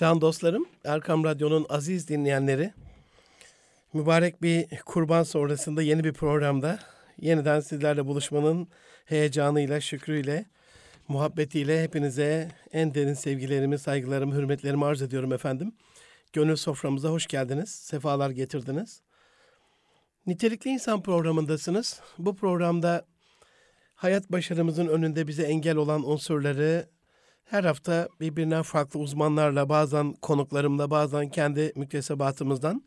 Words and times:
Can 0.00 0.20
dostlarım, 0.20 0.66
Erkam 0.84 1.24
Radyo'nun 1.24 1.66
aziz 1.68 2.08
dinleyenleri, 2.08 2.72
mübarek 3.92 4.42
bir 4.42 4.66
kurban 4.86 5.22
sonrasında 5.22 5.82
yeni 5.82 6.04
bir 6.04 6.12
programda 6.12 6.78
yeniden 7.18 7.60
sizlerle 7.60 8.06
buluşmanın 8.06 8.68
heyecanıyla, 9.04 9.80
şükrüyle, 9.80 10.46
muhabbetiyle 11.08 11.82
hepinize 11.82 12.48
en 12.72 12.94
derin 12.94 13.14
sevgilerimi, 13.14 13.78
saygılarımı, 13.78 14.34
hürmetlerimi 14.34 14.84
arz 14.84 15.02
ediyorum 15.02 15.32
efendim. 15.32 15.72
Gönül 16.32 16.56
soframıza 16.56 17.08
hoş 17.08 17.26
geldiniz, 17.26 17.70
sefalar 17.70 18.30
getirdiniz. 18.30 19.02
Nitelikli 20.26 20.70
İnsan 20.70 21.02
programındasınız. 21.02 22.00
Bu 22.18 22.36
programda 22.36 23.06
hayat 23.94 24.32
başarımızın 24.32 24.86
önünde 24.86 25.28
bize 25.28 25.42
engel 25.42 25.76
olan 25.76 26.10
unsurları 26.10 26.88
her 27.44 27.64
hafta 27.64 28.08
birbirinden 28.20 28.62
farklı 28.62 29.00
uzmanlarla, 29.00 29.68
bazen 29.68 30.12
konuklarımla, 30.12 30.90
bazen 30.90 31.30
kendi 31.30 31.72
müktesebatımızdan 31.76 32.84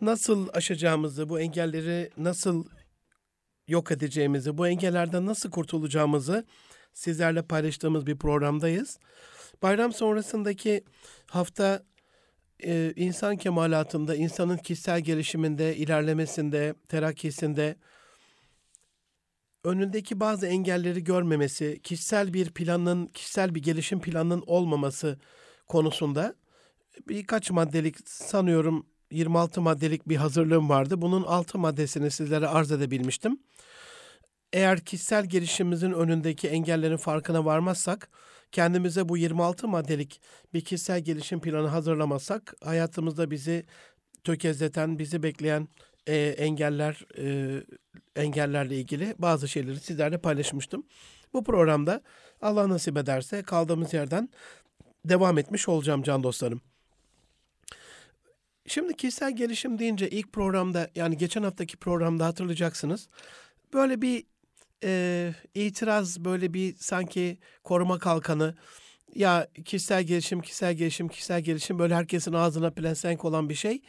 nasıl 0.00 0.48
aşacağımızı, 0.52 1.28
bu 1.28 1.40
engelleri 1.40 2.10
nasıl 2.16 2.64
yok 3.68 3.90
edeceğimizi, 3.90 4.58
bu 4.58 4.68
engellerden 4.68 5.26
nasıl 5.26 5.50
kurtulacağımızı 5.50 6.44
sizlerle 6.94 7.42
paylaştığımız 7.42 8.06
bir 8.06 8.18
programdayız. 8.18 8.98
Bayram 9.62 9.92
sonrasındaki 9.92 10.84
hafta 11.26 11.82
e, 12.64 12.92
insan 12.96 13.36
kemalatında, 13.36 14.16
insanın 14.16 14.56
kişisel 14.56 15.00
gelişiminde, 15.00 15.76
ilerlemesinde, 15.76 16.74
terakkisinde 16.88 17.76
önündeki 19.64 20.20
bazı 20.20 20.46
engelleri 20.46 21.04
görmemesi, 21.04 21.80
kişisel 21.82 22.32
bir 22.34 22.50
planın, 22.50 23.06
kişisel 23.06 23.54
bir 23.54 23.62
gelişim 23.62 24.00
planının 24.00 24.44
olmaması 24.46 25.18
konusunda 25.68 26.34
birkaç 27.08 27.50
maddelik 27.50 27.96
sanıyorum 28.08 28.86
26 29.10 29.60
maddelik 29.60 30.08
bir 30.08 30.16
hazırlığım 30.16 30.68
vardı. 30.68 31.02
Bunun 31.02 31.22
6 31.22 31.58
maddesini 31.58 32.10
sizlere 32.10 32.46
arz 32.46 32.72
edebilmiştim. 32.72 33.38
Eğer 34.52 34.80
kişisel 34.80 35.26
gelişimimizin 35.26 35.92
önündeki 35.92 36.48
engellerin 36.48 36.96
farkına 36.96 37.44
varmazsak, 37.44 38.10
kendimize 38.52 39.08
bu 39.08 39.16
26 39.16 39.68
maddelik 39.68 40.20
bir 40.54 40.60
kişisel 40.60 41.00
gelişim 41.00 41.40
planı 41.40 41.68
hazırlamazsak, 41.68 42.54
hayatımızda 42.64 43.30
bizi 43.30 43.66
tökezleten, 44.24 44.98
bizi 44.98 45.22
bekleyen 45.22 45.68
e, 46.08 46.16
engeller, 46.38 47.06
e, 47.18 47.62
engellerle 48.16 48.76
ilgili 48.76 49.14
bazı 49.18 49.48
şeyleri 49.48 49.80
sizlerle 49.80 50.18
paylaşmıştım. 50.18 50.86
Bu 51.32 51.44
programda 51.44 52.02
Allah 52.42 52.68
nasip 52.68 52.96
ederse 52.96 53.42
kaldığımız 53.42 53.94
yerden 53.94 54.28
devam 55.04 55.38
etmiş 55.38 55.68
olacağım 55.68 56.02
can 56.02 56.22
dostlarım. 56.22 56.60
Şimdi 58.66 58.96
kişisel 58.96 59.36
gelişim 59.36 59.78
deyince 59.78 60.10
ilk 60.10 60.32
programda 60.32 60.90
yani 60.94 61.16
geçen 61.16 61.42
haftaki 61.42 61.76
programda 61.76 62.26
hatırlayacaksınız. 62.26 63.08
Böyle 63.72 64.02
bir 64.02 64.24
e, 64.84 65.34
itiraz 65.54 66.24
böyle 66.24 66.54
bir 66.54 66.76
sanki 66.76 67.38
koruma 67.64 67.98
kalkanı 67.98 68.54
ya 69.14 69.48
kişisel 69.64 70.02
gelişim, 70.02 70.40
kişisel 70.40 70.74
gelişim, 70.74 71.08
kişisel 71.08 71.40
gelişim 71.40 71.78
böyle 71.78 71.94
herkesin 71.94 72.32
ağzına 72.32 72.70
plensenk 72.70 73.24
olan 73.24 73.48
bir 73.48 73.54
şey. 73.54 73.82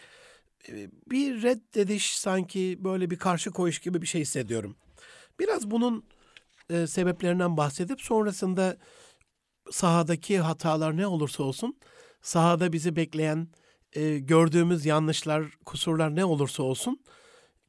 Bir 1.11 1.41
reddediş 1.41 2.17
sanki 2.17 2.77
böyle 2.79 3.09
bir 3.09 3.17
karşı 3.17 3.51
koyuş 3.51 3.79
gibi 3.79 4.01
bir 4.01 4.07
şey 4.07 4.21
hissediyorum. 4.21 4.75
Biraz 5.39 5.71
bunun 5.71 6.03
e, 6.69 6.87
sebeplerinden 6.87 7.57
bahsedip 7.57 8.01
sonrasında 8.01 8.77
sahadaki 9.71 10.39
hatalar 10.39 10.97
ne 10.97 11.07
olursa 11.07 11.43
olsun 11.43 11.77
sahada 12.21 12.73
bizi 12.73 12.95
bekleyen 12.95 13.47
e, 13.93 14.19
gördüğümüz 14.19 14.85
yanlışlar, 14.85 15.43
kusurlar 15.65 16.15
ne 16.15 16.25
olursa 16.25 16.63
olsun 16.63 16.99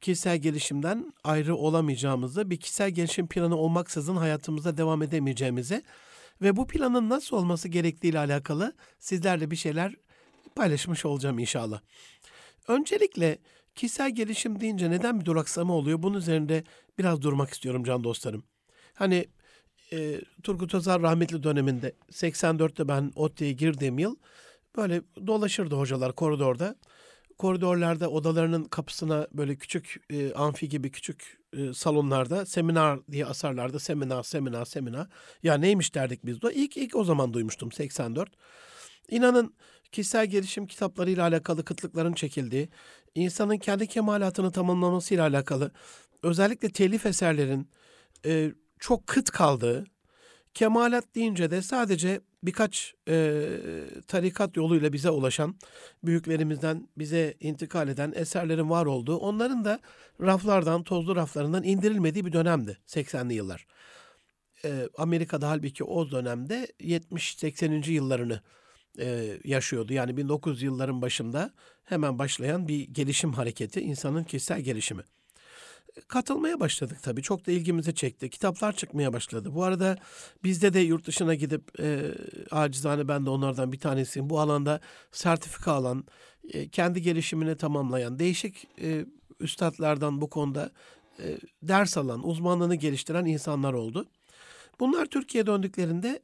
kişisel 0.01 0.37
gelişimden 0.37 1.13
ayrı 1.23 1.55
olamayacağımızı, 1.55 2.49
bir 2.49 2.57
kişisel 2.57 2.91
gelişim 2.91 3.27
planı 3.27 3.55
olmaksızın 3.55 4.15
hayatımıza 4.15 4.77
devam 4.77 5.01
edemeyeceğimizi 5.01 5.83
ve 6.41 6.55
bu 6.55 6.67
planın 6.67 7.09
nasıl 7.09 7.37
olması 7.37 7.67
gerektiği 7.67 8.07
ile 8.07 8.19
alakalı 8.19 8.73
sizlerle 8.99 9.51
bir 9.51 9.55
şeyler 9.55 9.95
paylaşmış 10.55 11.05
olacağım 11.05 11.39
inşallah. 11.39 11.81
Öncelikle 12.71 13.37
kişisel 13.75 14.15
gelişim 14.15 14.59
deyince 14.59 14.91
neden 14.91 15.19
bir 15.19 15.25
duraksama 15.25 15.73
oluyor? 15.73 16.03
Bunun 16.03 16.17
üzerinde 16.17 16.63
biraz 16.99 17.21
durmak 17.21 17.49
istiyorum 17.49 17.83
can 17.83 18.03
dostlarım. 18.03 18.43
Hani 18.93 19.25
e, 19.93 20.21
Turgut 20.43 20.73
Özal 20.73 21.01
rahmetli 21.01 21.43
döneminde 21.43 21.95
84'te 22.11 22.87
ben 22.87 23.11
ODTÜ'ye 23.15 23.51
girdiğim 23.51 23.99
yıl 23.99 24.15
böyle 24.77 25.01
dolaşırdı 25.27 25.75
hocalar 25.75 26.15
koridorda. 26.15 26.75
Koridorlarda 27.37 28.09
odalarının 28.09 28.63
kapısına 28.63 29.27
böyle 29.33 29.55
küçük 29.55 30.01
e, 30.09 30.33
amfi 30.33 30.69
gibi 30.69 30.91
küçük 30.91 31.39
e, 31.53 31.73
salonlarda 31.73 32.45
seminer 32.45 32.99
diye 33.11 33.25
asarlardı. 33.25 33.79
Seminer, 33.79 34.23
seminer, 34.23 34.65
seminer. 34.65 35.07
Ya 35.43 35.57
neymiş 35.57 35.95
derdik 35.95 36.25
biz 36.25 36.41
de. 36.41 36.53
İlk, 36.53 36.77
ilk 36.77 36.95
o 36.95 37.03
zaman 37.03 37.33
duymuştum 37.33 37.71
84. 37.71 38.29
İnanın 39.09 39.53
kişisel 39.91 40.25
gelişim 40.25 40.67
kitaplarıyla 40.67 41.23
alakalı 41.23 41.65
kıtlıkların 41.65 42.13
çekildiği, 42.13 42.69
insanın 43.15 43.57
kendi 43.57 43.87
kemalatını 43.87 44.51
tamamlamasıyla 44.51 45.27
alakalı 45.27 45.71
özellikle 46.23 46.69
telif 46.69 47.05
eserlerin 47.05 47.69
e, 48.25 48.51
çok 48.79 49.07
kıt 49.07 49.31
kaldığı, 49.31 49.85
kemalat 50.53 51.15
deyince 51.15 51.51
de 51.51 51.61
sadece 51.61 52.21
birkaç 52.43 52.93
e, 53.07 53.47
tarikat 54.07 54.57
yoluyla 54.57 54.93
bize 54.93 55.09
ulaşan, 55.09 55.55
büyüklerimizden 56.03 56.87
bize 56.97 57.33
intikal 57.39 57.87
eden 57.87 58.13
eserlerin 58.15 58.69
var 58.69 58.85
olduğu, 58.85 59.17
onların 59.17 59.65
da 59.65 59.79
raflardan, 60.21 60.83
tozlu 60.83 61.15
raflarından 61.15 61.63
indirilmediği 61.63 62.25
bir 62.25 62.33
dönemdi 62.33 62.77
80'li 62.87 63.33
yıllar. 63.33 63.67
E, 64.65 64.89
Amerika'da 64.97 65.49
halbuki 65.49 65.83
o 65.83 66.11
dönemde 66.11 66.67
70-80. 66.79 67.91
yıllarını 67.91 68.41
e, 68.99 69.37
yaşıyordu. 69.43 69.93
Yani 69.93 70.17
1900 70.17 70.61
yılların 70.61 71.01
başında 71.01 71.53
hemen 71.83 72.19
başlayan 72.19 72.67
bir 72.67 72.87
gelişim 72.87 73.33
hareketi, 73.33 73.81
insanın 73.81 74.23
kişisel 74.23 74.61
gelişimi. 74.61 75.03
Katılmaya 76.07 76.59
başladık 76.59 76.97
tabii. 77.03 77.21
Çok 77.21 77.47
da 77.47 77.51
ilgimizi 77.51 77.95
çekti. 77.95 78.29
Kitaplar 78.29 78.73
çıkmaya 78.73 79.13
başladı. 79.13 79.55
Bu 79.55 79.63
arada 79.63 79.97
bizde 80.43 80.73
de 80.73 80.79
yurt 80.79 81.07
dışına 81.07 81.35
gidip 81.35 81.79
e, 81.79 82.01
acizane 82.51 83.07
ben 83.07 83.25
de 83.25 83.29
onlardan 83.29 83.71
bir 83.71 83.79
tanesiyim. 83.79 84.29
Bu 84.29 84.39
alanda 84.39 84.79
sertifika 85.11 85.71
alan, 85.71 86.05
e, 86.53 86.69
kendi 86.69 87.01
gelişimini 87.01 87.57
tamamlayan, 87.57 88.19
değişik 88.19 88.67
e, 88.81 89.05
üstadlardan 89.39 90.21
bu 90.21 90.29
konuda 90.29 90.71
e, 91.19 91.37
ders 91.63 91.97
alan, 91.97 92.27
uzmanlığını 92.27 92.75
geliştiren 92.75 93.25
insanlar 93.25 93.73
oldu. 93.73 94.05
Bunlar 94.79 95.05
Türkiye'ye 95.05 95.47
döndüklerinde 95.47 96.19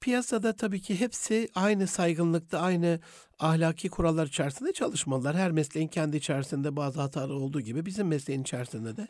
piyasada 0.00 0.52
tabii 0.52 0.80
ki 0.80 1.00
hepsi 1.00 1.48
aynı 1.54 1.86
saygınlıkta, 1.86 2.58
aynı 2.58 3.00
ahlaki 3.38 3.88
kurallar 3.88 4.26
içerisinde 4.26 4.72
çalışmalılar. 4.72 5.36
Her 5.36 5.50
mesleğin 5.50 5.88
kendi 5.88 6.16
içerisinde 6.16 6.76
bazı 6.76 7.00
hatalar 7.00 7.34
olduğu 7.34 7.60
gibi 7.60 7.86
bizim 7.86 8.08
mesleğin 8.08 8.42
içerisinde 8.42 8.96
de 8.96 9.08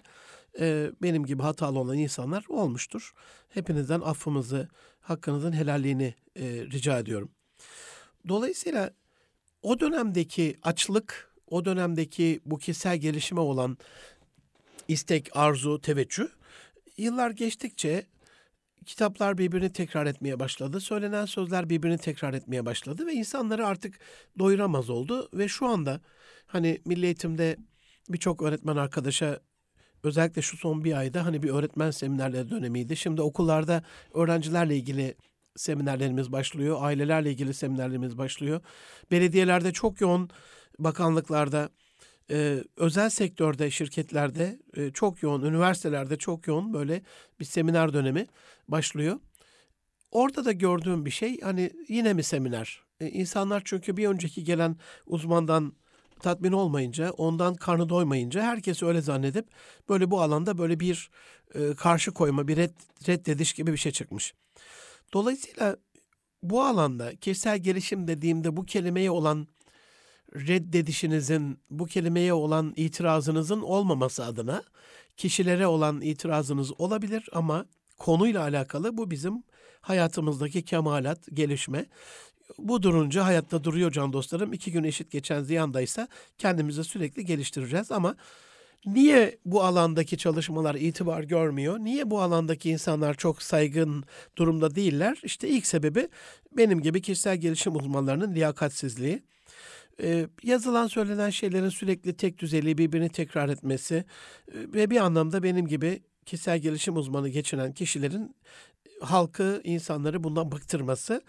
e, 0.60 0.91
benim 1.03 1.27
gibi 1.27 1.43
hatalı 1.43 1.78
olan 1.78 1.98
insanlar 1.98 2.44
olmuştur. 2.48 3.12
Hepinizden 3.48 4.00
affımızı, 4.00 4.69
hakkınızın 5.00 5.53
helalliğini 5.53 6.15
e, 6.37 6.44
rica 6.44 6.98
ediyorum. 6.98 7.31
Dolayısıyla 8.28 8.91
o 9.62 9.81
dönemdeki 9.81 10.56
açlık, 10.62 11.34
o 11.47 11.65
dönemdeki 11.65 12.41
bu 12.47 12.59
kişisel 12.59 12.97
gelişime 12.97 13.41
olan 13.41 13.78
istek, 14.88 15.37
arzu, 15.37 15.81
teveccüh 15.81 16.28
yıllar 16.98 17.31
geçtikçe 17.31 18.06
kitaplar 18.88 19.38
birbirini 19.38 19.72
tekrar 19.72 20.06
etmeye 20.06 20.41
başladı. 20.41 20.81
Söylenen 20.81 21.25
sözler 21.26 21.71
birbirini 21.71 21.99
tekrar 21.99 22.34
etmeye 22.34 22.66
başladı 22.66 23.06
ve 23.06 23.12
insanları 23.12 23.66
artık 23.66 23.99
doyuramaz 24.39 24.91
oldu 24.91 25.28
ve 25.34 25.48
şu 25.48 25.66
anda 25.66 26.01
hani 26.47 26.80
milli 26.84 27.07
eğitimde 27.07 27.57
birçok 28.09 28.42
öğretmen 28.42 28.77
arkadaşa 28.77 29.41
özellikle 30.03 30.42
şu 30.42 30.57
son 30.57 30.84
bir 30.84 30.98
ayda 30.98 31.27
hani 31.27 31.42
bir 31.42 31.51
öğretmen 31.51 31.91
seminerleri 31.91 32.51
dönemiydi. 32.51 32.97
Şimdi 32.97 33.22
okullarda 33.22 33.83
öğrencilerle 34.15 34.77
ilgili 34.77 35.15
seminerlerimiz 35.57 36.33
başlıyor. 36.33 36.78
Ailelerle 36.80 37.30
ilgili 37.30 37.54
seminerlerimiz 37.54 38.18
başlıyor. 38.18 38.60
Belediyelerde 39.10 39.72
çok 39.72 40.01
yoğun 40.01 40.30
bakanlıklarda 40.78 41.68
e, 42.30 42.65
özel 42.77 43.10
sektörde, 43.10 43.71
şirketlerde 43.71 44.59
e, 44.77 44.91
çok 44.91 45.22
yoğun, 45.22 45.42
üniversitelerde 45.42 46.16
çok 46.16 46.47
yoğun 46.47 46.72
böyle 46.72 47.03
bir 47.41 47.45
seminer 47.45 47.92
dönemi 47.92 48.27
başlıyor. 48.69 49.21
Orada 50.10 50.45
da 50.45 50.53
gördüğüm 50.53 51.04
bir 51.04 51.10
şey 51.10 51.41
hani 51.41 51.71
yine 51.89 52.13
mi 52.13 52.22
seminer? 52.22 52.83
E, 53.01 53.09
insanlar 53.09 53.63
çünkü 53.65 53.97
bir 53.97 54.09
önceki 54.09 54.45
gelen 54.45 54.77
uzmandan 55.07 55.72
tatmin 56.21 56.53
olmayınca, 56.53 57.10
ondan 57.10 57.54
karnı 57.54 57.89
doymayınca 57.89 58.42
herkes 58.42 58.83
öyle 58.83 59.01
zannedip 59.01 59.47
böyle 59.89 60.10
bu 60.10 60.22
alanda 60.22 60.59
böyle 60.59 60.80
bir 60.80 61.10
e, 61.54 61.75
karşı 61.75 62.13
koyma, 62.13 62.48
bir 62.48 62.57
red, 62.57 62.71
reddediş 63.09 63.53
gibi 63.53 63.72
bir 63.72 63.77
şey 63.77 63.92
çıkmış. 63.92 64.34
Dolayısıyla 65.13 65.77
bu 66.42 66.65
alanda 66.65 67.16
kişisel 67.16 67.59
gelişim 67.59 68.09
dediğimde 68.09 68.57
bu 68.57 68.65
kelimeye 68.65 69.10
olan 69.10 69.47
reddedişinizin, 70.34 71.59
bu 71.71 71.86
kelimeye 71.86 72.33
olan 72.33 72.72
itirazınızın 72.77 73.60
olmaması 73.60 74.25
adına 74.25 74.63
kişilere 75.16 75.66
olan 75.66 76.01
itirazınız 76.01 76.80
olabilir 76.80 77.28
ama 77.33 77.66
konuyla 77.98 78.42
alakalı 78.42 78.97
bu 78.97 79.10
bizim 79.10 79.42
hayatımızdaki 79.80 80.63
kemalat, 80.63 81.28
gelişme. 81.34 81.86
Bu 82.59 82.83
durunca 82.83 83.25
hayatta 83.25 83.65
duruyor 83.65 83.91
can 83.92 84.13
dostlarım. 84.13 84.53
İki 84.53 84.72
gün 84.72 84.84
eşit 84.84 85.10
geçen 85.10 85.42
ziyandaysa 85.42 86.09
kendimizi 86.39 86.84
sürekli 86.84 87.25
geliştireceğiz 87.25 87.92
ama 87.92 88.16
Niye 88.86 89.39
bu 89.45 89.65
alandaki 89.65 90.19
çalışmalar 90.19 90.75
itibar 90.75 91.22
görmüyor? 91.22 91.78
Niye 91.78 92.10
bu 92.10 92.21
alandaki 92.21 92.71
insanlar 92.71 93.15
çok 93.15 93.42
saygın 93.42 94.04
durumda 94.36 94.75
değiller? 94.75 95.21
İşte 95.22 95.48
ilk 95.48 95.66
sebebi 95.66 96.09
benim 96.53 96.80
gibi 96.80 97.03
kişisel 97.03 97.36
gelişim 97.36 97.77
uzmanlarının 97.77 98.34
liyakatsizliği. 98.34 99.22
Ee, 100.03 100.28
yazılan 100.42 100.86
söylenen 100.86 101.30
şeylerin 101.30 101.68
sürekli 101.68 102.16
tek 102.16 102.39
düzeli 102.39 102.78
birbirini 102.78 103.09
tekrar 103.09 103.48
etmesi 103.48 103.95
e, 103.95 104.04
ve 104.54 104.91
bir 104.91 104.97
anlamda 104.97 105.42
benim 105.42 105.66
gibi 105.66 106.03
kişisel 106.27 106.59
gelişim 106.59 106.97
uzmanı 106.97 107.28
geçinen 107.28 107.72
kişilerin 107.72 108.36
halkı, 109.00 109.60
insanları 109.65 110.24
bundan 110.24 110.53
bıktırması, 110.53 111.22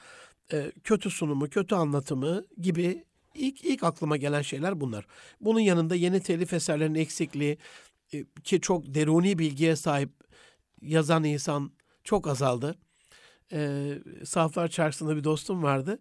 e, 0.54 0.72
kötü 0.84 1.10
sunumu, 1.10 1.50
kötü 1.50 1.76
anlatımı 1.76 2.46
gibi 2.58 3.04
İlk, 3.36 3.66
ilk 3.66 3.84
aklıma 3.84 4.18
gelen 4.18 4.42
şeyler 4.42 4.82
bunlar. 4.82 5.06
Bunun 5.42 5.60
yanında 5.60 5.96
yeni 5.96 6.20
telif 6.22 6.54
eserlerin 6.54 6.96
eksikliği 6.96 7.58
e, 8.14 8.26
ki 8.44 8.62
çok 8.62 8.94
deruni 8.94 9.40
bilgiye 9.40 9.76
sahip 9.76 10.10
yazan 10.82 11.24
insan 11.24 11.72
çok 12.04 12.28
azaldı. 12.28 12.76
E, 13.52 13.92
Saflar 14.26 14.68
Çarşısı'nda 14.68 15.16
bir 15.18 15.24
dostum 15.24 15.64
vardı. 15.64 16.00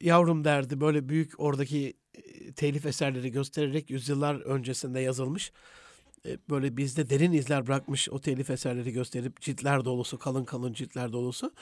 Yavrum 0.00 0.44
derdi 0.44 0.80
böyle 0.80 1.08
büyük 1.08 1.40
oradaki 1.40 1.94
e, 2.14 2.52
telif 2.52 2.86
eserleri 2.86 3.32
göstererek 3.32 3.90
yüzyıllar 3.90 4.40
öncesinde 4.40 5.00
yazılmış. 5.00 5.52
E, 6.26 6.38
böyle 6.50 6.76
bizde 6.76 7.10
derin 7.10 7.32
izler 7.32 7.66
bırakmış 7.66 8.08
o 8.08 8.20
telif 8.20 8.50
eserleri 8.50 8.92
gösterip 8.92 9.40
ciltler 9.40 9.84
dolusu, 9.84 10.18
kalın 10.18 10.44
kalın 10.44 10.72
ciltler 10.72 11.12
dolusu. 11.12 11.52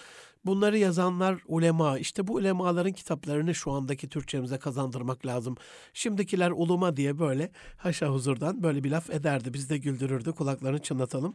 Bunları 0.44 0.78
yazanlar 0.78 1.38
ulema. 1.46 1.98
İşte 1.98 2.26
bu 2.26 2.34
ulemaların 2.34 2.92
kitaplarını 2.92 3.54
şu 3.54 3.70
andaki 3.70 4.08
Türkçemize 4.08 4.58
kazandırmak 4.58 5.26
lazım. 5.26 5.56
Şimdikiler 5.94 6.50
uluma 6.50 6.96
diye 6.96 7.18
böyle 7.18 7.50
haşa 7.76 8.08
huzurdan 8.08 8.62
böyle 8.62 8.84
bir 8.84 8.90
laf 8.90 9.10
ederdi. 9.10 9.54
Biz 9.54 9.70
de 9.70 9.78
güldürürdü. 9.78 10.32
Kulaklarını 10.32 10.78
çınlatalım. 10.82 11.34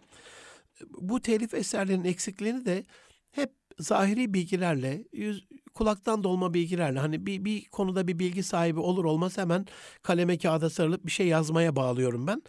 Bu 1.02 1.22
telif 1.22 1.54
eserlerinin 1.54 2.04
eksikliğini 2.04 2.66
de 2.66 2.86
hep 3.32 3.61
zahiri 3.80 4.34
bilgilerle, 4.34 5.04
yüz, 5.14 5.48
kulaktan 5.74 6.24
dolma 6.24 6.54
bilgilerle 6.54 7.00
hani 7.00 7.26
bir, 7.26 7.46
bir 7.46 7.66
konuda 7.66 8.08
bir 8.08 8.20
bilgi 8.20 8.44
sahibi 8.44 8.80
olur 8.80 9.06
olmaz 9.06 9.38
hemen 9.38 9.66
kaleme 10.04 10.38
kağıda 10.38 10.70
sarılıp 10.70 11.06
bir 11.06 11.12
şey 11.12 11.28
yazmaya 11.28 11.76
bağlıyorum 11.76 12.28
ben. 12.28 12.44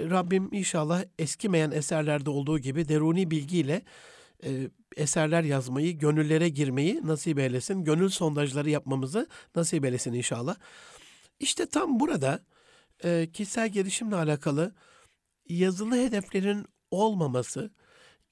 Rabbim 0.00 0.48
inşallah 0.52 1.04
eskimeyen 1.18 1.70
eserlerde 1.70 2.30
olduğu 2.30 2.58
gibi 2.58 2.88
deruni 2.88 3.30
bilgiyle 3.30 3.82
e, 4.44 4.70
eserler 4.96 5.42
yazmayı, 5.42 5.98
gönüllere 5.98 6.48
girmeyi 6.48 7.00
nasip 7.04 7.38
eylesin. 7.38 7.84
Gönül 7.84 8.08
sondajları 8.08 8.70
yapmamızı 8.70 9.28
nasip 9.56 9.84
eylesin 9.84 10.12
inşallah. 10.12 10.56
İşte 11.40 11.66
tam 11.66 12.00
burada 12.00 12.44
e, 13.04 13.30
kişisel 13.32 13.68
gelişimle 13.68 14.16
alakalı 14.16 14.74
yazılı 15.48 15.96
hedeflerin 15.96 16.66
olmaması, 16.90 17.70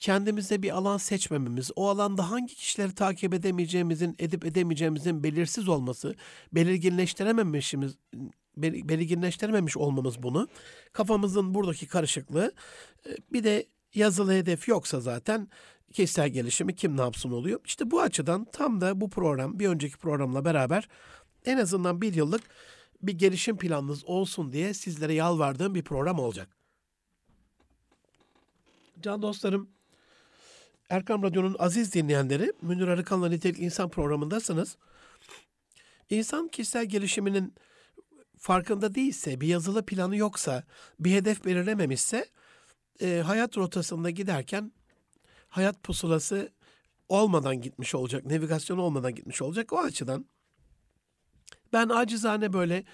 kendimize 0.02 0.62
bir 0.62 0.70
alan 0.70 0.96
seçmememiz, 0.96 1.70
o 1.76 1.88
alanda 1.88 2.30
hangi 2.30 2.54
kişileri 2.54 2.94
takip 2.94 3.34
edemeyeceğimizin, 3.34 4.16
edip 4.18 4.44
edemeyeceğimizin 4.44 5.22
belirsiz 5.22 5.68
olması, 5.68 6.14
belirginleştirememişimiz, 6.52 7.96
belirginleştirememiş 8.56 9.76
olmamız 9.76 10.22
bunu. 10.22 10.48
Kafamızın 10.92 11.54
buradaki 11.54 11.86
karışıklığı. 11.86 12.52
E, 13.06 13.10
bir 13.32 13.44
de 13.44 13.66
yazılı 13.94 14.32
hedef 14.32 14.68
yoksa 14.68 15.00
zaten 15.00 15.48
kişisel 15.92 16.28
gelişimi 16.28 16.74
kim 16.74 16.96
ne 16.96 17.00
yapsın 17.00 17.30
oluyor. 17.30 17.60
İşte 17.64 17.90
bu 17.90 18.00
açıdan 18.00 18.46
tam 18.52 18.80
da 18.80 19.00
bu 19.00 19.10
program 19.10 19.58
bir 19.58 19.68
önceki 19.68 19.96
programla 19.96 20.44
beraber 20.44 20.88
en 21.44 21.58
azından 21.58 22.00
bir 22.00 22.14
yıllık 22.14 22.42
bir 23.02 23.12
gelişim 23.12 23.56
planınız 23.56 24.04
olsun 24.04 24.52
diye 24.52 24.74
sizlere 24.74 25.14
yalvardığım 25.14 25.74
bir 25.74 25.82
program 25.82 26.18
olacak. 26.18 26.48
Can 29.00 29.22
dostlarım, 29.22 29.68
Erkam 30.92 31.22
Radyo'nun 31.22 31.56
aziz 31.58 31.94
dinleyenleri, 31.94 32.52
Münir 32.62 32.88
Arıkan'la 32.88 33.28
Nitelik 33.28 33.58
İnsan 33.58 33.88
programındasınız. 33.88 34.76
İnsan 36.10 36.48
kişisel 36.48 36.86
gelişiminin 36.86 37.54
farkında 38.38 38.94
değilse, 38.94 39.40
bir 39.40 39.46
yazılı 39.46 39.86
planı 39.86 40.16
yoksa, 40.16 40.64
bir 41.00 41.12
hedef 41.12 41.44
belirlememişse, 41.44 42.28
e, 43.00 43.22
hayat 43.26 43.56
rotasında 43.56 44.10
giderken 44.10 44.72
hayat 45.48 45.82
pusulası 45.82 46.52
olmadan 47.08 47.60
gitmiş 47.60 47.94
olacak, 47.94 48.24
navigasyon 48.24 48.78
olmadan 48.78 49.14
gitmiş 49.14 49.42
olacak. 49.42 49.72
O 49.72 49.78
açıdan 49.78 50.26
ben 51.72 51.88
acizane 51.88 52.52
böyle 52.52 52.84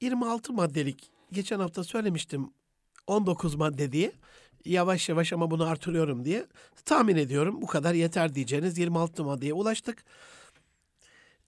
26 0.00 0.52
maddelik 0.52 1.10
geçen 1.32 1.60
hafta 1.60 1.84
söylemiştim 1.84 2.50
19 3.06 3.54
madde 3.54 3.92
diye 3.92 4.12
yavaş 4.66 5.08
yavaş 5.08 5.32
ama 5.32 5.50
bunu 5.50 5.64
artırıyorum 5.64 6.24
diye 6.24 6.46
tahmin 6.84 7.16
ediyorum 7.16 7.62
bu 7.62 7.66
kadar 7.66 7.94
yeter 7.94 8.34
diyeceğiniz 8.34 8.78
26 8.78 9.24
maddeye 9.24 9.52
ulaştık. 9.52 10.04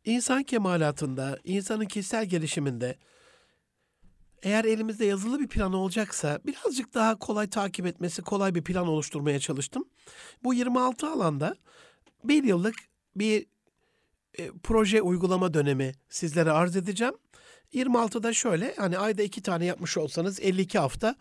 İnsan 0.05 0.43
kemalatında, 0.43 1.38
insanın 1.44 1.85
kişisel 1.85 2.26
gelişiminde 2.26 2.97
eğer 4.43 4.65
elimizde 4.65 5.05
yazılı 5.05 5.41
bir 5.41 5.49
plan 5.49 5.73
olacaksa 5.73 6.38
birazcık 6.47 6.94
daha 6.94 7.19
kolay 7.19 7.50
takip 7.50 7.87
etmesi, 7.87 8.23
kolay 8.23 8.55
bir 8.55 8.62
plan 8.62 8.88
oluşturmaya 8.88 9.41
çalıştım. 9.41 9.85
Bu 10.44 10.55
26 10.55 11.11
alanda 11.11 11.56
bir 12.25 12.44
yıllık 12.44 12.75
bir 13.17 13.47
e, 14.38 14.50
proje 14.62 15.03
uygulama 15.03 15.55
dönemi 15.55 15.93
sizlere 16.09 16.50
arz 16.50 16.76
edeceğim. 16.76 17.15
26'da 17.75 18.32
şöyle 18.32 18.75
hani 18.76 18.99
ayda 18.99 19.23
iki 19.23 19.43
tane 19.43 19.65
yapmış 19.65 19.97
olsanız 19.97 20.41
52 20.41 20.79
hafta, 20.79 21.17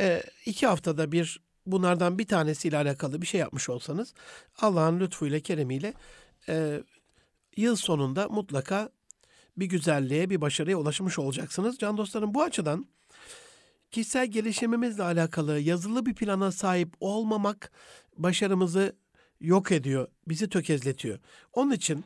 e, 0.00 0.22
iki 0.46 0.66
haftada 0.66 1.12
bir 1.12 1.40
bunlardan 1.66 2.18
bir 2.18 2.26
tanesiyle 2.26 2.76
alakalı 2.76 3.22
bir 3.22 3.26
şey 3.26 3.40
yapmış 3.40 3.68
olsanız 3.68 4.14
Allah'ın 4.58 5.00
lütfuyla, 5.00 5.40
keremiyle 5.40 5.94
e, 6.48 6.82
yıl 7.56 7.76
sonunda 7.76 8.28
mutlaka 8.28 8.88
bir 9.56 9.66
güzelliğe, 9.66 10.30
bir 10.30 10.40
başarıya 10.40 10.76
ulaşmış 10.76 11.18
olacaksınız. 11.18 11.78
Can 11.78 11.96
dostlarım 11.96 12.34
bu 12.34 12.42
açıdan 12.42 12.86
kişisel 13.90 14.26
gelişimimizle 14.26 15.02
alakalı 15.02 15.58
yazılı 15.58 16.06
bir 16.06 16.14
plana 16.14 16.52
sahip 16.52 16.94
olmamak 17.00 17.72
başarımızı 18.16 18.96
yok 19.40 19.72
ediyor, 19.72 20.08
bizi 20.28 20.48
tökezletiyor. 20.48 21.18
Onun 21.52 21.70
için 21.72 22.04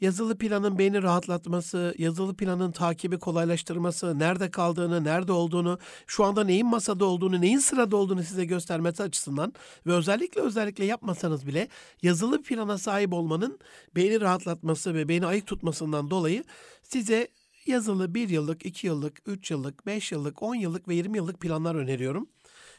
yazılı 0.00 0.38
planın 0.38 0.78
beyni 0.78 1.02
rahatlatması, 1.02 1.94
yazılı 1.98 2.36
planın 2.36 2.72
takibi 2.72 3.18
kolaylaştırması, 3.18 4.18
nerede 4.18 4.50
kaldığını, 4.50 5.04
nerede 5.04 5.32
olduğunu, 5.32 5.78
şu 6.06 6.24
anda 6.24 6.44
neyin 6.44 6.66
masada 6.66 7.04
olduğunu, 7.04 7.40
neyin 7.40 7.58
sırada 7.58 7.96
olduğunu 7.96 8.22
size 8.22 8.44
göstermesi 8.44 9.02
açısından 9.02 9.52
ve 9.86 9.92
özellikle 9.92 10.40
özellikle 10.40 10.84
yapmasanız 10.84 11.46
bile 11.46 11.68
yazılı 12.02 12.42
plana 12.42 12.78
sahip 12.78 13.12
olmanın 13.12 13.58
beyni 13.96 14.20
rahatlatması 14.20 14.94
ve 14.94 15.08
beyni 15.08 15.26
ayık 15.26 15.46
tutmasından 15.46 16.10
dolayı 16.10 16.44
size 16.82 17.28
yazılı 17.66 18.14
bir 18.14 18.28
yıllık, 18.28 18.66
iki 18.66 18.86
yıllık, 18.86 19.22
üç 19.26 19.50
yıllık, 19.50 19.86
beş 19.86 20.12
yıllık, 20.12 20.42
on 20.42 20.54
yıllık 20.54 20.88
ve 20.88 20.94
yirmi 20.94 21.16
yıllık 21.16 21.40
planlar 21.40 21.74
öneriyorum. 21.74 22.28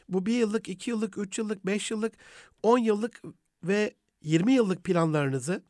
Bu 0.08 0.26
bir 0.26 0.34
yıllık, 0.34 0.68
iki 0.68 0.90
yıllık, 0.90 1.18
üç 1.18 1.38
yıllık, 1.38 1.66
beş 1.66 1.90
yıllık, 1.90 2.12
on 2.62 2.78
yıllık 2.78 3.22
ve 3.64 3.94
20 4.22 4.52
yıllık 4.52 4.84
planlarınızı 4.84 5.62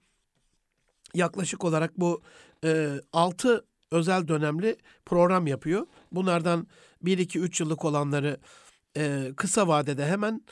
yaklaşık 1.14 1.64
olarak 1.64 2.00
bu 2.00 2.22
e, 2.64 3.00
6 3.12 3.64
özel 3.90 4.28
dönemli 4.28 4.76
program 5.06 5.46
yapıyor. 5.46 5.86
Bunlardan 6.12 6.66
1 7.02 7.18
2 7.18 7.38
3 7.38 7.60
yıllık 7.60 7.84
olanları 7.84 8.40
e, 8.96 9.32
kısa 9.36 9.68
vadede 9.68 10.06
hemen 10.06 10.42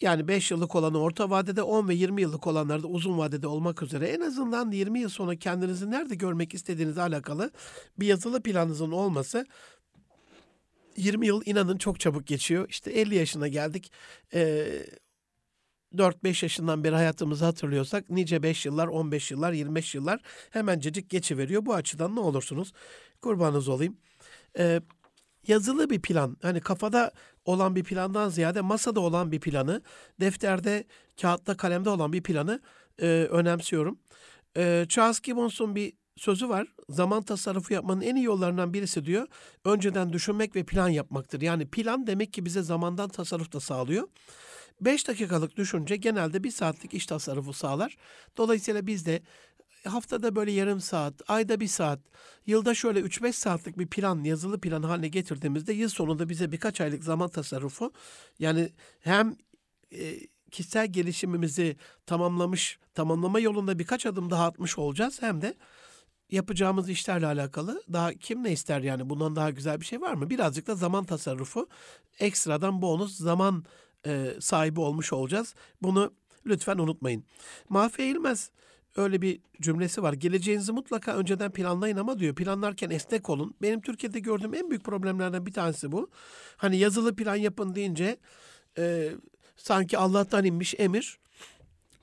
yani 0.00 0.28
5 0.28 0.50
yıllık 0.50 0.74
olanı 0.74 0.98
orta 0.98 1.30
vadede 1.30 1.62
10 1.62 1.88
ve 1.88 1.94
20 1.94 2.22
yıllık 2.22 2.46
olanları 2.46 2.82
da 2.82 2.86
uzun 2.86 3.18
vadede 3.18 3.46
olmak 3.46 3.82
üzere 3.82 4.06
en 4.08 4.20
azından 4.20 4.70
20 4.70 5.00
yıl 5.00 5.08
sonra 5.08 5.36
kendinizi 5.36 5.90
nerede 5.90 6.14
görmek 6.14 6.54
istediğinizle 6.54 7.02
alakalı 7.02 7.50
bir 7.98 8.06
yazılı 8.06 8.42
planınızın 8.42 8.92
olması 8.92 9.46
20 10.96 11.26
yıl 11.26 11.42
inanın 11.46 11.78
çok 11.78 12.00
çabuk 12.00 12.26
geçiyor. 12.26 12.66
İşte 12.68 12.90
50 12.90 13.14
yaşına 13.14 13.48
geldik. 13.48 13.92
Ee, 14.34 14.66
4-5 15.94 16.44
yaşından 16.44 16.84
beri 16.84 16.94
hayatımızı 16.94 17.44
hatırlıyorsak 17.44 18.10
nice 18.10 18.42
5 18.42 18.66
yıllar, 18.66 18.86
15 18.86 19.30
yıllar, 19.30 19.52
25 19.52 19.94
yıllar 19.94 20.20
hemencecik 20.50 21.10
geçiveriyor. 21.10 21.66
Bu 21.66 21.74
açıdan 21.74 22.16
ne 22.16 22.20
olursunuz 22.20 22.72
kurbanınız 23.22 23.68
olayım. 23.68 23.96
Ee, 24.58 24.80
yazılı 25.48 25.90
bir 25.90 26.02
plan, 26.02 26.36
hani 26.42 26.60
kafada 26.60 27.12
olan 27.44 27.76
bir 27.76 27.84
plandan 27.84 28.28
ziyade 28.28 28.60
masada 28.60 29.00
olan 29.00 29.32
bir 29.32 29.40
planı, 29.40 29.82
defterde, 30.20 30.84
kağıtta, 31.20 31.56
kalemde 31.56 31.90
olan 31.90 32.12
bir 32.12 32.22
planı 32.22 32.60
e, 32.98 33.06
önemsiyorum. 33.30 33.98
E, 34.56 34.86
Charles 34.88 35.20
Gibbons'un 35.20 35.74
bir 35.74 35.92
sözü 36.16 36.48
var. 36.48 36.66
Zaman 36.88 37.22
tasarrufu 37.22 37.74
yapmanın 37.74 38.00
en 38.00 38.16
iyi 38.16 38.24
yollarından 38.24 38.74
birisi 38.74 39.04
diyor. 39.04 39.26
Önceden 39.64 40.12
düşünmek 40.12 40.56
ve 40.56 40.64
plan 40.64 40.88
yapmaktır. 40.88 41.40
Yani 41.40 41.66
plan 41.66 42.06
demek 42.06 42.32
ki 42.32 42.44
bize 42.44 42.62
zamandan 42.62 43.08
tasarruf 43.08 43.52
da 43.52 43.60
sağlıyor. 43.60 44.08
5 44.80 45.08
dakikalık 45.08 45.56
düşünce 45.56 45.96
genelde 45.96 46.44
bir 46.44 46.50
saatlik 46.50 46.94
iş 46.94 47.06
tasarrufu 47.06 47.52
sağlar. 47.52 47.96
Dolayısıyla 48.36 48.86
biz 48.86 49.06
de 49.06 49.22
haftada 49.84 50.36
böyle 50.36 50.50
yarım 50.50 50.80
saat, 50.80 51.14
ayda 51.28 51.60
bir 51.60 51.66
saat, 51.66 52.00
yılda 52.46 52.74
şöyle 52.74 53.00
3-5 53.00 53.32
saatlik 53.32 53.78
bir 53.78 53.86
plan, 53.86 54.24
yazılı 54.24 54.60
plan 54.60 54.82
haline 54.82 55.08
getirdiğimizde 55.08 55.72
yıl 55.72 55.88
sonunda 55.88 56.28
bize 56.28 56.52
birkaç 56.52 56.80
aylık 56.80 57.04
zaman 57.04 57.28
tasarrufu 57.28 57.92
yani 58.38 58.72
hem 59.00 59.36
e, 59.92 60.20
kişisel 60.50 60.92
gelişimimizi 60.92 61.76
tamamlamış, 62.06 62.78
tamamlama 62.94 63.40
yolunda 63.40 63.78
birkaç 63.78 64.06
adım 64.06 64.30
daha 64.30 64.46
atmış 64.46 64.78
olacağız 64.78 65.22
hem 65.22 65.42
de 65.42 65.54
yapacağımız 66.30 66.88
işlerle 66.88 67.26
alakalı 67.26 67.82
daha 67.92 68.14
kim 68.14 68.44
ne 68.44 68.52
ister 68.52 68.80
yani 68.80 69.10
bundan 69.10 69.36
daha 69.36 69.50
güzel 69.50 69.80
bir 69.80 69.86
şey 69.86 70.00
var 70.00 70.14
mı? 70.14 70.30
Birazcık 70.30 70.66
da 70.66 70.74
zaman 70.74 71.04
tasarrufu, 71.04 71.68
ekstradan 72.18 72.82
bonus 72.82 73.16
zaman 73.16 73.64
e, 74.06 74.34
sahibi 74.40 74.80
olmuş 74.80 75.12
olacağız. 75.12 75.54
Bunu 75.82 76.14
lütfen 76.46 76.78
unutmayın. 76.78 77.24
Mahfi 77.68 78.02
Eğilmez 78.02 78.50
öyle 78.96 79.22
bir 79.22 79.40
cümlesi 79.60 80.02
var. 80.02 80.12
Geleceğinizi 80.12 80.72
mutlaka 80.72 81.16
önceden 81.16 81.52
planlayın 81.52 81.96
ama 81.96 82.18
diyor 82.18 82.34
planlarken 82.34 82.90
esnek 82.90 83.30
olun. 83.30 83.54
Benim 83.62 83.80
Türkiye'de 83.80 84.20
gördüğüm 84.20 84.54
en 84.54 84.70
büyük 84.70 84.84
problemlerden 84.84 85.46
bir 85.46 85.52
tanesi 85.52 85.92
bu. 85.92 86.10
Hani 86.56 86.76
yazılı 86.76 87.16
plan 87.16 87.36
yapın 87.36 87.74
deyince 87.74 88.16
e, 88.78 89.10
sanki 89.56 89.98
Allah'tan 89.98 90.44
inmiş 90.44 90.74
emir. 90.78 91.18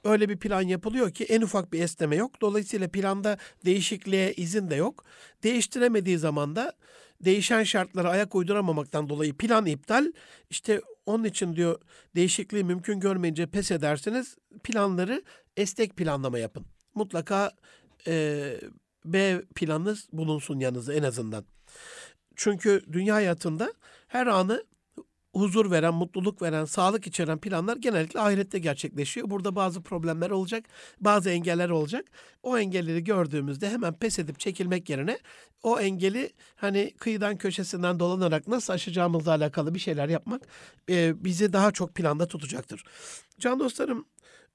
Öyle 0.03 0.29
bir 0.29 0.37
plan 0.37 0.61
yapılıyor 0.61 1.11
ki 1.11 1.23
en 1.23 1.41
ufak 1.41 1.73
bir 1.73 1.81
esneme 1.81 2.15
yok. 2.15 2.41
Dolayısıyla 2.41 2.87
planda 2.87 3.37
değişikliğe 3.65 4.33
izin 4.33 4.69
de 4.69 4.75
yok. 4.75 5.03
Değiştiremediği 5.43 6.17
zaman 6.17 6.55
da 6.55 6.73
değişen 7.25 7.63
şartlara 7.63 8.09
ayak 8.09 8.35
uyduramamaktan 8.35 9.09
dolayı 9.09 9.37
plan 9.37 9.65
iptal. 9.65 10.11
İşte 10.49 10.81
onun 11.05 11.23
için 11.23 11.55
diyor 11.55 11.79
değişikliği 12.15 12.63
mümkün 12.63 12.99
görmeyince 12.99 13.45
pes 13.45 13.71
edersiniz. 13.71 14.37
Planları 14.63 15.23
esnek 15.57 15.97
planlama 15.97 16.39
yapın. 16.39 16.65
Mutlaka 16.95 17.51
e, 18.07 18.53
B 19.05 19.41
planınız 19.55 20.07
bulunsun 20.13 20.59
yanınızda 20.59 20.93
en 20.93 21.03
azından. 21.03 21.45
Çünkü 22.35 22.81
dünya 22.91 23.15
hayatında 23.15 23.73
her 24.07 24.27
anı 24.27 24.63
huzur 25.33 25.71
veren, 25.71 25.93
mutluluk 25.93 26.41
veren, 26.41 26.65
sağlık 26.65 27.07
içeren 27.07 27.37
planlar 27.37 27.77
genellikle 27.77 28.19
ahirette 28.19 28.59
gerçekleşiyor. 28.59 29.29
Burada 29.29 29.55
bazı 29.55 29.81
problemler 29.81 30.29
olacak, 30.29 30.65
bazı 30.99 31.29
engeller 31.29 31.69
olacak. 31.69 32.05
O 32.43 32.57
engelleri 32.57 33.03
gördüğümüzde 33.03 33.69
hemen 33.69 33.93
pes 33.93 34.19
edip 34.19 34.39
çekilmek 34.39 34.89
yerine 34.89 35.19
o 35.63 35.79
engeli 35.79 36.33
hani 36.55 36.93
kıyıdan 36.97 37.37
köşesinden 37.37 37.99
dolanarak 37.99 38.47
nasıl 38.47 38.73
aşacağımızla 38.73 39.31
alakalı 39.31 39.73
bir 39.73 39.79
şeyler 39.79 40.09
yapmak 40.09 40.41
e, 40.89 41.23
bizi 41.23 41.53
daha 41.53 41.71
çok 41.71 41.95
planda 41.95 42.27
tutacaktır. 42.27 42.83
Can 43.39 43.59
dostlarım, 43.59 44.05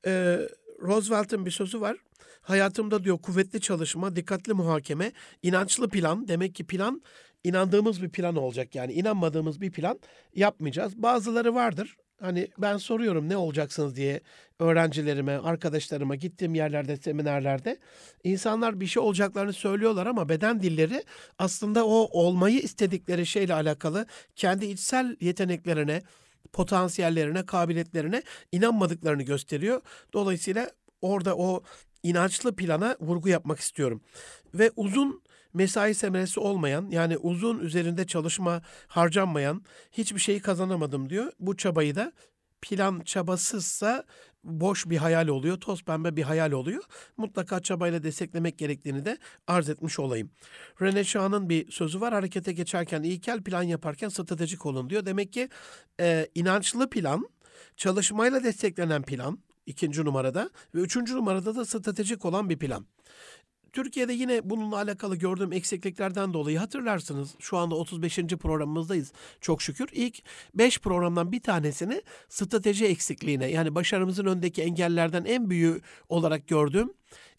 e, 0.07 0.41
Roosevelt'in 0.83 1.47
bir 1.47 1.51
sözü 1.51 1.81
var. 1.81 1.97
Hayatımda 2.43 3.05
diyor 3.05 3.19
kuvvetli 3.19 3.61
çalışma, 3.61 4.17
dikkatli 4.17 4.53
muhakeme, 4.53 5.13
inançlı 5.43 5.89
plan. 5.89 6.29
Demek 6.29 6.55
ki 6.55 6.67
plan 6.67 7.03
inandığımız 7.47 8.03
bir 8.03 8.09
plan 8.09 8.37
olacak 8.37 8.75
yani 8.75 8.93
inanmadığımız 8.93 9.61
bir 9.61 9.71
plan 9.71 10.01
yapmayacağız. 10.35 11.03
Bazıları 11.03 11.55
vardır. 11.55 11.97
Hani 12.21 12.49
ben 12.59 12.77
soruyorum 12.77 13.29
ne 13.29 13.37
olacaksınız 13.37 13.97
diye 13.97 14.21
öğrencilerime, 14.59 15.33
arkadaşlarıma 15.33 16.15
gittiğim 16.15 16.55
yerlerde, 16.55 16.97
seminerlerde 16.97 17.79
insanlar 18.25 18.81
bir 18.81 18.87
şey 18.87 19.03
olacaklarını 19.03 19.53
söylüyorlar 19.53 20.07
ama 20.07 20.29
beden 20.29 20.63
dilleri 20.63 21.05
aslında 21.39 21.87
o 21.87 22.09
olmayı 22.23 22.59
istedikleri 22.59 23.27
şeyle 23.27 23.55
alakalı 23.55 24.07
kendi 24.37 24.67
içsel 24.67 25.17
yeteneklerine, 25.21 26.03
potansiyellerine, 26.53 27.47
kabiliyetlerine 27.47 28.23
inanmadıklarını 28.53 29.23
gösteriyor. 29.23 29.81
Dolayısıyla 30.13 30.71
orada 31.03 31.37
o 31.37 31.63
inançlı 32.03 32.57
plana 32.57 32.97
vurgu 33.01 33.29
yapmak 33.29 33.61
istiyorum. 33.61 34.01
Ve 34.55 34.71
uzun 34.77 35.23
mesai 35.57 35.95
semeresi 35.95 36.41
olmayan 36.41 36.91
yani 36.91 37.17
uzun 37.17 37.59
üzerinde 37.59 38.07
çalışma 38.07 38.63
harcanmayan 38.89 39.65
hiçbir 39.93 40.21
şeyi 40.21 40.41
kazanamadım 40.41 41.11
diyor. 41.11 41.33
Bu 41.41 41.57
çabayı 41.57 41.95
da 41.95 42.13
plan 42.63 43.01
çabasızsa 43.01 44.05
boş 44.45 44.87
bir 44.87 44.97
hayal 44.97 45.29
oluyor, 45.29 45.61
toz 45.61 45.83
pembe 45.83 46.17
bir 46.17 46.23
hayal 46.23 46.53
oluyor. 46.53 46.83
Mutlaka 47.17 47.61
çabayla 47.61 48.03
desteklemek 48.03 48.59
gerektiğini 48.59 49.05
de 49.05 49.19
arz 49.47 49.69
etmiş 49.69 49.99
olayım. 49.99 50.31
Rene 50.83 51.05
Shah'ın 51.05 51.49
bir 51.49 51.71
sözü 51.71 52.01
var. 52.01 52.15
Harekete 52.15 52.53
geçerken 52.53 53.03
ilkel 53.03 53.43
plan 53.43 53.63
yaparken 53.63 54.09
stratejik 54.09 54.67
olun 54.67 54.91
diyor. 54.91 55.07
Demek 55.07 55.33
ki 55.33 55.49
e, 56.01 56.29
inançlı 56.35 56.91
plan, 56.91 57.29
çalışmayla 57.77 58.45
desteklenen 58.45 59.03
plan 59.03 59.39
ikinci 59.67 60.05
numarada 60.05 60.51
ve 60.75 60.81
üçüncü 60.81 61.17
numarada 61.17 61.55
da 61.55 61.65
stratejik 61.65 62.25
olan 62.25 62.51
bir 62.51 62.59
plan. 62.59 62.87
Türkiye'de 63.77 64.13
yine 64.13 64.51
bununla 64.51 64.77
alakalı 64.77 65.17
gördüğüm 65.17 65.53
eksikliklerden 65.53 66.33
dolayı 66.33 66.59
hatırlarsınız 66.59 67.35
şu 67.39 67.57
anda 67.57 67.75
35. 67.75 68.17
programımızdayız 68.17 69.13
çok 69.41 69.63
şükür. 69.63 69.89
İlk 69.93 70.23
5 70.55 70.79
programdan 70.79 71.33
bir 71.33 71.41
tanesini 71.41 72.03
strateji 72.29 72.87
eksikliğine 72.87 73.47
yani 73.47 73.75
başarımızın 73.75 74.27
öndeki 74.27 74.63
engellerden 74.63 75.25
en 75.25 75.51
büyüğü 75.51 75.81
olarak 76.09 76.49
gördüğüm 76.49 76.93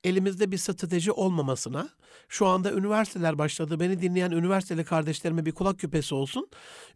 elimizde 0.03 0.51
bir 0.51 0.57
strateji 0.57 1.11
olmamasına, 1.11 1.89
şu 2.29 2.45
anda 2.45 2.73
üniversiteler 2.73 3.37
başladı. 3.37 3.79
Beni 3.79 4.01
dinleyen 4.01 4.31
üniversiteli 4.31 4.83
kardeşlerime 4.83 5.45
bir 5.45 5.51
kulak 5.51 5.79
küpesi 5.79 6.15
olsun. 6.15 6.49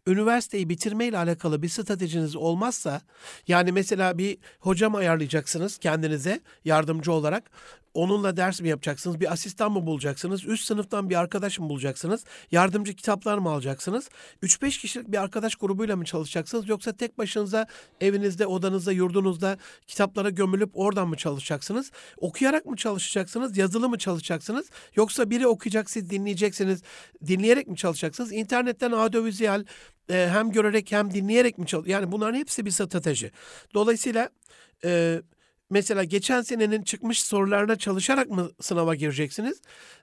Üniversiteyi 0.06 0.68
bitirmeyle 0.68 1.18
alakalı 1.18 1.62
bir 1.62 1.68
stratejiniz 1.68 2.36
olmazsa, 2.36 3.00
yani 3.48 3.72
mesela 3.72 4.18
bir 4.18 4.38
hocam 4.60 4.94
ayarlayacaksınız 4.94 5.78
kendinize 5.78 6.40
yardımcı 6.64 7.12
olarak. 7.12 7.50
Onunla 7.94 8.36
ders 8.36 8.60
mi 8.60 8.68
yapacaksınız? 8.68 9.20
Bir 9.20 9.32
asistan 9.32 9.72
mı 9.72 9.86
bulacaksınız? 9.86 10.44
Üst 10.44 10.64
sınıftan 10.64 11.10
bir 11.10 11.14
arkadaş 11.16 11.58
mı 11.58 11.68
bulacaksınız? 11.68 12.24
Yardımcı 12.50 12.94
kitaplar 12.94 13.38
mı 13.38 13.50
alacaksınız? 13.50 14.08
3-5 14.42 14.80
kişilik 14.80 15.12
bir 15.12 15.22
arkadaş 15.22 15.54
grubuyla 15.54 15.96
mı 15.96 16.04
çalışacaksınız? 16.04 16.68
Yoksa 16.68 16.92
tek 16.92 17.18
başınıza 17.18 17.66
evinizde, 18.00 18.46
odanızda, 18.46 18.92
yurdunuzda 18.92 19.58
kitaplara 19.86 20.30
gömülüp 20.30 20.70
oradan 20.74 21.08
mı 21.08 21.16
çalışacaksınız? 21.16 21.90
Okuyarak 22.16 22.66
mı 22.66 22.76
çalışacaksınız? 22.76 23.56
Yazılı 23.56 23.88
mı 23.88 23.98
çalışacaksınız? 23.98 24.70
Yoksa 24.96 25.30
biri 25.30 25.46
okuyacak, 25.46 25.90
siz 25.90 26.10
dinleyeceksiniz. 26.10 26.82
Dinleyerek 27.26 27.68
mi 27.68 27.76
çalışacaksınız? 27.76 28.32
İnternetten 28.32 28.92
audiovizüel 28.92 29.64
e, 30.10 30.28
hem 30.32 30.50
görerek 30.50 30.92
hem 30.92 31.14
dinleyerek 31.14 31.58
mi 31.58 31.66
çalışacaksınız? 31.66 32.02
Yani 32.02 32.12
bunların 32.12 32.38
hepsi 32.38 32.66
bir 32.66 32.70
strateji. 32.70 33.30
Dolayısıyla... 33.74 34.30
E, 34.84 35.22
Mesela 35.72 36.04
geçen 36.04 36.42
senenin 36.42 36.82
çıkmış 36.82 37.22
sorularına 37.22 37.76
çalışarak 37.76 38.28
mı 38.30 38.50
sınava 38.60 38.94
gireceksiniz? 38.94 39.60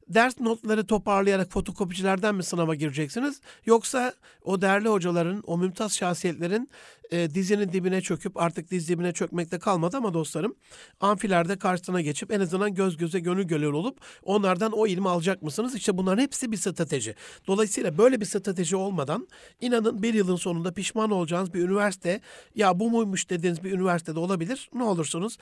Ders 0.09 0.39
notları 0.39 0.87
toparlayarak 0.87 1.51
fotokopicilerden 1.51 2.35
mi 2.35 2.43
sınava 2.43 2.75
gireceksiniz? 2.75 3.41
Yoksa 3.65 4.13
o 4.43 4.61
değerli 4.61 4.87
hocaların, 4.87 5.43
o 5.47 5.57
mümtaz 5.57 5.95
şahsiyetlerin 5.97 6.69
e, 7.11 7.33
dizinin 7.33 7.73
dibine 7.73 8.01
çöküp 8.01 8.37
artık 8.37 8.71
diz 8.71 8.89
dibine 8.89 9.13
çökmekte 9.13 9.59
kalmadı 9.59 9.97
ama 9.97 10.13
dostlarım 10.13 10.55
amfilerde 10.99 11.59
karşısına 11.59 12.01
geçip 12.01 12.31
en 12.31 12.39
azından 12.39 12.73
göz 12.73 12.97
göze 12.97 13.19
gönül 13.19 13.43
gönül 13.43 13.71
olup 13.71 13.99
onlardan 14.23 14.71
o 14.71 14.87
ilmi 14.87 15.09
alacak 15.09 15.41
mısınız? 15.41 15.75
İşte 15.75 15.97
bunların 15.97 16.21
hepsi 16.21 16.51
bir 16.51 16.57
strateji. 16.57 17.15
Dolayısıyla 17.47 17.97
böyle 17.97 18.21
bir 18.21 18.25
strateji 18.25 18.75
olmadan 18.75 19.27
inanın 19.61 20.03
bir 20.03 20.13
yılın 20.13 20.35
sonunda 20.35 20.73
pişman 20.73 21.11
olacağınız 21.11 21.53
bir 21.53 21.59
üniversite 21.59 22.21
ya 22.55 22.79
bu 22.79 22.89
muymuş 22.89 23.29
dediğiniz 23.29 23.63
bir 23.63 23.71
üniversitede 23.71 24.19
olabilir. 24.19 24.69
Ne 24.73 24.83
olursunuz 24.83 25.37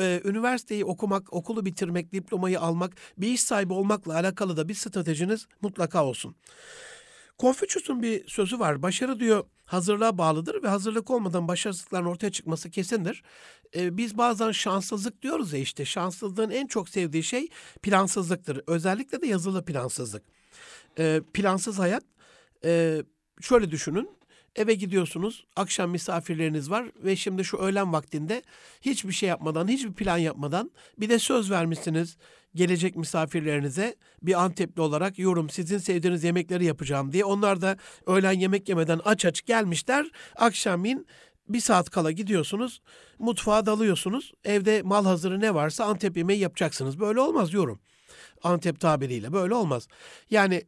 e, 0.00 0.20
üniversiteyi 0.24 0.84
okumak, 0.84 1.32
okulu 1.32 1.64
bitirmek, 1.64 2.12
diplomayı 2.12 2.60
almak, 2.60 2.92
bir 3.18 3.28
iş 3.28 3.40
sahibi 3.40 3.72
olmakla 3.72 4.14
alakalı 4.14 4.56
da 4.56 4.68
bir 4.68 4.74
stratejiniz 4.74 5.46
mutlaka 5.62 6.04
olsun. 6.04 6.36
Konfüçyüs'ün 7.38 8.02
bir 8.02 8.28
sözü 8.28 8.58
var. 8.58 8.82
Başarı 8.82 9.20
diyor 9.20 9.44
hazırlığa 9.64 10.18
bağlıdır 10.18 10.62
ve 10.62 10.68
hazırlık 10.68 11.10
olmadan 11.10 11.48
başarısızlıkların 11.48 12.04
ortaya 12.04 12.32
çıkması 12.32 12.70
kesindir. 12.70 13.22
Ee, 13.76 13.96
biz 13.96 14.18
bazen 14.18 14.52
şanssızlık 14.52 15.22
diyoruz 15.22 15.52
ya 15.52 15.58
işte 15.58 15.84
şanssızlığın 15.84 16.50
en 16.50 16.66
çok 16.66 16.88
sevdiği 16.88 17.22
şey 17.22 17.48
plansızlıktır. 17.82 18.60
Özellikle 18.66 19.22
de 19.22 19.26
yazılı 19.26 19.64
plansızlık. 19.64 20.22
Ee, 20.98 21.20
plansız 21.34 21.78
hayat 21.78 22.04
e, 22.64 23.02
şöyle 23.40 23.70
düşünün 23.70 24.10
Eve 24.56 24.74
gidiyorsunuz, 24.74 25.44
akşam 25.56 25.90
misafirleriniz 25.90 26.70
var 26.70 26.86
ve 27.04 27.16
şimdi 27.16 27.44
şu 27.44 27.56
öğlen 27.56 27.92
vaktinde 27.92 28.42
hiçbir 28.80 29.12
şey 29.12 29.28
yapmadan, 29.28 29.68
hiçbir 29.68 29.92
plan 29.92 30.18
yapmadan 30.18 30.70
bir 30.98 31.08
de 31.08 31.18
söz 31.18 31.50
vermişsiniz 31.50 32.16
gelecek 32.54 32.96
misafirlerinize 32.96 33.96
bir 34.22 34.42
Antepli 34.44 34.82
olarak 34.82 35.18
yorum 35.18 35.50
sizin 35.50 35.78
sevdiğiniz 35.78 36.24
yemekleri 36.24 36.64
yapacağım 36.64 37.12
diye. 37.12 37.24
Onlar 37.24 37.60
da 37.60 37.76
öğlen 38.06 38.32
yemek 38.32 38.68
yemeden 38.68 39.00
aç 39.04 39.24
aç 39.24 39.42
gelmişler. 39.46 40.06
Akşamleyin 40.36 41.06
bir 41.48 41.60
saat 41.60 41.90
kala 41.90 42.10
gidiyorsunuz, 42.10 42.80
mutfağa 43.18 43.66
dalıyorsunuz. 43.66 44.32
Evde 44.44 44.82
mal 44.82 45.04
hazırı 45.04 45.40
ne 45.40 45.54
varsa 45.54 45.84
Antep 45.84 46.16
yemeği 46.16 46.40
yapacaksınız. 46.40 47.00
Böyle 47.00 47.20
olmaz 47.20 47.52
yorum. 47.52 47.80
Antep 48.42 48.80
tabiriyle 48.80 49.32
böyle 49.32 49.54
olmaz. 49.54 49.88
Yani 50.30 50.62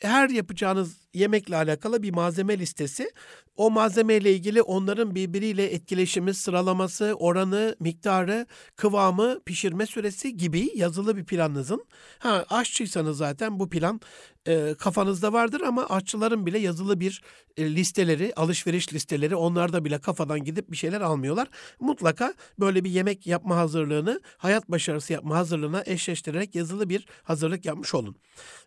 her 0.00 0.28
yapacağınız 0.28 0.96
yemekle 1.14 1.56
alakalı 1.56 2.02
bir 2.02 2.10
malzeme 2.10 2.58
listesi. 2.58 3.10
O 3.56 3.70
malzemeyle 3.70 4.32
ilgili 4.32 4.62
onların 4.62 5.14
birbiriyle 5.14 5.66
etkileşimi, 5.66 6.34
sıralaması, 6.34 7.14
oranı, 7.18 7.76
miktarı, 7.80 8.46
kıvamı, 8.76 9.40
pişirme 9.46 9.86
süresi 9.86 10.36
gibi 10.36 10.70
yazılı 10.74 11.16
bir 11.16 11.24
planınızın. 11.24 11.84
Ha 12.18 12.44
aşçıysanız 12.48 13.16
zaten 13.16 13.58
bu 13.58 13.70
plan 13.70 14.00
e, 14.48 14.74
kafanızda 14.78 15.32
vardır 15.32 15.60
ama 15.60 15.86
aşçıların 15.86 16.46
bile 16.46 16.58
yazılı 16.58 17.00
bir 17.00 17.22
e, 17.56 17.74
listeleri, 17.76 18.32
alışveriş 18.36 18.94
listeleri 18.94 19.36
onlarda 19.36 19.84
bile 19.84 19.98
kafadan 19.98 20.44
gidip 20.44 20.70
bir 20.70 20.76
şeyler 20.76 21.00
almıyorlar. 21.00 21.48
Mutlaka 21.80 22.34
böyle 22.60 22.84
bir 22.84 22.90
yemek 22.90 23.26
yapma 23.26 23.56
hazırlığını, 23.56 24.20
hayat 24.38 24.70
başarısı 24.70 25.12
yapma 25.12 25.36
hazırlığına 25.36 25.82
eşleştirerek 25.86 26.54
yazılı 26.54 26.88
bir 26.88 27.06
hazırlık 27.22 27.64
yapmış 27.64 27.94
olun. 27.94 28.16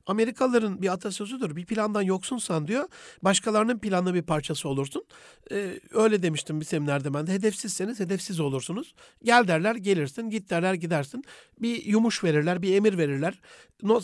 Amerikalıların 0.05 0.81
bir 0.81 0.93
atasözüdür. 0.93 1.55
Bir 1.55 1.65
plandan 1.65 2.01
yoksunsan 2.01 2.67
diyor, 2.67 2.87
başkalarının 3.21 3.79
planlı 3.79 4.13
bir 4.13 4.21
parçası 4.21 4.69
olursun. 4.77 5.03
Ee, 5.51 5.79
öyle 5.93 6.23
demiştim 6.23 6.59
bir 6.59 6.65
seminerde 6.65 7.13
ben 7.13 7.27
de. 7.27 7.33
Hedefsizseniz 7.33 7.99
hedefsiz 7.99 8.39
olursunuz. 8.39 8.95
Gel 9.23 9.47
derler 9.47 9.75
gelirsin, 9.75 10.29
git 10.29 10.49
derler 10.49 10.73
gidersin. 10.73 11.23
Bir 11.61 11.85
yumuş 11.85 12.23
verirler, 12.23 12.61
bir 12.61 12.75
emir 12.75 12.97
verirler. 12.97 13.39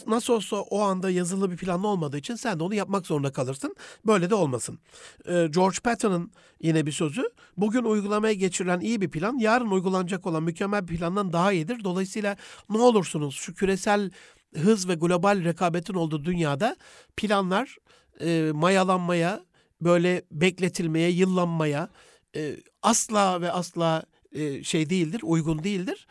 Nasıl 0.08 0.34
olsa 0.34 0.56
o 0.56 0.82
anda 0.82 1.10
yazılı 1.10 1.52
bir 1.52 1.58
planlı 1.58 1.88
olmadığı 1.88 2.18
için 2.18 2.36
sen 2.36 2.60
de 2.60 2.64
onu 2.64 2.74
yapmak 2.74 3.08
zorunda 3.08 3.32
kalırsın. 3.32 3.76
Böyle 4.06 4.30
de 4.30 4.36
olmasın. 4.36 4.80
Ee, 5.26 5.48
George 5.54 5.78
Patton'ın 5.84 6.32
yine 6.62 6.86
bir 6.86 6.92
sözü. 6.92 7.24
Bugün 7.58 7.84
uygulamaya 7.84 8.34
geçirilen 8.34 8.80
iyi 8.80 9.02
bir 9.02 9.10
plan, 9.10 9.38
yarın 9.38 9.72
uygulanacak 9.72 10.26
olan 10.28 10.44
mükemmel 10.44 10.88
bir 10.88 10.98
plandan 10.98 11.34
daha 11.34 11.52
iyidir. 11.52 11.84
Dolayısıyla 11.84 12.38
ne 12.70 12.78
olursunuz 12.78 13.36
şu 13.36 13.54
küresel 13.54 14.12
hız 14.56 14.88
ve 14.90 14.96
global 14.96 15.44
rekabetin 15.44 15.94
olduğu 15.94 16.26
dünyada 16.26 16.76
planlar 17.18 17.78
e, 18.22 18.52
mayalanmaya, 18.54 19.44
böyle 19.84 20.22
bekletilmeye, 20.32 21.10
yıllanmaya 21.10 21.90
e, 22.36 22.58
asla 22.82 23.42
ve 23.42 23.52
asla 23.52 24.04
e, 24.32 24.64
şey 24.64 24.90
değildir, 24.90 25.22
uygun 25.24 25.64
değildir. 25.64 26.08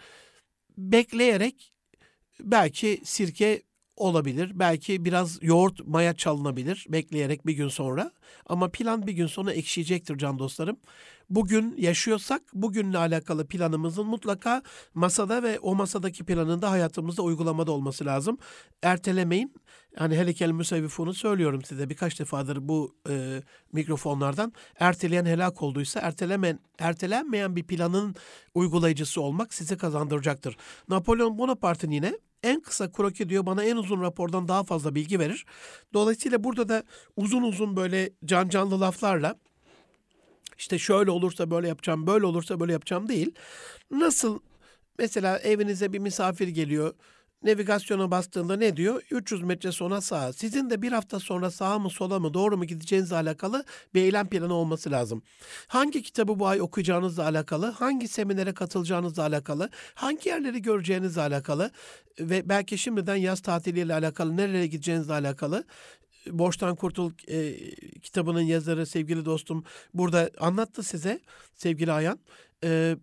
Bekleyerek 0.79 1.75
belki 2.41 3.01
sirke 3.05 3.63
olabilir. 3.97 4.53
Belki 4.55 5.05
biraz 5.05 5.39
yoğurt 5.43 5.87
maya 5.87 6.15
çalınabilir 6.15 6.87
bekleyerek 6.89 7.47
bir 7.47 7.53
gün 7.53 7.69
sonra. 7.69 8.11
Ama 8.47 8.69
plan 8.69 9.07
bir 9.07 9.13
gün 9.13 9.27
sonra 9.27 9.53
ekşiyecektir 9.53 10.19
can 10.19 10.39
dostlarım. 10.39 10.77
Bugün 11.31 11.75
yaşıyorsak 11.79 12.43
bugünle 12.55 12.99
alakalı 12.99 13.49
planımızın 13.49 14.07
mutlaka 14.07 14.63
masada 14.95 15.43
ve 15.43 15.59
o 15.59 15.75
masadaki 15.75 16.25
planın 16.25 16.63
da 16.63 16.71
hayatımızda 16.71 17.23
uygulamada 17.23 17.73
olması 17.73 18.05
lazım. 18.05 18.39
Ertelemeyin. 18.83 19.55
Yani 20.01 20.17
helikel 20.17 20.51
müsevvifunu 20.51 21.15
söylüyorum 21.15 21.63
size 21.65 21.91
birkaç 21.91 22.21
defadır 22.21 22.69
bu 22.69 22.97
e, 23.09 23.43
mikrofonlardan. 23.73 24.53
Erteleyen 24.79 25.25
helak 25.25 25.63
olduysa 25.63 26.01
ertelemen, 26.01 26.59
ertelenmeyen 26.79 27.57
bir 27.57 27.65
planın 27.65 28.15
uygulayıcısı 28.55 29.21
olmak 29.21 29.55
size 29.55 29.77
kazandıracaktır. 29.77 30.57
Napolyon 30.89 31.39
Bonaparte'ın 31.39 31.91
yine 31.91 32.19
en 32.43 32.61
kısa 32.61 32.93
kroki 32.93 33.29
diyor 33.29 33.47
bana 33.47 33.65
en 33.65 33.77
uzun 33.77 34.03
rapordan 34.03 34.49
daha 34.49 34.65
fazla 34.65 34.95
bilgi 34.95 35.19
verir. 35.19 35.47
Dolayısıyla 35.95 36.45
burada 36.45 36.69
da 36.69 36.83
uzun 37.17 37.43
uzun 37.43 37.77
böyle 37.77 38.11
can 38.25 38.49
canlı 38.49 38.81
laflarla 38.81 39.37
işte 40.59 40.79
şöyle 40.79 41.11
olursa 41.11 41.51
böyle 41.51 41.69
yapacağım, 41.69 42.07
böyle 42.07 42.27
olursa 42.27 42.61
böyle 42.61 42.73
yapacağım 42.73 43.09
değil. 43.09 43.35
Nasıl 43.91 44.39
mesela 44.99 45.39
evinize 45.39 45.93
bir 45.93 45.99
misafir 45.99 46.49
geliyor 46.49 46.95
navigasyona 47.45 48.11
bastığında 48.11 48.57
ne 48.57 48.77
diyor? 48.77 49.03
300 49.11 49.43
metre 49.43 49.73
sonra 49.73 50.01
sağa. 50.01 50.33
Sizin 50.33 50.71
de 50.71 50.83
bir 50.83 50.93
hafta 50.93 51.21
sonra 51.21 51.51
sağa 51.51 51.79
mı 51.79 51.91
sola 51.91 52.19
mı 52.19 52.35
doğru 52.35 52.57
mu 52.57 52.65
gideceğinizle 52.65 53.17
alakalı 53.17 53.65
bir 53.95 54.03
eylem 54.03 54.29
planı 54.29 54.55
olması 54.55 54.91
lazım. 54.91 55.23
Hangi 55.67 56.03
kitabı 56.03 56.39
bu 56.39 56.47
ay 56.47 56.61
okuyacağınızla 56.61 57.25
alakalı, 57.25 57.71
hangi 57.71 58.09
seminere 58.09 58.55
katılacağınızla 58.55 59.23
alakalı, 59.23 59.71
hangi 59.95 60.29
yerleri 60.29 60.63
göreceğinizle 60.63 61.21
alakalı 61.21 61.71
ve 62.21 62.49
belki 62.49 62.79
şimdiden 62.79 63.17
yaz 63.17 63.41
tatiliyle 63.41 63.95
alakalı, 63.95 64.37
nereye 64.37 64.67
gideceğinizle 64.67 65.13
alakalı 65.13 65.65
Borçtan 66.31 66.77
Kurtul 66.77 67.13
e, 67.29 67.55
kitabının 68.01 68.41
yazarı 68.41 68.87
sevgili 68.87 69.25
dostum 69.25 69.65
burada 69.95 70.31
anlattı 70.39 70.83
size 70.83 71.21
sevgili 71.55 71.93
Ayan. 71.93 72.19
E, 72.65 72.97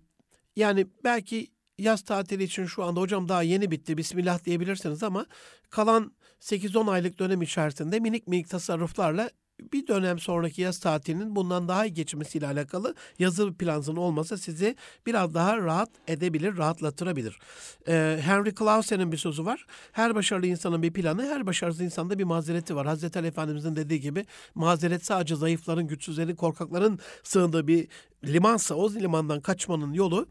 yani 0.55 0.87
belki 1.03 1.47
yaz 1.79 2.01
tatili 2.01 2.43
için 2.43 2.65
şu 2.65 2.83
anda 2.83 2.99
hocam 2.99 3.29
daha 3.29 3.43
yeni 3.43 3.71
bitti 3.71 3.97
bismillah 3.97 4.45
diyebilirsiniz 4.45 5.03
ama 5.03 5.25
kalan 5.69 6.11
8-10 6.41 6.91
aylık 6.91 7.19
dönem 7.19 7.41
içerisinde 7.41 7.99
minik 7.99 8.27
minik 8.27 8.49
tasarruflarla 8.49 9.29
bir 9.73 9.87
dönem 9.87 10.19
sonraki 10.19 10.61
yaz 10.61 10.79
tatilinin 10.79 11.35
bundan 11.35 11.67
daha 11.67 11.85
iyi 11.85 11.93
geçmesiyle 11.93 12.47
alakalı 12.47 12.95
yazılı 13.19 13.53
planınızın 13.53 13.95
olması 13.95 14.37
sizi 14.37 14.75
biraz 15.05 15.33
daha 15.33 15.57
rahat 15.57 15.89
edebilir, 16.07 16.57
rahatlatırabilir. 16.57 17.39
Ee, 17.87 18.19
Henry 18.21 18.55
Clausen'in 18.55 19.11
bir 19.11 19.17
sözü 19.17 19.45
var. 19.45 19.65
Her 19.91 20.15
başarılı 20.15 20.47
insanın 20.47 20.83
bir 20.83 20.93
planı, 20.93 21.25
her 21.25 21.47
başarısız 21.47 21.81
insanda 21.81 22.19
bir 22.19 22.23
mazereti 22.23 22.75
var. 22.75 22.87
Hazreti 22.87 23.19
Ali 23.19 23.27
Efendimizin 23.27 23.75
dediği 23.75 24.01
gibi 24.01 24.25
mazeret 24.55 25.05
sadece 25.05 25.35
zayıfların, 25.35 25.87
güçsüzlerin, 25.87 26.35
korkakların 26.35 26.99
sığındığı 27.23 27.67
bir 27.67 27.87
limansa 28.23 28.75
o 28.75 28.93
limandan 28.93 29.41
kaçmanın 29.41 29.93
yolu 29.93 30.27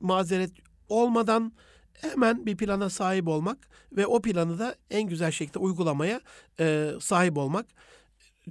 mazeret 0.00 0.50
olmadan 0.88 1.52
hemen 1.92 2.46
bir 2.46 2.56
plana 2.56 2.90
sahip 2.90 3.28
olmak 3.28 3.58
ve 3.92 4.06
o 4.06 4.22
planı 4.22 4.58
da 4.58 4.74
en 4.90 5.02
güzel 5.02 5.30
şekilde 5.30 5.58
uygulamaya 5.58 6.20
e, 6.60 6.90
sahip 7.00 7.36
olmak. 7.38 7.66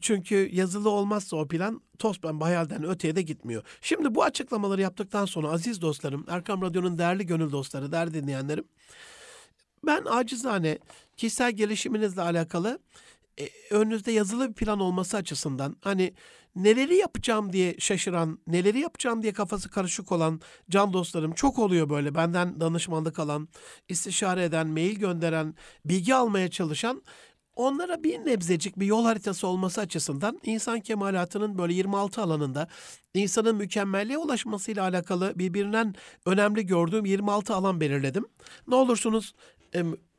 Çünkü 0.02 0.50
yazılı 0.52 0.89
olmazsa 0.89 1.38
o 1.38 1.48
plan 1.48 1.82
pembe 2.22 2.44
hayalden 2.44 2.84
öteye 2.84 3.15
de 3.15 3.22
gitmiyor. 3.22 3.63
Şimdi 3.82 4.15
bu 4.15 4.24
açıklamaları 4.24 4.82
yaptıktan 4.82 5.26
sonra 5.26 5.50
aziz 5.50 5.82
dostlarım, 5.82 6.26
Erkam 6.28 6.62
Radyo'nun 6.62 6.98
değerli 6.98 7.26
gönül 7.26 7.52
dostları, 7.52 7.91
değerli 7.91 8.13
dinleyenlerim. 8.13 8.65
Ben 9.86 10.04
acizane 10.10 10.80
kişisel 11.17 11.52
gelişiminizle 11.52 12.22
alakalı 12.22 12.80
e, 13.39 13.50
önünüzde 13.72 14.12
yazılı 14.12 14.50
bir 14.50 14.54
plan 14.54 14.80
olması 14.80 15.17
açısından 15.17 15.76
hani 15.82 16.13
neleri 16.56 16.96
yapacağım 16.96 17.54
diye 17.54 17.76
şaşıran, 17.80 18.39
neleri 18.48 18.80
yapacağım 18.80 19.22
diye 19.22 19.34
kafası 19.34 19.70
karışık 19.70 20.12
olan 20.12 20.41
can 20.70 20.94
dostlarım 20.94 21.34
çok 21.34 21.60
oluyor 21.60 21.89
böyle. 21.89 22.15
Benden 22.15 22.60
danışmanlık 22.60 23.20
alan, 23.20 23.48
istişare 23.89 24.44
eden, 24.44 24.67
mail 24.67 24.96
gönderen, 24.96 25.56
bilgi 25.86 26.15
almaya 26.15 26.50
çalışan 26.50 27.04
onlara 27.56 28.04
bir 28.04 28.26
nebzecik 28.26 28.80
bir 28.80 28.86
yol 28.86 29.06
haritası 29.06 29.48
olması 29.48 29.82
açısından 29.82 30.39
insan 30.44 30.80
kemalatının 30.80 31.58
böyle 31.58 31.74
26 31.74 32.22
alanında 32.22 32.67
insanın 33.13 33.56
mükemmelliğe 33.56 34.17
ulaşmasıyla 34.17 34.84
alakalı 34.84 35.39
birbirinden 35.39 35.96
önemli 36.26 36.65
gördüğüm 36.65 37.06
26 37.06 37.56
alan 37.56 37.82
belirledim. 37.82 38.26
Ne 38.67 38.76
olursunuz 38.76 39.34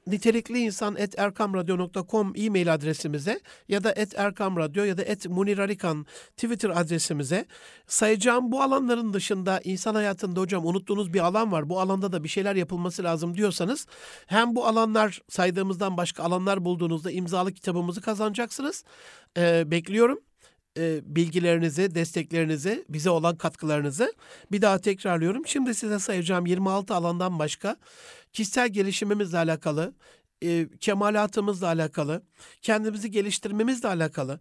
nitelikli 0.07 0.59
insan 0.59 0.97
et 0.97 1.19
erkamradyo.com 1.19 2.33
e-mail 2.37 2.75
adresimize 2.75 3.41
ya 3.69 3.85
da 3.85 3.93
et 3.97 4.19
erkamradyo 4.19 4.85
ya 4.85 4.97
da 4.97 5.03
et 5.03 5.27
munirarikan 5.27 6.07
Twitter 6.37 6.71
adresimize 6.71 7.47
sayacağım 7.87 8.53
bu 8.53 8.63
alanların 8.63 9.13
dışında 9.13 9.61
insan 9.65 9.95
hayatında 9.95 10.41
hocam 10.41 10.67
unuttuğunuz 10.67 11.13
bir 11.13 11.21
alan 11.21 11.53
var. 11.53 11.69
Bu 11.69 11.81
alanda 11.81 12.13
da 12.13 12.25
bir 12.25 12.29
şeyler 12.29 12.57
yapılması 12.57 13.05
lazım 13.05 13.37
diyorsanız 13.37 13.87
hem 14.27 14.57
bu 14.57 14.67
alanlar 14.67 15.23
saydığımızdan 15.29 15.97
başka 15.97 16.23
alanlar 16.23 16.65
bulduğunuzda 16.65 17.11
imzalı 17.11 17.53
kitabımızı 17.53 18.01
kazanacaksınız. 18.01 18.85
Ee, 19.37 19.71
bekliyorum 19.71 20.19
e, 20.79 21.01
bilgilerinizi, 21.17 21.95
desteklerinizi, 21.95 22.85
bize 22.89 23.11
olan 23.11 23.37
katkılarınızı 23.37 24.15
bir 24.53 24.63
daha 24.63 24.79
tekrarlıyorum. 24.79 25.47
Şimdi 25.47 25.75
size 25.75 25.99
sayacağım 25.99 26.47
26 26.47 26.95
alandan 26.95 27.39
başka 27.39 27.77
kişisel 28.33 28.69
gelişimimizle 28.69 29.39
alakalı, 29.39 29.95
e, 30.43 30.69
kemalatımızla 30.81 31.67
alakalı, 31.67 32.23
kendimizi 32.63 33.11
geliştirmemizle 33.11 33.89
alakalı 33.89 34.41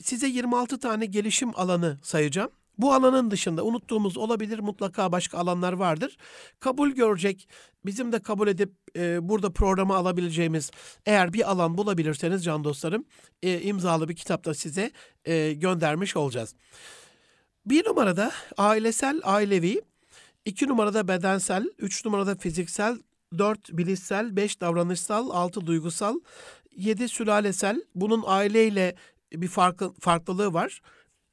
size 0.00 0.26
26 0.26 0.78
tane 0.78 1.06
gelişim 1.06 1.50
alanı 1.54 1.98
sayacağım. 2.02 2.50
Bu 2.78 2.92
alanın 2.92 3.30
dışında 3.30 3.64
unuttuğumuz 3.64 4.16
olabilir 4.16 4.58
mutlaka 4.58 5.12
başka 5.12 5.38
alanlar 5.38 5.72
vardır. 5.72 6.16
Kabul 6.60 6.90
görecek 6.90 7.48
bizim 7.86 8.12
de 8.12 8.18
kabul 8.18 8.48
edip 8.48 8.72
e, 8.96 9.28
burada 9.28 9.50
programı 9.50 9.94
alabileceğimiz 9.94 10.70
eğer 11.06 11.32
bir 11.32 11.50
alan 11.50 11.78
bulabilirseniz 11.78 12.44
can 12.44 12.64
dostlarım 12.64 13.04
e, 13.42 13.60
imzalı 13.60 14.08
bir 14.08 14.16
kitapta 14.16 14.54
size 14.54 14.90
e, 15.24 15.52
göndermiş 15.52 16.16
olacağız. 16.16 16.54
Bir 17.66 17.84
numarada 17.84 18.32
ailesel 18.56 19.20
ailevi, 19.24 19.80
iki 20.44 20.68
numarada 20.68 21.08
bedensel, 21.08 21.70
üç 21.78 22.04
numarada 22.04 22.34
fiziksel, 22.34 22.98
dört 23.38 23.68
bilişsel, 23.72 24.36
beş 24.36 24.60
davranışsal, 24.60 25.30
altı 25.30 25.66
duygusal, 25.66 26.20
yedi 26.76 27.08
sülalesel. 27.08 27.82
Bunun 27.94 28.22
aileyle 28.26 28.94
bir 29.32 29.48
farklı, 29.48 29.94
farklılığı 30.00 30.52
var 30.52 30.80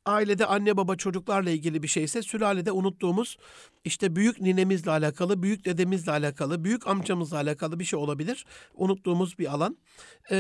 ailede 0.06 0.46
anne 0.46 0.78
baba 0.78 0.96
çocuklarla 0.96 1.50
ilgili 1.50 1.84
bir 1.84 1.88
şeyse 1.88 2.22
sülalede 2.22 2.72
unuttuğumuz 2.72 3.38
işte 3.86 4.16
büyük 4.16 4.42
ninemizle 4.42 4.92
alakalı, 4.92 5.44
büyük 5.44 5.66
dedemizle 5.66 6.12
alakalı, 6.12 6.64
büyük 6.64 6.88
amcamızla 6.88 7.38
alakalı 7.38 7.80
bir 7.80 7.86
şey 7.86 8.00
olabilir. 8.00 8.46
Unuttuğumuz 8.74 9.40
bir 9.40 9.54
alan. 9.54 9.78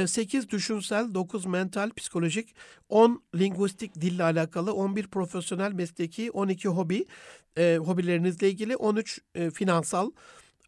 8 0.06 0.50
düşünsel, 0.50 1.14
9 1.14 1.46
mental, 1.46 1.92
psikolojik, 1.92 2.56
10 2.90 3.24
linguistik 3.36 3.96
dille 4.02 4.24
alakalı, 4.24 4.74
11 4.74 5.08
profesyonel 5.08 5.72
mesleki, 5.72 6.32
12 6.32 6.68
hobi, 6.68 7.06
e, 7.58 7.78
hobilerinizle 7.78 8.50
ilgili, 8.50 8.76
13 8.76 9.20
e, 9.36 9.52
finansal, 9.52 10.12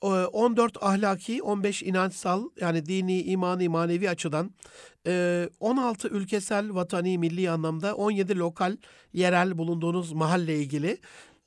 14 0.04 0.78
ahlaki, 0.84 1.44
15 1.44 1.84
inançsal 1.84 2.50
yani 2.62 2.86
dini, 2.86 3.22
imani, 3.22 3.70
manevi 3.70 4.10
açıdan, 4.10 4.52
16 5.60 6.08
ülkesel, 6.08 6.76
vatani, 6.76 7.18
milli 7.18 7.50
anlamda, 7.50 7.96
17 7.96 8.38
lokal, 8.38 8.78
yerel 9.14 9.58
bulunduğunuz 9.58 10.12
mahalle 10.12 10.60
ilgili, 10.60 10.98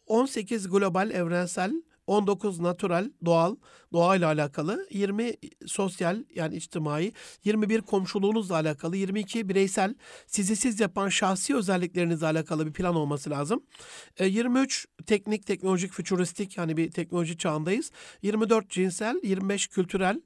18 0.07 0.69
global, 0.69 1.11
evrensel, 1.11 1.83
19 2.07 2.61
natural, 2.61 3.11
doğal, 3.25 3.57
doğayla 3.93 4.27
alakalı, 4.27 4.87
20 4.91 5.33
sosyal 5.67 6.25
yani 6.35 6.57
içtimai, 6.57 7.13
21 7.45 7.81
komşuluğunuzla 7.81 8.55
alakalı, 8.55 8.97
22 8.97 9.49
bireysel, 9.49 9.95
sizi 10.27 10.57
siz 10.57 10.81
yapan 10.81 11.09
şahsi 11.09 11.57
özelliklerinizle 11.57 12.27
alakalı 12.27 12.67
bir 12.67 12.73
plan 12.73 12.97
olması 12.97 13.31
lazım. 13.31 13.63
23 14.21 14.87
e, 15.01 15.05
teknik, 15.05 15.47
teknolojik, 15.47 15.93
fütüristik 15.93 16.57
yani 16.57 16.77
bir 16.77 16.91
teknoloji 16.91 17.39
çağındayız. 17.39 17.91
24 18.23 18.71
cinsel, 18.71 19.21
25 19.23 19.67
kültürel, 19.67 20.21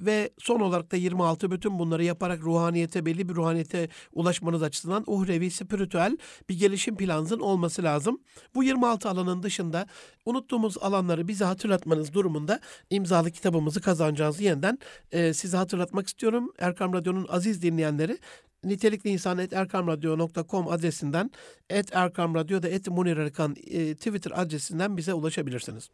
ve 0.00 0.30
son 0.38 0.60
olarak 0.60 0.92
da 0.92 0.96
26 0.96 1.50
bütün 1.50 1.78
bunları 1.78 2.04
yaparak 2.04 2.42
ruhaniyete 2.42 3.06
belli 3.06 3.28
bir 3.28 3.34
ruhaniyete 3.34 3.88
ulaşmanız 4.12 4.62
açısından 4.62 5.04
uhrevi, 5.06 5.50
spiritüel 5.50 6.18
bir 6.48 6.58
gelişim 6.58 6.96
planınızın 6.96 7.40
olması 7.40 7.82
lazım. 7.82 8.20
Bu 8.54 8.64
26 8.64 9.08
alanın 9.08 9.42
dışında 9.42 9.86
unuttuğumuz 10.24 10.78
alanları 10.78 11.28
bize 11.28 11.44
hatırlatmanız 11.44 12.12
durumunda 12.12 12.60
imzalı 12.90 13.30
kitabımızı 13.30 13.80
kazanacağınızı 13.80 14.42
yeniden 14.42 14.78
e, 15.12 15.34
size 15.34 15.56
hatırlatmak 15.56 16.06
istiyorum. 16.06 16.52
Erkam 16.58 16.92
Radyo'nun 16.92 17.26
aziz 17.28 17.62
dinleyenleri 17.62 18.18
nitelikli 18.64 19.10
insan 19.10 19.38
et 19.38 19.52
erkamradyo.com 19.52 20.68
adresinden 20.68 21.30
et 21.70 21.88
Erkam 21.92 22.34
Radyo 22.34 22.62
da 22.62 22.68
et 22.68 22.88
Munir 22.88 23.16
Erkan 23.16 23.56
e, 23.66 23.94
Twitter 23.94 24.32
adresinden 24.34 24.96
bize 24.96 25.14
ulaşabilirsiniz. 25.14 25.90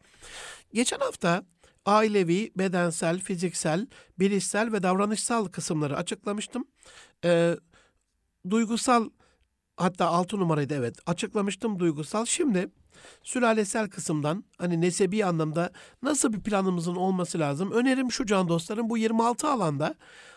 Geçen 0.73 0.99
hafta 0.99 1.43
ailevi, 1.85 2.51
bedensel, 2.57 3.19
fiziksel, 3.19 3.87
bilişsel 4.19 4.71
ve 4.71 4.83
davranışsal 4.83 5.45
kısımları 5.45 5.97
açıklamıştım. 5.97 6.65
Ee, 7.25 7.55
duygusal 8.49 9.09
hatta 9.77 10.07
altı 10.07 10.39
numaraydı 10.39 10.73
evet 10.73 10.95
açıklamıştım 11.05 11.79
duygusal. 11.79 12.25
Şimdi 12.25 12.69
sülalesel 13.23 13.89
kısımdan 13.89 14.43
hani 14.57 14.81
nesebi 14.81 15.25
anlamda 15.25 15.71
nasıl 16.03 16.33
bir 16.33 16.39
planımızın 16.39 16.95
olması 16.95 17.39
lazım? 17.39 17.71
Önerim 17.71 18.11
şu 18.11 18.25
can 18.25 18.47
dostlarım 18.47 18.89
bu 18.89 18.97
26 18.97 19.47
alanda 19.47 19.95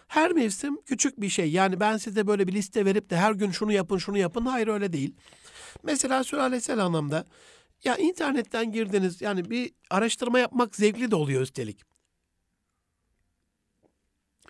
her 0.08 0.32
mevsim 0.32 0.82
küçük 0.82 1.20
bir 1.20 1.28
şey. 1.28 1.50
Yani 1.50 1.80
ben 1.80 1.96
size 1.96 2.26
böyle 2.26 2.48
bir 2.48 2.52
liste 2.52 2.84
verip 2.84 3.10
de 3.10 3.16
her 3.16 3.32
gün 3.32 3.50
şunu 3.50 3.72
yapın 3.72 3.98
şunu 3.98 4.18
yapın 4.18 4.46
hayır 4.46 4.68
öyle 4.68 4.92
değil. 4.92 5.14
Mesela 5.82 6.24
sülalesel 6.24 6.78
anlamda 6.78 7.24
ya 7.84 7.96
internetten 7.96 8.72
girdiniz 8.72 9.22
yani 9.22 9.50
bir 9.50 9.72
araştırma 9.90 10.38
yapmak 10.38 10.76
zevkli 10.76 11.10
de 11.10 11.16
oluyor 11.16 11.42
üstelik. 11.42 11.80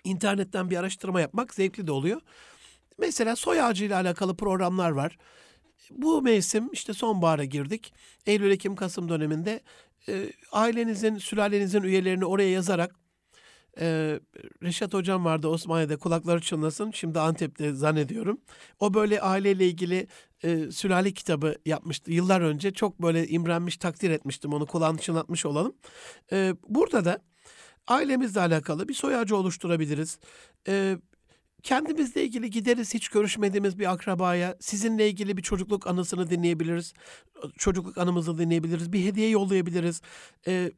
İnternetten 0.03 0.69
bir 0.69 0.77
araştırma 0.77 1.21
yapmak 1.21 1.53
zevkli 1.53 1.87
de 1.87 1.91
oluyor. 1.91 2.21
Mesela 2.97 3.35
soy 3.35 3.61
ağacı 3.61 3.85
ile 3.85 3.95
alakalı 3.95 4.37
programlar 4.37 4.91
var. 4.91 5.17
Bu 5.91 6.21
mevsim 6.21 6.69
işte 6.71 6.93
sonbahara 6.93 7.43
girdik. 7.45 7.93
Eylül, 8.25 8.51
Ekim, 8.51 8.75
Kasım 8.75 9.09
döneminde 9.09 9.61
e, 10.09 10.29
ailenizin, 10.51 11.17
sülalenizin 11.17 11.81
üyelerini 11.81 12.25
oraya 12.25 12.51
yazarak 12.51 12.95
e, 13.79 14.19
Reşat 14.63 14.93
Hocam 14.93 15.25
vardı 15.25 15.47
Osmaniye'de 15.47 15.97
kulakları 15.97 16.41
çınlasın. 16.41 16.91
Şimdi 16.91 17.19
Antep'te 17.19 17.73
zannediyorum. 17.73 18.41
O 18.79 18.93
böyle 18.93 19.21
aileyle 19.21 19.67
ilgili 19.67 20.07
e, 20.43 20.71
sülale 20.71 21.11
kitabı 21.11 21.55
yapmıştı 21.65 22.11
yıllar 22.11 22.41
önce. 22.41 22.73
Çok 22.73 23.01
böyle 23.01 23.27
imrenmiş, 23.27 23.77
takdir 23.77 24.09
etmiştim 24.09 24.53
onu 24.53 24.65
kulağını 24.65 24.97
çınlatmış 24.97 25.45
olalım. 25.45 25.75
E, 26.31 26.55
burada 26.67 27.05
da 27.05 27.19
ailemizle 27.87 28.39
alakalı 28.39 28.87
bir 28.87 28.93
soy 28.93 29.15
ağacı 29.15 29.37
oluşturabiliriz. 29.37 30.19
E, 30.67 30.97
kendimizle 31.63 32.23
ilgili 32.23 32.49
gideriz 32.49 32.93
hiç 32.93 33.09
görüşmediğimiz 33.09 33.79
bir 33.79 33.91
akrabaya, 33.91 34.57
sizinle 34.59 35.09
ilgili 35.09 35.37
bir 35.37 35.41
çocukluk 35.41 35.87
anısını 35.87 36.29
dinleyebiliriz. 36.29 36.93
Çocukluk 37.57 37.97
anımızı 37.97 38.37
dinleyebiliriz. 38.37 38.93
Bir 38.93 39.05
hediye 39.05 39.29
yollayabiliriz. 39.29 40.01
Ee, 40.47 40.71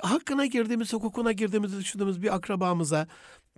hakkına 0.00 0.46
girdiğimiz, 0.46 0.92
hukukuna 0.92 1.32
girdiğimizi 1.32 1.78
düşündüğümüz 1.78 2.22
bir 2.22 2.34
akrabamıza 2.34 3.06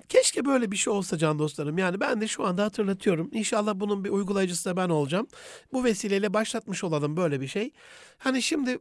keşke 0.08 0.44
böyle 0.44 0.70
bir 0.72 0.76
şey 0.76 0.92
olsa 0.92 1.18
can 1.18 1.38
dostlarım. 1.38 1.78
Yani 1.78 2.00
ben 2.00 2.20
de 2.20 2.28
şu 2.28 2.46
anda 2.46 2.64
hatırlatıyorum. 2.64 3.30
İnşallah 3.32 3.74
bunun 3.74 4.04
bir 4.04 4.10
uygulayıcısı 4.10 4.70
da 4.70 4.76
ben 4.76 4.88
olacağım. 4.88 5.26
Bu 5.72 5.84
vesileyle 5.84 6.34
başlatmış 6.34 6.84
olalım 6.84 7.16
böyle 7.16 7.40
bir 7.40 7.46
şey. 7.46 7.70
Hani 8.18 8.42
şimdi 8.42 8.78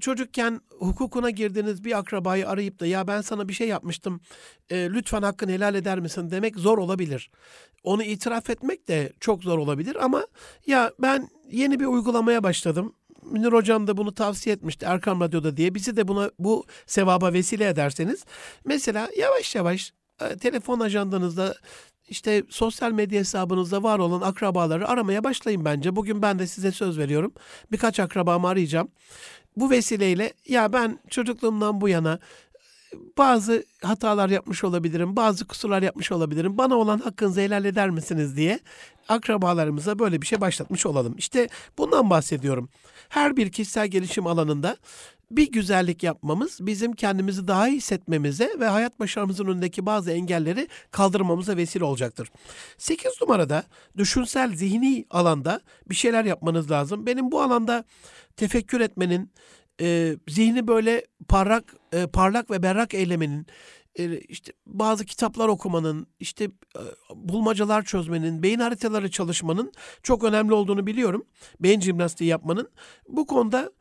çocukken 0.00 0.60
hukukuna 0.78 1.30
girdiğiniz 1.30 1.84
bir 1.84 1.98
akrabayı 1.98 2.48
arayıp 2.48 2.80
da 2.80 2.86
ya 2.86 3.08
ben 3.08 3.20
sana 3.20 3.48
bir 3.48 3.52
şey 3.52 3.68
yapmıştım 3.68 4.20
e, 4.70 4.90
lütfen 4.90 5.22
hakkını 5.22 5.50
helal 5.50 5.74
eder 5.74 6.00
misin 6.00 6.30
demek 6.30 6.56
zor 6.56 6.78
olabilir. 6.78 7.30
Onu 7.82 8.02
itiraf 8.02 8.50
etmek 8.50 8.88
de 8.88 9.12
çok 9.20 9.42
zor 9.42 9.58
olabilir 9.58 10.04
ama 10.04 10.26
ya 10.66 10.92
ben 10.98 11.28
yeni 11.50 11.80
bir 11.80 11.86
uygulamaya 11.86 12.42
başladım. 12.42 12.94
Münir 13.30 13.52
Hocam 13.52 13.86
da 13.86 13.96
bunu 13.96 14.14
tavsiye 14.14 14.56
etmişti 14.56 14.86
Erkam 14.86 15.20
Radyo'da 15.20 15.56
diye. 15.56 15.74
Bizi 15.74 15.96
de 15.96 16.08
buna 16.08 16.30
bu 16.38 16.64
sevaba 16.86 17.32
vesile 17.32 17.68
ederseniz. 17.68 18.24
Mesela 18.64 19.10
yavaş 19.18 19.54
yavaş 19.54 19.92
e, 20.20 20.36
telefon 20.36 20.80
ajandanızda 20.80 21.54
işte 22.08 22.42
sosyal 22.48 22.92
medya 22.92 23.20
hesabınızda 23.20 23.82
var 23.82 23.98
olan 23.98 24.20
akrabaları 24.20 24.88
aramaya 24.88 25.24
başlayın 25.24 25.64
bence. 25.64 25.96
Bugün 25.96 26.22
ben 26.22 26.38
de 26.38 26.46
size 26.46 26.72
söz 26.72 26.98
veriyorum. 26.98 27.32
Birkaç 27.72 28.00
akrabamı 28.00 28.48
arayacağım. 28.48 28.88
Bu 29.56 29.70
vesileyle 29.70 30.32
ya 30.48 30.72
ben 30.72 30.98
çocukluğumdan 31.10 31.80
bu 31.80 31.88
yana 31.88 32.18
bazı 33.18 33.64
hatalar 33.82 34.28
yapmış 34.28 34.64
olabilirim, 34.64 35.16
bazı 35.16 35.46
kusurlar 35.46 35.82
yapmış 35.82 36.12
olabilirim. 36.12 36.58
Bana 36.58 36.76
olan 36.76 36.98
hakkınızı 36.98 37.40
helal 37.40 37.64
eder 37.64 37.90
misiniz 37.90 38.36
diye 38.36 38.60
akrabalarımıza 39.08 39.98
böyle 39.98 40.22
bir 40.22 40.26
şey 40.26 40.40
başlatmış 40.40 40.86
olalım. 40.86 41.14
İşte 41.18 41.48
bundan 41.78 42.10
bahsediyorum. 42.10 42.68
Her 43.08 43.36
bir 43.36 43.52
kişisel 43.52 43.88
gelişim 43.88 44.26
alanında 44.26 44.76
bir 45.30 45.52
güzellik 45.52 46.02
yapmamız 46.02 46.58
bizim 46.60 46.92
kendimizi 46.92 47.48
daha 47.48 47.68
iyi 47.68 47.76
hissetmemize 47.76 48.50
ve 48.60 48.66
hayat 48.66 49.00
başarımızın 49.00 49.46
önündeki 49.46 49.86
bazı 49.86 50.12
engelleri 50.12 50.68
kaldırmamıza 50.90 51.56
vesile 51.56 51.84
olacaktır. 51.84 52.30
8 52.78 53.12
numarada 53.20 53.64
düşünsel 53.96 54.56
zihni 54.56 55.04
alanda 55.10 55.60
bir 55.90 55.94
şeyler 55.94 56.24
yapmanız 56.24 56.70
lazım. 56.70 57.06
Benim 57.06 57.32
bu 57.32 57.42
alanda 57.42 57.84
tefekkür 58.36 58.80
etmenin, 58.80 59.30
e, 59.80 60.16
zihni 60.28 60.68
böyle 60.68 61.06
parlak 61.28 61.74
e, 61.92 62.06
parlak 62.06 62.50
ve 62.50 62.62
berrak 62.62 62.94
eylemenin 62.94 63.46
e, 63.98 64.18
işte 64.18 64.52
bazı 64.66 65.04
kitaplar 65.04 65.48
okumanın, 65.48 66.06
işte 66.20 66.44
e, 66.44 66.80
bulmacalar 67.14 67.82
çözmenin, 67.84 68.42
beyin 68.42 68.58
haritaları 68.58 69.10
çalışmanın 69.10 69.72
çok 70.02 70.24
önemli 70.24 70.54
olduğunu 70.54 70.86
biliyorum. 70.86 71.26
Beyin 71.60 71.80
jimnastiği 71.80 72.30
yapmanın. 72.30 72.70
Bu 73.08 73.26
konuda 73.26 73.72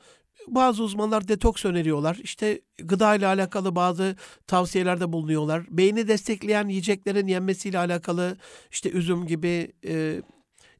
bazı 0.48 0.84
uzmanlar 0.84 1.28
detoks 1.28 1.66
öneriyorlar. 1.66 2.20
İşte 2.24 2.62
gıda 2.78 3.16
ile 3.16 3.28
alakalı 3.28 3.76
bazı 3.76 4.16
tavsiyelerde 4.48 5.14
bulunuyorlar. 5.14 5.64
Beyni 5.70 6.08
destekleyen 6.08 6.68
yiyeceklerin 6.68 7.28
yenmesiyle 7.28 7.80
alakalı 7.80 8.38
işte 8.72 8.92
üzüm 8.92 9.28
gibi, 9.28 9.72
e, 9.88 10.22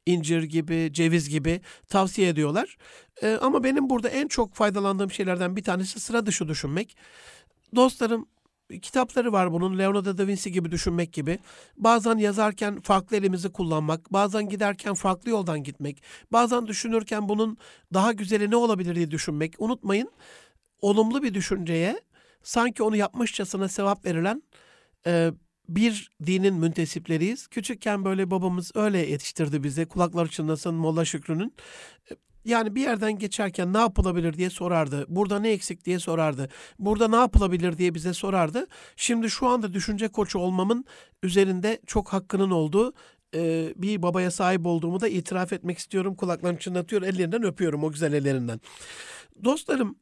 incir 0.06 0.42
gibi, 0.42 0.90
ceviz 0.92 1.28
gibi 1.28 1.60
tavsiye 1.88 2.28
ediyorlar. 2.28 2.76
E, 3.22 3.38
ama 3.40 3.64
benim 3.64 3.90
burada 3.90 4.08
en 4.08 4.28
çok 4.28 4.54
faydalandığım 4.54 5.10
şeylerden 5.10 5.56
bir 5.56 5.62
tanesi 5.62 6.00
sıra 6.00 6.26
dışı 6.26 6.48
düşünmek. 6.48 6.96
Dostlarım 7.74 8.26
kitapları 8.82 9.32
var 9.32 9.52
bunun. 9.52 9.78
Leonardo 9.78 10.18
da 10.18 10.26
Vinci 10.26 10.52
gibi 10.52 10.70
düşünmek 10.70 11.12
gibi. 11.12 11.38
Bazen 11.76 12.16
yazarken 12.16 12.80
farklı 12.80 13.16
elimizi 13.16 13.52
kullanmak, 13.52 14.12
bazen 14.12 14.48
giderken 14.48 14.94
farklı 14.94 15.30
yoldan 15.30 15.62
gitmek, 15.62 16.02
bazen 16.32 16.66
düşünürken 16.66 17.28
bunun 17.28 17.58
daha 17.94 18.12
güzeli 18.12 18.50
ne 18.50 18.56
olabilir 18.56 18.94
diye 18.94 19.10
düşünmek. 19.10 19.54
Unutmayın, 19.58 20.12
olumlu 20.80 21.22
bir 21.22 21.34
düşünceye 21.34 22.00
sanki 22.42 22.82
onu 22.82 22.96
yapmışçasına 22.96 23.68
sevap 23.68 24.04
verilen 24.04 24.42
e, 25.06 25.32
bir 25.68 26.10
dinin 26.26 26.54
müntesipleriyiz. 26.54 27.46
Küçükken 27.46 28.04
böyle 28.04 28.30
babamız 28.30 28.72
öyle 28.74 28.98
yetiştirdi 28.98 29.64
bizi. 29.64 29.86
Kulaklar 29.86 30.26
çınlasın 30.26 30.74
Molla 30.74 31.04
Şükrü'nün. 31.04 31.54
Yani 32.44 32.74
bir 32.74 32.82
yerden 32.82 33.18
geçerken 33.18 33.72
ne 33.72 33.78
yapılabilir 33.78 34.32
diye 34.32 34.50
sorardı. 34.50 35.04
Burada 35.08 35.40
ne 35.40 35.50
eksik 35.50 35.84
diye 35.84 35.98
sorardı. 35.98 36.48
Burada 36.78 37.08
ne 37.08 37.16
yapılabilir 37.16 37.78
diye 37.78 37.94
bize 37.94 38.12
sorardı. 38.12 38.66
Şimdi 38.96 39.30
şu 39.30 39.46
anda 39.46 39.72
düşünce 39.72 40.08
koçu 40.08 40.38
olmamın 40.38 40.84
üzerinde 41.22 41.80
çok 41.86 42.12
hakkının 42.12 42.50
olduğu 42.50 42.94
e, 43.34 43.72
bir 43.76 44.02
babaya 44.02 44.30
sahip 44.30 44.66
olduğumu 44.66 45.00
da 45.00 45.08
itiraf 45.08 45.52
etmek 45.52 45.78
istiyorum. 45.78 46.14
Kulaklarını 46.14 46.58
çınlatıyor, 46.58 47.02
ellerinden 47.02 47.42
öpüyorum 47.42 47.84
o 47.84 47.92
güzel 47.92 48.12
ellerinden. 48.12 48.60
Dostlarım 49.44 49.96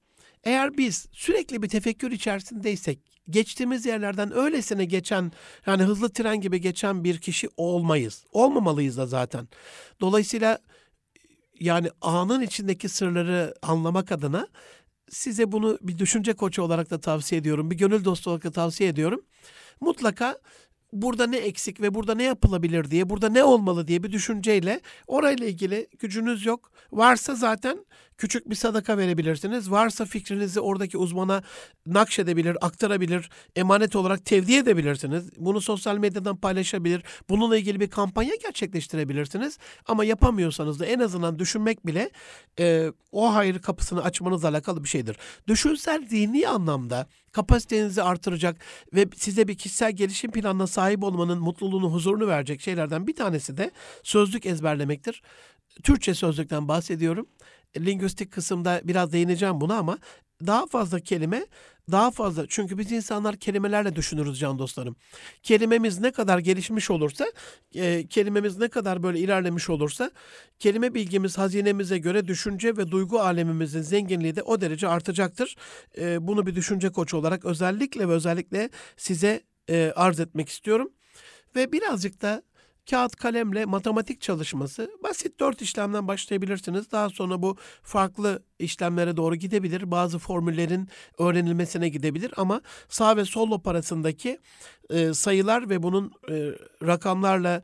eğer 0.44 0.76
biz 0.76 1.06
sürekli 1.12 1.62
bir 1.62 1.68
tefekkür 1.68 2.10
içerisindeysek, 2.12 2.98
geçtiğimiz 3.30 3.86
yerlerden 3.86 4.36
öylesine 4.36 4.84
geçen, 4.84 5.32
yani 5.66 5.82
hızlı 5.82 6.12
tren 6.12 6.40
gibi 6.40 6.60
geçen 6.60 7.04
bir 7.04 7.18
kişi 7.18 7.48
olmayız. 7.56 8.24
Olmamalıyız 8.32 8.96
da 8.96 9.06
zaten. 9.06 9.48
Dolayısıyla 10.00 10.58
yani 11.60 11.90
anın 12.00 12.42
içindeki 12.42 12.88
sırları 12.88 13.54
anlamak 13.62 14.12
adına 14.12 14.48
size 15.10 15.52
bunu 15.52 15.78
bir 15.82 15.98
düşünce 15.98 16.32
koçu 16.32 16.62
olarak 16.62 16.90
da 16.90 17.00
tavsiye 17.00 17.40
ediyorum. 17.40 17.70
Bir 17.70 17.76
gönül 17.76 18.04
dostu 18.04 18.30
olarak 18.30 18.44
da 18.44 18.50
tavsiye 18.50 18.90
ediyorum. 18.90 19.24
Mutlaka 19.80 20.38
burada 20.92 21.26
ne 21.26 21.36
eksik 21.36 21.80
ve 21.80 21.94
burada 21.94 22.14
ne 22.14 22.22
yapılabilir 22.22 22.90
diye, 22.90 23.10
burada 23.10 23.28
ne 23.28 23.44
olmalı 23.44 23.88
diye 23.88 24.02
bir 24.02 24.12
düşünceyle 24.12 24.80
orayla 25.06 25.46
ilgili 25.46 25.88
gücünüz 25.98 26.46
yok. 26.46 26.70
Varsa 26.92 27.34
zaten 27.34 27.86
küçük 28.18 28.50
bir 28.50 28.54
sadaka 28.54 28.98
verebilirsiniz. 28.98 29.70
Varsa 29.70 30.04
fikrinizi 30.04 30.60
oradaki 30.60 30.98
uzmana 30.98 31.42
nakşedebilir, 31.86 32.56
aktarabilir, 32.60 33.30
emanet 33.56 33.96
olarak 33.96 34.24
tevdi 34.24 34.54
edebilirsiniz. 34.54 35.30
Bunu 35.36 35.60
sosyal 35.60 35.98
medyadan 35.98 36.36
paylaşabilir. 36.36 37.02
Bununla 37.28 37.56
ilgili 37.56 37.80
bir 37.80 37.90
kampanya 37.90 38.34
gerçekleştirebilirsiniz. 38.42 39.58
Ama 39.86 40.04
yapamıyorsanız 40.04 40.80
da 40.80 40.86
en 40.86 40.98
azından 40.98 41.38
düşünmek 41.38 41.86
bile 41.86 42.10
e, 42.58 42.92
o 43.12 43.34
hayır 43.34 43.58
kapısını 43.58 44.04
açmanızla 44.04 44.48
alakalı 44.48 44.84
bir 44.84 44.88
şeydir. 44.88 45.16
Düşünsel 45.48 46.08
zihni 46.08 46.48
anlamda 46.48 47.06
kapasitenizi 47.32 48.02
artıracak 48.02 48.56
ve 48.94 49.06
size 49.16 49.48
bir 49.48 49.58
kişisel 49.58 49.92
gelişim 49.92 50.30
planına 50.30 50.66
sahip 50.66 51.04
olmanın 51.04 51.38
mutluluğunu, 51.38 51.92
huzurunu 51.92 52.26
verecek 52.26 52.60
şeylerden 52.60 53.06
bir 53.06 53.16
tanesi 53.16 53.56
de 53.56 53.70
sözlük 54.02 54.46
ezberlemektir. 54.46 55.22
Türkçe 55.82 56.14
sözlükten 56.14 56.68
bahsediyorum. 56.68 57.26
Lingüistik 57.78 58.32
kısımda 58.32 58.80
biraz 58.84 59.12
değineceğim 59.12 59.60
buna 59.60 59.76
ama 59.78 59.98
daha 60.46 60.66
fazla 60.66 61.00
kelime, 61.00 61.46
daha 61.90 62.10
fazla 62.10 62.44
çünkü 62.48 62.78
biz 62.78 62.92
insanlar 62.92 63.36
kelimelerle 63.36 63.96
düşünürüz 63.96 64.38
can 64.38 64.58
dostlarım. 64.58 64.96
Kelimemiz 65.42 66.00
ne 66.00 66.10
kadar 66.10 66.38
gelişmiş 66.38 66.90
olursa, 66.90 67.26
e, 67.74 68.06
kelimemiz 68.06 68.58
ne 68.58 68.68
kadar 68.68 69.02
böyle 69.02 69.18
ilerlemiş 69.18 69.70
olursa, 69.70 70.10
kelime 70.58 70.94
bilgimiz 70.94 71.38
hazinemize 71.38 71.98
göre 71.98 72.28
düşünce 72.28 72.76
ve 72.76 72.90
duygu 72.90 73.20
alemimizin 73.20 73.82
zenginliği 73.82 74.36
de 74.36 74.42
o 74.42 74.60
derece 74.60 74.88
artacaktır. 74.88 75.56
E, 75.98 76.26
bunu 76.26 76.46
bir 76.46 76.54
düşünce 76.54 76.90
koçu 76.90 77.16
olarak 77.16 77.44
özellikle 77.44 78.08
ve 78.08 78.12
özellikle 78.12 78.70
size 78.96 79.40
e, 79.70 79.92
arz 79.96 80.20
etmek 80.20 80.48
istiyorum. 80.48 80.92
Ve 81.56 81.72
birazcık 81.72 82.22
da 82.22 82.42
kağıt 82.90 83.16
kalemle 83.16 83.64
matematik 83.64 84.20
çalışması 84.20 84.90
basit 85.02 85.40
dört 85.40 85.62
işlemden 85.62 86.08
başlayabilirsiniz. 86.08 86.90
Daha 86.90 87.10
sonra 87.10 87.42
bu 87.42 87.56
farklı 87.82 88.42
işlemlere 88.58 89.16
doğru 89.16 89.36
gidebilir. 89.36 89.90
Bazı 89.90 90.18
formüllerin 90.18 90.88
öğrenilmesine 91.18 91.88
gidebilir 91.88 92.32
ama 92.36 92.60
sağ 92.88 93.16
ve 93.16 93.24
sol 93.24 93.50
lob 93.50 93.66
arasındaki 93.66 94.38
e, 94.90 95.14
sayılar 95.14 95.70
ve 95.70 95.82
bunun 95.82 96.12
e, 96.30 96.34
rakamlarla 96.86 97.62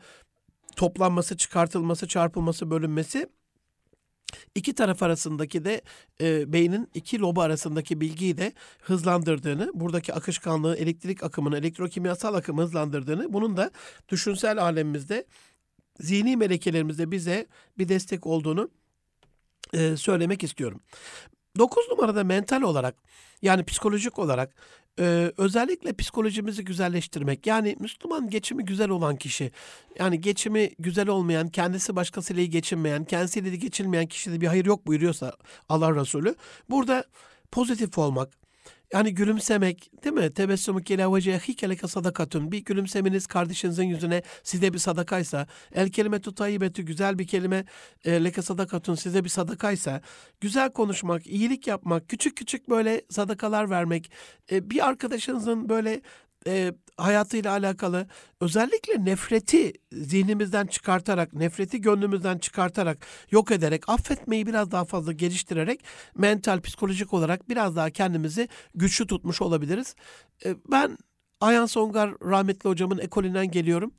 toplanması, 0.76 1.36
çıkartılması, 1.36 2.08
çarpılması, 2.08 2.70
bölünmesi 2.70 3.28
İki 4.54 4.74
taraf 4.74 5.02
arasındaki 5.02 5.64
de 5.64 5.82
e, 6.20 6.52
beynin 6.52 6.88
iki 6.94 7.20
lobu 7.20 7.42
arasındaki 7.42 8.00
bilgiyi 8.00 8.38
de 8.38 8.52
hızlandırdığını, 8.80 9.70
buradaki 9.74 10.14
akışkanlığı, 10.14 10.76
elektrik 10.76 11.22
akımını, 11.22 11.58
elektrokimyasal 11.58 12.34
akımı 12.34 12.62
hızlandırdığını, 12.62 13.32
bunun 13.32 13.56
da 13.56 13.70
düşünsel 14.08 14.62
alemimizde, 14.62 15.24
zihni 16.00 16.36
melekelerimizde 16.36 17.10
bize 17.10 17.46
bir 17.78 17.88
destek 17.88 18.26
olduğunu 18.26 18.70
e, 19.72 19.96
söylemek 19.96 20.42
istiyorum. 20.42 20.80
Dokuz 21.58 21.88
numarada 21.88 22.24
mental 22.24 22.62
olarak 22.62 22.94
yani 23.42 23.64
psikolojik 23.64 24.18
olarak 24.18 24.54
ee, 24.98 25.32
özellikle 25.36 25.92
psikolojimizi 25.92 26.64
güzelleştirmek. 26.64 27.46
Yani 27.46 27.76
Müslüman 27.80 28.30
geçimi 28.30 28.64
güzel 28.64 28.88
olan 28.88 29.16
kişi. 29.16 29.52
Yani 29.98 30.20
geçimi 30.20 30.70
güzel 30.78 31.08
olmayan, 31.08 31.48
kendisi 31.48 31.96
başkasıyla 31.96 32.42
iyi 32.42 32.50
geçinmeyen, 32.50 33.04
kendisiyle 33.04 33.52
de 33.52 33.56
geçilmeyen 33.56 34.06
kişide 34.06 34.40
bir 34.40 34.46
hayır 34.46 34.64
yok 34.66 34.86
buyuruyorsa 34.86 35.32
Allah 35.68 35.94
Resulü. 35.94 36.34
Burada 36.70 37.04
pozitif 37.52 37.98
olmak, 37.98 38.39
yani 38.92 39.14
gülümsemek 39.14 39.90
değil 40.04 40.14
mi? 40.14 40.34
Tebessümük 40.34 40.90
ile 40.90 41.12
vecehike 41.12 41.68
leke 41.70 41.88
sadakatun. 41.88 42.52
Bir 42.52 42.64
gülümsemeniz 42.64 43.26
kardeşinizin 43.26 43.84
yüzüne 43.84 44.22
size 44.42 44.72
bir 44.72 44.78
sadakaysa, 44.78 45.46
el 45.74 45.90
kelimetu 45.90 46.34
tayyibetü 46.34 46.82
güzel 46.82 47.18
bir 47.18 47.26
kelime 47.26 47.64
e, 48.04 48.24
leke 48.24 48.42
sadakatun 48.42 48.94
size 48.94 49.24
bir 49.24 49.28
sadakaysa, 49.28 50.00
güzel 50.40 50.72
konuşmak, 50.72 51.26
iyilik 51.26 51.66
yapmak, 51.66 52.08
küçük 52.08 52.36
küçük 52.36 52.70
böyle 52.70 53.02
sadakalar 53.10 53.70
vermek, 53.70 54.12
e, 54.52 54.70
bir 54.70 54.88
arkadaşınızın 54.88 55.68
böyle 55.68 56.00
e, 56.46 56.72
hayatıyla 57.00 57.52
alakalı 57.52 58.06
özellikle 58.40 59.04
nefreti 59.04 59.72
zihnimizden 59.92 60.66
çıkartarak, 60.66 61.34
nefreti 61.34 61.80
gönlümüzden 61.80 62.38
çıkartarak, 62.38 63.06
yok 63.30 63.50
ederek, 63.50 63.88
affetmeyi 63.88 64.46
biraz 64.46 64.70
daha 64.70 64.84
fazla 64.84 65.12
geliştirerek 65.12 65.84
mental, 66.14 66.60
psikolojik 66.60 67.14
olarak 67.14 67.48
biraz 67.48 67.76
daha 67.76 67.90
kendimizi 67.90 68.48
güçlü 68.74 69.06
tutmuş 69.06 69.42
olabiliriz. 69.42 69.94
E, 70.44 70.54
ben 70.70 70.98
Ayhan 71.40 71.66
Songar 71.66 72.14
rahmetli 72.22 72.70
hocamın 72.70 72.98
ekolünden 72.98 73.50
geliyorum. 73.50 73.92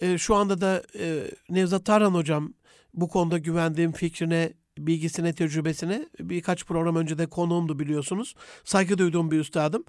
E, 0.00 0.18
şu 0.18 0.34
anda 0.34 0.60
da 0.60 0.82
e, 0.98 1.22
Nevzat 1.48 1.84
Tarhan 1.84 2.14
hocam 2.14 2.54
bu 2.94 3.08
konuda 3.08 3.38
güvendiğim 3.38 3.92
fikrine, 3.92 4.52
bilgisine, 4.78 5.32
tecrübesine 5.32 6.08
birkaç 6.20 6.64
program 6.64 6.96
önce 6.96 7.18
de 7.18 7.26
konuğumdu 7.26 7.78
biliyorsunuz. 7.78 8.34
Saygı 8.64 8.98
duyduğum 8.98 9.30
bir 9.30 9.38
üstadım. 9.38 9.84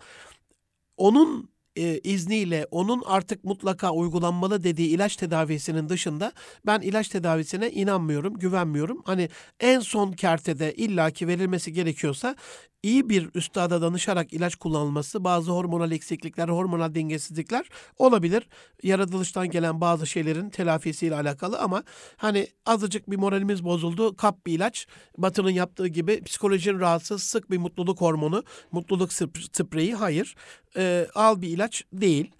Onun 0.98 1.50
e, 1.78 2.00
izniyle 2.00 2.68
onun 2.72 3.04
artık 3.06 3.44
mutlaka 3.44 3.92
uygulanmalı 3.92 4.64
dediği 4.64 4.88
ilaç 4.88 5.16
tedavisinin 5.16 5.90
dışında 5.90 6.32
ben 6.66 6.82
ilaç 6.82 7.08
tedavisine 7.08 7.72
inanmıyorum, 7.72 8.34
güvenmiyorum. 8.34 9.02
Hani 9.06 9.30
en 9.60 9.80
son 9.80 10.12
kertede 10.12 10.74
illaki 10.74 11.28
verilmesi 11.28 11.74
gerekiyorsa 11.74 12.36
iyi 12.84 13.10
bir 13.10 13.30
üstada 13.36 13.82
danışarak 13.82 14.34
ilaç 14.34 14.56
kullanılması, 14.56 15.24
bazı 15.24 15.52
hormonal 15.52 15.92
eksiklikler, 15.92 16.50
hormonal 16.50 16.96
dengesizlikler 16.96 17.70
olabilir. 17.98 18.48
Yaratılıştan 18.84 19.50
gelen 19.50 19.82
bazı 19.82 20.08
şeylerin 20.08 20.50
telafisiyle 20.50 21.16
alakalı 21.16 21.60
ama 21.60 21.84
hani 22.18 22.48
azıcık 22.66 23.12
bir 23.12 23.18
moralimiz 23.18 23.64
bozuldu, 23.64 24.16
kap 24.16 24.46
bir 24.46 24.54
ilaç. 24.54 24.88
Batı'nın 25.18 25.50
yaptığı 25.50 25.88
gibi 25.88 26.24
psikolojinin 26.24 26.80
rahatsız, 26.80 27.24
sık 27.24 27.52
bir 27.52 27.58
mutluluk 27.58 28.02
hormonu, 28.02 28.44
mutluluk 28.72 29.14
spreyi 29.14 29.96
hayır. 29.96 30.36
Ee, 30.78 31.08
al 31.16 31.42
bir 31.42 31.48
ilaç 31.48 31.84
değil. 31.94 32.32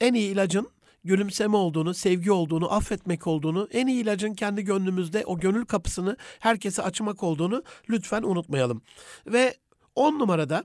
En 0.00 0.14
iyi 0.14 0.32
ilacın 0.32 0.68
gülümseme 1.04 1.56
olduğunu, 1.56 1.94
sevgi 1.94 2.32
olduğunu, 2.32 2.72
affetmek 2.72 3.26
olduğunu, 3.26 3.68
en 3.72 3.86
iyi 3.86 4.02
ilacın 4.02 4.34
kendi 4.34 4.64
gönlümüzde 4.64 5.24
o 5.26 5.38
gönül 5.38 5.64
kapısını 5.64 6.16
herkese 6.38 6.82
açmak 6.82 7.22
olduğunu 7.22 7.62
lütfen 7.90 8.22
unutmayalım. 8.22 8.82
Ve 9.26 9.54
On 9.94 10.18
numarada 10.18 10.64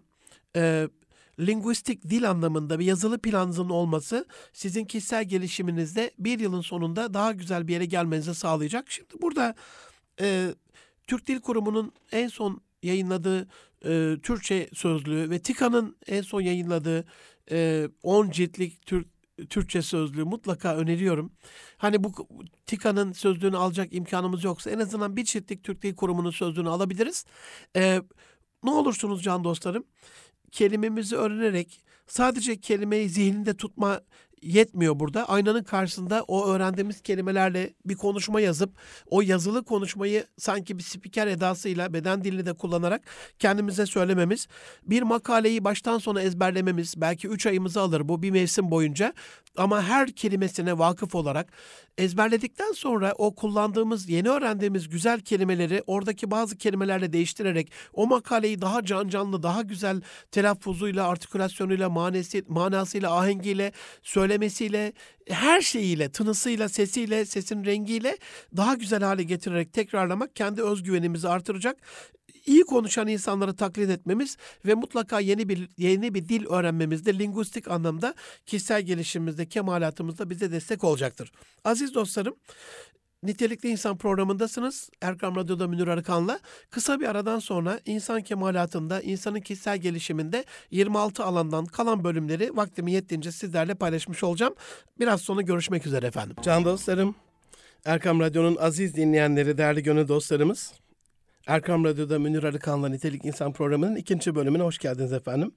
e, 0.56 0.88
linguistik 1.40 2.10
dil 2.10 2.30
anlamında 2.30 2.80
bir 2.80 2.86
yazılı 2.86 3.18
planınızın 3.18 3.70
olması 3.70 4.26
sizin 4.54 4.86
kişisel 4.86 5.24
gelişiminizde 5.24 6.12
bir 6.20 6.40
yılın 6.40 6.62
sonunda 6.62 7.14
daha 7.14 7.32
güzel 7.32 7.68
bir 7.68 7.74
yere 7.74 7.86
gelmenizi 7.86 8.36
sağlayacak. 8.36 8.92
Şimdi 8.92 9.22
burada 9.22 9.56
e, 10.22 10.56
Türk 11.08 11.28
Dil 11.28 11.40
Kurumu'nun 11.40 11.92
en 12.12 12.28
son 12.28 12.62
yayınladığı 12.84 13.48
e, 13.86 14.16
Türkçe 14.24 14.70
sözlüğü 14.74 15.30
ve 15.30 15.40
TİKA'nın 15.40 15.98
en 16.08 16.22
son 16.22 16.42
yayınladığı 16.42 17.06
10 18.04 18.28
e, 18.28 18.32
ciltlik 18.32 18.86
Türk 18.86 19.08
Türkçe 19.50 19.82
sözlüğü 19.82 20.24
mutlaka 20.24 20.76
öneriyorum. 20.76 21.32
Hani 21.78 22.04
bu 22.04 22.28
TİKA'nın 22.66 23.12
sözlüğünü 23.12 23.58
alacak 23.58 23.94
imkanımız 23.94 24.44
yoksa 24.44 24.70
en 24.72 24.80
azından 24.80 25.16
bir 25.16 25.24
ciltlik 25.24 25.64
Türk 25.64 25.82
Dil 25.82 25.96
Kurumu'nun 25.96 26.32
sözlüğünü 26.32 26.70
alabiliriz. 26.70 27.26
Ee, 27.76 28.02
ne 28.64 28.72
olursunuz 28.72 29.24
can 29.24 29.44
dostlarım 29.44 29.84
kelimemizi 30.52 31.16
öğrenerek 31.16 31.84
Sadece 32.08 32.60
kelimeyi 32.60 33.10
zihninde 33.10 33.58
tutma 33.58 34.02
yetmiyor 34.42 35.00
burada. 35.00 35.30
Aynanın 35.30 35.64
karşısında 35.64 36.24
o 36.28 36.48
öğrendiğimiz 36.48 37.02
kelimelerle 37.02 37.74
bir 37.86 37.96
konuşma 37.96 38.42
yazıp 38.42 38.70
o 39.10 39.22
yazılı 39.22 39.64
konuşmayı 39.64 40.26
sanki 40.38 40.78
bir 40.78 40.84
spiker 40.84 41.28
edasıyla 41.28 41.94
beden 41.94 42.24
dilini 42.24 42.46
de 42.46 42.54
kullanarak 42.54 43.02
kendimize 43.40 43.86
söylememiz, 43.86 44.48
bir 44.84 45.02
makaleyi 45.02 45.64
baştan 45.64 45.98
sona 45.98 46.22
ezberlememiz 46.22 46.94
belki 46.98 47.28
3 47.28 47.46
ayımızı 47.46 47.82
alır 47.82 48.08
bu 48.08 48.22
bir 48.22 48.32
mevsim 48.32 48.72
boyunca 48.72 49.14
ama 49.58 49.84
her 49.84 50.12
kelimesine 50.12 50.78
vakıf 50.78 51.16
olarak 51.16 51.54
ezberledikten 51.98 52.72
sonra 52.72 53.14
o 53.18 53.36
kullandığımız, 53.36 54.10
yeni 54.10 54.30
öğrendiğimiz 54.30 54.90
güzel 54.90 55.20
kelimeleri 55.20 55.84
oradaki 55.88 56.32
bazı 56.32 56.58
kelimelerle 56.58 57.14
değiştirerek 57.14 57.72
o 57.94 58.08
makaleyi 58.08 58.62
daha 58.62 58.86
can 58.86 59.08
canlı, 59.08 59.44
daha 59.44 59.62
güzel 59.62 60.02
telaffuzuyla, 60.32 61.08
artikülasyonuyla, 61.08 61.90
manesi, 61.90 62.44
manasıyla, 62.48 63.18
ahengiyle, 63.18 63.72
söylemesiyle, 64.38 64.94
her 65.30 65.62
şeyiyle, 65.62 66.10
tınısıyla, 66.10 66.70
sesiyle, 66.70 67.26
sesin 67.26 67.66
rengiyle 67.66 68.18
daha 68.58 68.74
güzel 68.74 69.04
hale 69.04 69.24
getirerek 69.24 69.74
tekrarlamak 69.74 70.36
kendi 70.36 70.64
özgüvenimizi 70.64 71.28
artıracak 71.28 71.78
iyi 72.46 72.64
konuşan 72.64 73.08
insanları 73.08 73.56
taklit 73.56 73.90
etmemiz 73.90 74.38
ve 74.66 74.74
mutlaka 74.74 75.20
yeni 75.20 75.50
bir 75.50 75.70
yeni 75.78 76.14
bir 76.14 76.30
dil 76.30 76.46
öğrenmemizde 76.46 77.20
lingüistik 77.20 77.68
anlamda 77.68 78.16
kişisel 78.46 78.82
gelişimimizde, 78.82 79.46
kemalatımızda 79.46 80.30
bize 80.30 80.52
destek 80.52 80.84
olacaktır. 80.84 81.32
Aziz 81.64 81.94
dostlarım, 81.94 82.36
Nitelikli 83.28 83.70
İnsan 83.70 83.98
programındasınız. 83.98 84.90
Erkam 85.02 85.36
Radyo'da 85.36 85.68
Münir 85.68 85.88
Arıkan'la. 85.88 86.40
Kısa 86.70 87.00
bir 87.00 87.06
aradan 87.06 87.40
sonra 87.40 87.80
insan 87.86 88.22
kemalatında, 88.22 89.02
insanın 89.02 89.40
kişisel 89.40 89.78
gelişiminde 89.78 90.46
26 90.72 91.24
alandan 91.24 91.66
kalan 91.66 92.04
bölümleri 92.04 92.58
vaktimi 92.58 92.92
yettiğince 92.92 93.32
sizlerle 93.32 93.74
paylaşmış 93.76 94.24
olacağım. 94.24 94.56
Biraz 95.00 95.22
sonra 95.22 95.42
görüşmek 95.42 95.88
üzere 95.88 96.08
efendim. 96.08 96.36
Can 96.42 96.66
dostlarım, 96.66 97.16
Erkam 97.86 98.20
Radyo'nun 98.20 98.56
aziz 98.56 98.96
dinleyenleri, 98.96 99.58
değerli 99.58 99.84
gönül 99.84 100.08
dostlarımız. 100.08 100.74
Erkam 101.48 101.86
Radyo'da 101.86 102.20
Münir 102.20 102.44
Arıkan'la 102.44 102.90
Nitelik 102.90 103.26
İnsan 103.26 103.54
programının 103.54 103.96
ikinci 103.96 104.36
bölümüne 104.36 104.64
hoş 104.64 104.78
geldiniz 104.78 105.14
efendim. 105.14 105.52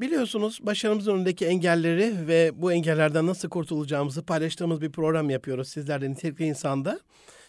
Biliyorsunuz 0.00 0.58
başarımızın 0.62 1.14
önündeki 1.14 1.46
engelleri 1.46 2.28
ve 2.28 2.52
bu 2.54 2.72
engellerden 2.72 3.26
nasıl 3.26 3.48
kurtulacağımızı 3.48 4.22
paylaştığımız 4.22 4.80
bir 4.80 4.92
program 4.92 5.30
yapıyoruz 5.30 5.68
sizlerle 5.68 6.10
Nitelikli 6.10 6.44
İnsan'da. 6.44 7.00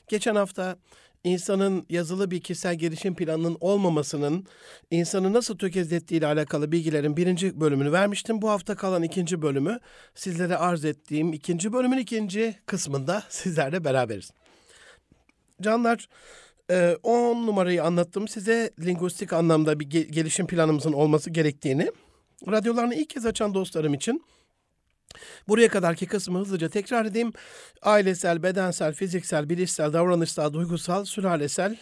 Geçen 0.08 0.36
hafta 0.36 0.78
insanın 1.24 1.86
yazılı 1.90 2.32
bir 2.32 2.42
kişisel 2.42 2.76
gelişim 2.76 3.16
planının 3.16 3.58
olmamasının 3.60 4.46
insanı 4.92 5.34
nasıl 5.34 5.58
tökezlettiği 5.58 6.20
ile 6.20 6.28
alakalı 6.28 6.72
bilgilerin 6.72 7.18
birinci 7.18 7.62
bölümünü 7.62 7.92
vermiştim. 7.92 8.42
Bu 8.42 8.50
hafta 8.50 8.76
kalan 8.76 9.04
ikinci 9.04 9.42
bölümü 9.42 9.80
sizlere 10.16 10.58
arz 10.58 10.86
ettiğim 10.86 11.34
ikinci 11.34 11.74
bölümün 11.74 11.98
ikinci 11.98 12.56
kısmında 12.66 13.24
sizlerle 13.30 13.84
beraberiz. 13.84 14.32
Canlar 15.62 16.10
10 16.70 16.76
ee, 16.76 17.46
numarayı 17.46 17.84
anlattım 17.84 18.28
size 18.28 18.72
lingüistik 18.80 19.34
anlamda 19.34 19.80
bir 19.80 19.90
gelişim 19.90 20.48
planımızın 20.48 20.94
olması 20.94 21.30
gerektiğini. 21.30 21.92
Radyolarını 22.48 22.96
ilk 22.96 23.10
kez 23.10 23.26
açan 23.26 23.54
dostlarım 23.54 23.94
için 23.94 24.24
buraya 25.48 25.68
kadarki 25.68 26.06
kısmı 26.06 26.40
hızlıca 26.40 26.70
tekrar 26.70 27.06
edeyim. 27.06 27.34
Ailesel, 27.82 28.44
bedensel, 28.44 28.94
fiziksel, 28.94 29.50
bilişsel, 29.50 29.94
davranışsal, 29.94 30.54
duygusal, 30.54 31.06
sülalesel 31.06 31.78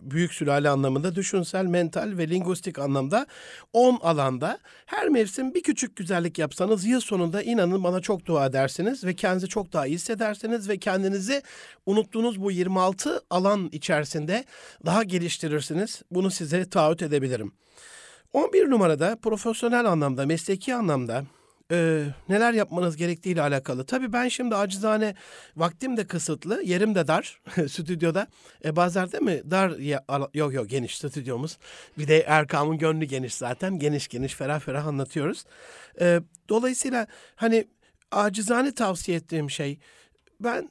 büyük 0.00 0.34
sülale 0.34 0.68
anlamında, 0.68 1.14
düşünsel, 1.14 1.64
mental 1.64 2.18
ve 2.18 2.28
lingüistik 2.28 2.78
anlamda 2.78 3.26
10 3.72 3.98
alanda 4.02 4.58
her 4.86 5.08
mevsim 5.08 5.54
bir 5.54 5.62
küçük 5.62 5.96
güzellik 5.96 6.38
yapsanız 6.38 6.84
yıl 6.84 7.00
sonunda 7.00 7.42
inanın 7.42 7.84
bana 7.84 8.00
çok 8.00 8.26
dua 8.26 8.46
edersiniz 8.46 9.04
ve 9.04 9.14
kendinizi 9.14 9.48
çok 9.48 9.72
daha 9.72 9.86
iyi 9.86 9.94
hissedersiniz 9.94 10.68
ve 10.68 10.78
kendinizi 10.78 11.42
unuttuğunuz 11.86 12.42
bu 12.42 12.50
26 12.50 13.22
alan 13.30 13.68
içerisinde 13.72 14.44
daha 14.86 15.02
geliştirirsiniz. 15.02 16.02
Bunu 16.10 16.30
size 16.30 16.70
taahhüt 16.70 17.02
edebilirim. 17.02 17.52
11 18.32 18.70
numarada 18.70 19.16
profesyonel 19.16 19.84
anlamda, 19.84 20.26
mesleki 20.26 20.74
anlamda 20.74 21.24
e, 21.72 22.04
neler 22.28 22.52
yapmanız 22.52 22.96
gerektiğiyle 22.96 23.42
alakalı. 23.42 23.86
Tabii 23.86 24.12
ben 24.12 24.28
şimdi 24.28 24.54
acizane 24.54 25.14
vaktim 25.56 25.96
de 25.96 26.06
kısıtlı, 26.06 26.62
yerim 26.62 26.94
de 26.94 27.06
dar 27.06 27.40
stüdyoda. 27.68 28.26
E, 28.64 28.76
değil 28.76 29.22
mi? 29.22 29.50
Dar 29.50 29.70
ya, 29.70 30.04
yok 30.34 30.54
yok 30.54 30.68
geniş 30.68 30.98
stüdyomuz. 30.98 31.58
Bir 31.98 32.08
de 32.08 32.20
Erkam'ın 32.20 32.78
gönlü 32.78 33.04
geniş 33.04 33.34
zaten. 33.34 33.78
Geniş 33.78 34.08
geniş 34.08 34.34
ferah 34.34 34.60
ferah 34.60 34.86
anlatıyoruz. 34.86 35.44
E, 36.00 36.20
dolayısıyla 36.48 37.06
hani 37.36 37.64
acizane 38.10 38.74
tavsiye 38.74 39.16
ettiğim 39.16 39.50
şey 39.50 39.78
ben 40.40 40.70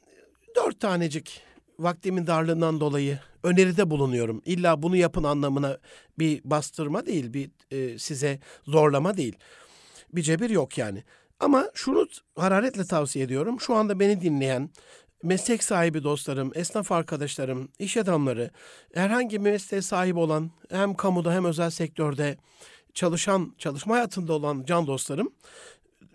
dört 0.56 0.80
tanecik 0.80 1.42
vaktimin 1.78 2.26
darlığından 2.26 2.80
dolayı 2.80 3.18
öneride 3.42 3.90
bulunuyorum. 3.90 4.42
İlla 4.44 4.82
bunu 4.82 4.96
yapın 4.96 5.24
anlamına 5.24 5.78
bir 6.18 6.40
bastırma 6.44 7.06
değil, 7.06 7.32
bir 7.32 7.50
e, 7.70 7.98
size 7.98 8.40
zorlama 8.64 9.16
değil 9.16 9.36
bir 10.12 10.22
cebir 10.22 10.50
yok 10.50 10.78
yani. 10.78 11.04
Ama 11.40 11.70
şunu 11.74 12.06
hararetle 12.36 12.84
tavsiye 12.84 13.24
ediyorum. 13.24 13.60
Şu 13.60 13.74
anda 13.74 14.00
beni 14.00 14.20
dinleyen 14.20 14.70
meslek 15.22 15.64
sahibi 15.64 16.04
dostlarım, 16.04 16.52
esnaf 16.54 16.92
arkadaşlarım, 16.92 17.68
iş 17.78 17.96
adamları, 17.96 18.50
herhangi 18.94 19.36
bir 19.36 19.50
mesleğe 19.50 19.82
sahip 19.82 20.16
olan 20.16 20.50
hem 20.70 20.94
kamuda 20.94 21.32
hem 21.32 21.44
özel 21.44 21.70
sektörde 21.70 22.36
çalışan, 22.94 23.54
çalışma 23.58 23.94
hayatında 23.94 24.32
olan 24.32 24.64
can 24.64 24.86
dostlarım 24.86 25.32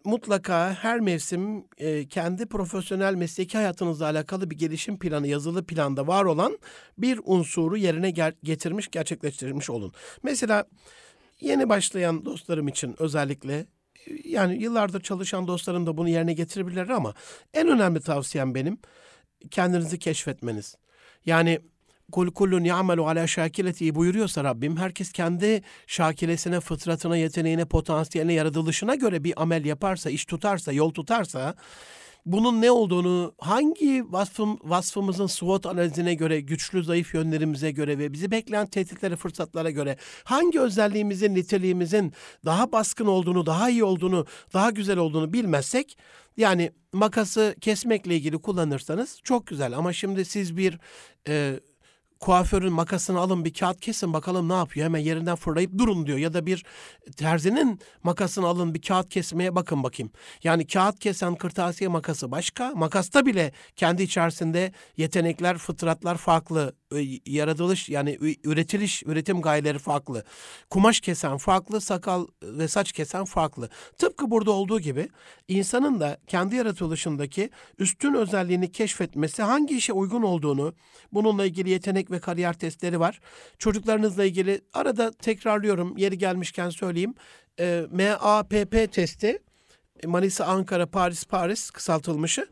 mutlaka 0.06 0.74
her 0.74 1.00
mevsim 1.00 1.66
e, 1.78 2.08
kendi 2.08 2.46
profesyonel 2.46 3.16
mesleki 3.16 3.58
hayatınızla 3.58 4.06
alakalı 4.06 4.52
bir 4.52 4.58
gelişim 4.58 5.00
planı, 5.00 5.28
yazılı 5.28 5.66
planda 5.66 6.08
var 6.08 6.26
olan 6.26 6.60
bir 6.98 7.20
unsuru 7.24 7.78
yerine 7.78 8.10
ger- 8.10 8.36
getirmiş, 8.44 8.92
gerçekleştirmiş 8.92 9.70
olun. 9.70 9.94
Mesela 10.24 10.66
yeni 11.42 11.70
başlayan 11.70 12.26
dostlarım 12.26 12.68
için 12.68 12.96
özellikle 13.00 13.66
yani 14.24 14.64
yıllardır 14.64 15.02
çalışan 15.02 15.48
dostlarım 15.48 15.86
da 15.86 15.98
bunu 15.98 16.10
yerine 16.10 16.34
getirebilirler 16.34 16.90
ama 16.90 17.14
en 17.54 17.68
önemli 17.68 18.02
tavsiyem 18.02 18.56
benim 18.56 18.78
kendinizi 19.52 20.00
keşfetmeniz. 20.00 20.76
Yani 21.26 21.60
kul 22.12 22.32
kullun 22.32 22.64
ya'melu 22.64 23.08
ala 23.08 23.28
şakileti 23.28 23.96
buyuruyorsa 23.96 24.44
Rabbim 24.44 24.78
herkes 24.78 25.12
kendi 25.12 25.62
şakilesine, 25.88 26.60
fıtratına, 26.60 27.18
yeteneğine, 27.18 27.66
potansiyeline, 27.66 28.34
yaratılışına 28.34 28.96
göre 28.96 29.24
bir 29.24 29.42
amel 29.42 29.66
yaparsa, 29.66 30.10
iş 30.10 30.26
tutarsa, 30.26 30.72
yol 30.72 30.92
tutarsa 30.92 31.56
bunun 32.26 32.62
ne 32.62 32.72
olduğunu 32.72 33.34
hangi 33.40 34.04
vasfım, 34.12 34.60
vasfımızın 34.64 35.28
SWOT 35.28 35.66
analizine 35.66 36.14
göre, 36.14 36.42
güçlü 36.42 36.84
zayıf 36.84 37.14
yönlerimize 37.14 37.72
göre 37.72 37.98
ve 37.98 38.14
bizi 38.14 38.32
bekleyen 38.32 38.68
tehditlere, 38.68 39.16
fırsatlara 39.16 39.72
göre 39.72 39.98
hangi 40.24 40.60
özelliğimizin, 40.60 41.36
niteliğimizin 41.36 42.14
daha 42.46 42.72
baskın 42.72 43.06
olduğunu, 43.06 43.46
daha 43.46 43.70
iyi 43.70 43.84
olduğunu, 43.84 44.26
daha 44.54 44.70
güzel 44.70 44.98
olduğunu 44.98 45.34
bilmezsek 45.34 45.98
yani 46.38 46.72
makası 46.94 47.56
kesmekle 47.62 48.16
ilgili 48.16 48.38
kullanırsanız 48.38 49.20
çok 49.24 49.48
güzel. 49.48 49.78
Ama 49.78 49.94
şimdi 49.94 50.26
siz 50.26 50.58
bir 50.58 50.80
e, 51.28 51.60
kuaförün 52.24 52.74
makasını 52.74 53.20
alın 53.20 53.46
bir 53.46 53.54
kağıt 53.54 53.80
kesin 53.80 54.14
bakalım 54.14 54.50
ne 54.50 54.54
yapıyor. 54.54 54.86
Hemen 54.86 55.00
yerinden 55.00 55.36
fırlayıp 55.36 55.78
durun 55.78 56.06
diyor. 56.06 56.18
Ya 56.18 56.34
da 56.34 56.46
bir 56.46 56.66
terzinin 57.18 57.80
makasını 58.04 58.48
alın 58.48 58.74
bir 58.74 58.82
kağıt 58.82 59.10
kesmeye 59.10 59.56
bakın 59.56 59.84
bakayım. 59.84 60.12
Yani 60.44 60.68
kağıt 60.68 61.00
kesen 61.00 61.36
kırtasiye 61.36 61.88
makası 61.88 62.32
başka. 62.32 62.72
Makasta 62.76 63.26
bile 63.26 63.52
kendi 63.76 64.04
içerisinde 64.04 64.72
yetenekler, 64.98 65.58
fıtratlar 65.58 66.18
farklı. 66.18 66.76
Yaratılış 67.26 67.90
yani 67.90 68.18
üretiliş, 68.44 69.04
üretim 69.04 69.42
gayeleri 69.42 69.80
farklı. 69.80 70.24
Kumaş 70.70 71.00
kesen 71.00 71.38
farklı, 71.38 71.82
sakal 71.82 72.28
ve 72.44 72.68
saç 72.68 72.92
kesen 72.92 73.26
farklı. 73.26 73.70
Tıpkı 73.98 74.32
burada 74.32 74.52
olduğu 74.52 74.80
gibi 74.80 75.10
insanın 75.48 76.00
da 76.00 76.18
kendi 76.28 76.56
yaratılışındaki 76.56 77.50
üstün 77.80 78.14
özelliğini 78.14 78.72
keşfetmesi 78.72 79.44
hangi 79.44 79.78
işe 79.78 79.94
uygun 79.94 80.22
olduğunu, 80.22 80.74
bununla 81.14 81.46
ilgili 81.46 81.70
yetenek 81.70 82.12
ve 82.12 82.20
kariyer 82.20 82.54
testleri 82.54 83.00
var. 83.00 83.20
Çocuklarınızla 83.58 84.26
ilgili 84.26 84.62
arada 84.74 85.12
tekrarlıyorum 85.12 85.98
yeri 85.98 86.18
gelmişken 86.18 86.70
söyleyeyim. 86.70 87.14
E, 87.60 87.86
MAPP 87.92 88.92
testi 88.92 89.40
Manisa, 90.06 90.46
Ankara, 90.46 90.86
Paris, 90.86 91.26
Paris 91.26 91.72
kısaltılmışı. 91.72 92.48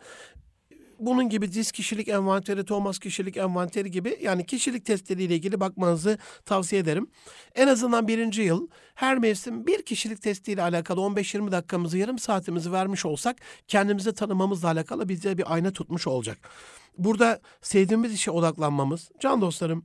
Bunun 1.02 1.30
gibi 1.30 1.52
diz 1.52 1.72
kişilik 1.72 2.08
envanteri, 2.08 2.66
Thomas 2.66 3.00
kişilik 3.00 3.38
envanteri 3.38 3.92
gibi 3.92 4.18
yani 4.22 4.46
kişilik 4.46 4.86
testleriyle 4.86 5.36
ilgili 5.36 5.60
bakmanızı 5.60 6.18
tavsiye 6.46 6.82
ederim. 6.82 7.08
En 7.56 7.68
azından 7.68 8.08
birinci 8.08 8.42
yıl 8.42 8.68
her 8.96 9.18
mevsim 9.18 9.68
bir 9.68 9.82
kişilik 9.86 10.22
testiyle 10.22 10.62
alakalı 10.62 11.02
15-20 11.02 11.52
dakikamızı, 11.52 11.98
yarım 11.98 12.20
saatimizi 12.20 12.72
vermiş 12.72 13.06
olsak 13.06 13.38
kendimizi 13.68 14.14
tanımamızla 14.14 14.68
alakalı 14.68 15.10
bize 15.10 15.38
bir 15.38 15.54
ayna 15.54 15.72
tutmuş 15.72 16.08
olacak. 16.08 16.50
Burada 16.98 17.40
sevdiğimiz 17.62 18.14
işe 18.14 18.32
odaklanmamız, 18.32 19.12
can 19.20 19.42
dostlarım 19.42 19.84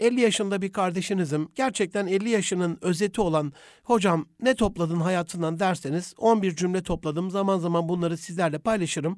50 0.00 0.20
yaşında 0.20 0.62
bir 0.62 0.72
kardeşinizim. 0.72 1.48
Gerçekten 1.54 2.06
50 2.06 2.30
yaşının 2.30 2.78
özeti 2.80 3.20
olan 3.20 3.52
hocam 3.84 4.26
ne 4.40 4.54
topladın 4.54 5.00
hayatından 5.00 5.58
derseniz 5.58 6.14
11 6.18 6.56
cümle 6.56 6.82
topladım. 6.82 7.30
Zaman 7.30 7.58
zaman 7.58 7.88
bunları 7.88 8.16
sizlerle 8.16 8.58
paylaşırım. 8.58 9.16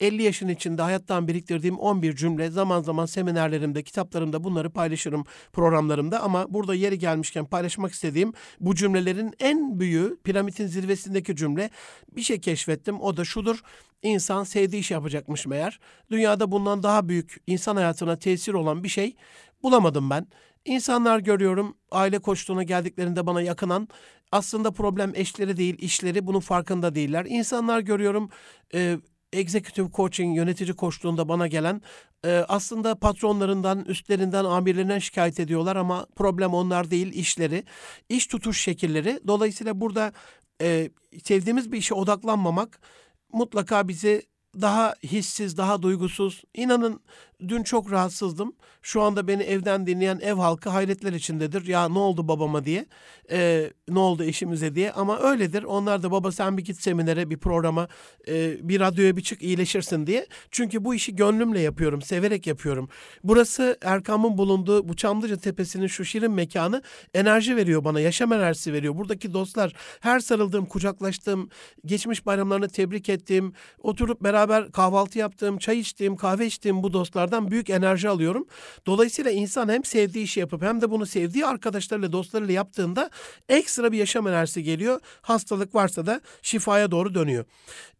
50 0.00 0.22
yaşın 0.22 0.48
içinde 0.48 0.82
hayattan 0.82 1.28
biriktirdiğim 1.28 1.78
11 1.78 2.16
cümle 2.16 2.50
zaman 2.50 2.82
zaman 2.82 3.06
seminerlerimde, 3.06 3.82
kitaplarımda 3.82 4.44
bunları 4.44 4.70
paylaşırım 4.70 5.24
programlarımda 5.52 6.20
ama 6.20 6.46
burada 6.54 6.74
yeri 6.74 6.98
gelmişken 6.98 7.44
paylaşmak 7.44 7.92
istediğim 7.92 8.32
bu 8.60 8.74
cümlelerin 8.74 9.34
en 9.40 9.80
büyüğü 9.80 10.18
piramidin 10.24 10.66
zirvesindeki 10.66 11.36
cümle 11.36 11.70
bir 12.16 12.22
şey 12.22 12.40
keşfettim. 12.40 13.00
O 13.00 13.16
da 13.16 13.24
şudur. 13.24 13.62
İnsan 14.02 14.44
sevdiği 14.44 14.80
iş 14.80 14.90
yapacakmış 14.90 15.46
meğer. 15.46 15.80
Dünyada 16.10 16.52
bundan 16.52 16.82
daha 16.82 17.08
büyük 17.08 17.36
insan 17.46 17.76
hayatına 17.76 18.18
tesir 18.18 18.54
olan 18.54 18.84
bir 18.84 18.88
şey 18.88 19.16
bulamadım 19.62 20.10
ben. 20.10 20.26
İnsanlar 20.64 21.18
görüyorum 21.18 21.76
aile 21.90 22.18
koçluğuna 22.18 22.62
geldiklerinde 22.62 23.26
bana 23.26 23.42
yakınan 23.42 23.88
aslında 24.32 24.70
problem 24.70 25.12
eşleri 25.14 25.56
değil 25.56 25.76
işleri 25.78 26.26
bunun 26.26 26.40
farkında 26.40 26.94
değiller. 26.94 27.26
İnsanlar 27.28 27.80
görüyorum 27.80 28.30
e, 28.74 28.98
executive 29.32 29.90
coaching 29.92 30.36
yönetici 30.36 30.72
koçluğunda 30.72 31.28
bana 31.28 31.46
gelen 31.46 31.82
e, 32.24 32.44
aslında 32.48 32.94
patronlarından, 32.94 33.84
üstlerinden, 33.84 34.44
amirlerinden 34.44 34.98
şikayet 34.98 35.40
ediyorlar 35.40 35.76
ama 35.76 36.06
problem 36.16 36.54
onlar 36.54 36.90
değil 36.90 37.12
işleri, 37.12 37.64
iş 38.08 38.26
tutuş 38.26 38.62
şekilleri. 38.62 39.20
Dolayısıyla 39.26 39.80
burada 39.80 40.12
e, 40.62 40.90
sevdiğimiz 41.24 41.72
bir 41.72 41.78
işe 41.78 41.94
odaklanmamak 41.94 42.80
mutlaka 43.32 43.88
bizi 43.88 44.22
daha 44.60 44.94
hissiz, 45.02 45.56
daha 45.56 45.82
duygusuz. 45.82 46.42
İnanın 46.54 47.00
dün 47.48 47.62
çok 47.62 47.92
rahatsızdım. 47.92 48.52
Şu 48.82 49.02
anda 49.02 49.28
beni 49.28 49.42
evden 49.42 49.86
dinleyen 49.86 50.18
ev 50.22 50.34
halkı 50.34 50.70
hayretler 50.70 51.12
içindedir. 51.12 51.66
Ya 51.66 51.88
ne 51.88 51.98
oldu 51.98 52.28
babama 52.28 52.64
diye, 52.64 52.86
e, 53.30 53.70
ne 53.88 53.98
oldu 53.98 54.24
eşimize 54.24 54.74
diye. 54.74 54.92
Ama 54.92 55.18
öyledir. 55.18 55.62
Onlar 55.62 56.02
da 56.02 56.10
baba 56.10 56.32
sen 56.32 56.56
bir 56.56 56.64
git 56.64 56.80
seminere, 56.82 57.30
bir 57.30 57.38
programa, 57.38 57.88
e, 58.28 58.68
bir 58.68 58.80
radyoya 58.80 59.16
bir 59.16 59.22
çık 59.22 59.42
iyileşirsin 59.42 60.06
diye. 60.06 60.26
Çünkü 60.50 60.84
bu 60.84 60.94
işi 60.94 61.16
gönlümle 61.16 61.60
yapıyorum, 61.60 62.02
severek 62.02 62.46
yapıyorum. 62.46 62.88
Burası 63.24 63.78
Erkam'ın 63.82 64.38
bulunduğu 64.38 64.88
bu 64.88 64.96
Çamlıca 64.96 65.36
Tepesi'nin 65.36 65.86
şu 65.86 66.04
şirin 66.04 66.30
mekanı 66.30 66.82
enerji 67.14 67.56
veriyor 67.56 67.84
bana, 67.84 68.00
yaşam 68.00 68.32
enerjisi 68.32 68.72
veriyor. 68.72 68.96
Buradaki 68.96 69.34
dostlar 69.34 69.72
her 70.00 70.20
sarıldığım, 70.20 70.66
kucaklaştığım, 70.66 71.50
geçmiş 71.86 72.26
bayramlarını 72.26 72.68
tebrik 72.68 73.08
ettiğim, 73.08 73.52
oturup 73.78 74.20
beraber 74.22 74.72
kahvaltı 74.72 75.18
yaptığım, 75.18 75.58
çay 75.58 75.78
içtiğim, 75.78 76.16
kahve 76.16 76.46
içtiğim 76.46 76.82
bu 76.82 76.92
dostlardan 77.28 77.50
büyük 77.50 77.70
enerji 77.70 78.08
alıyorum. 78.08 78.46
Dolayısıyla 78.86 79.30
insan 79.30 79.68
hem 79.68 79.84
sevdiği 79.84 80.24
işi 80.24 80.40
yapıp 80.40 80.62
hem 80.62 80.80
de 80.80 80.90
bunu 80.90 81.06
sevdiği 81.06 81.46
arkadaşlarıyla, 81.46 82.12
dostlarıyla 82.12 82.54
yaptığında 82.54 83.10
ekstra 83.48 83.92
bir 83.92 83.98
yaşam 83.98 84.26
enerjisi 84.26 84.62
geliyor. 84.62 85.00
Hastalık 85.22 85.74
varsa 85.74 86.06
da 86.06 86.20
şifaya 86.42 86.90
doğru 86.90 87.14
dönüyor. 87.14 87.44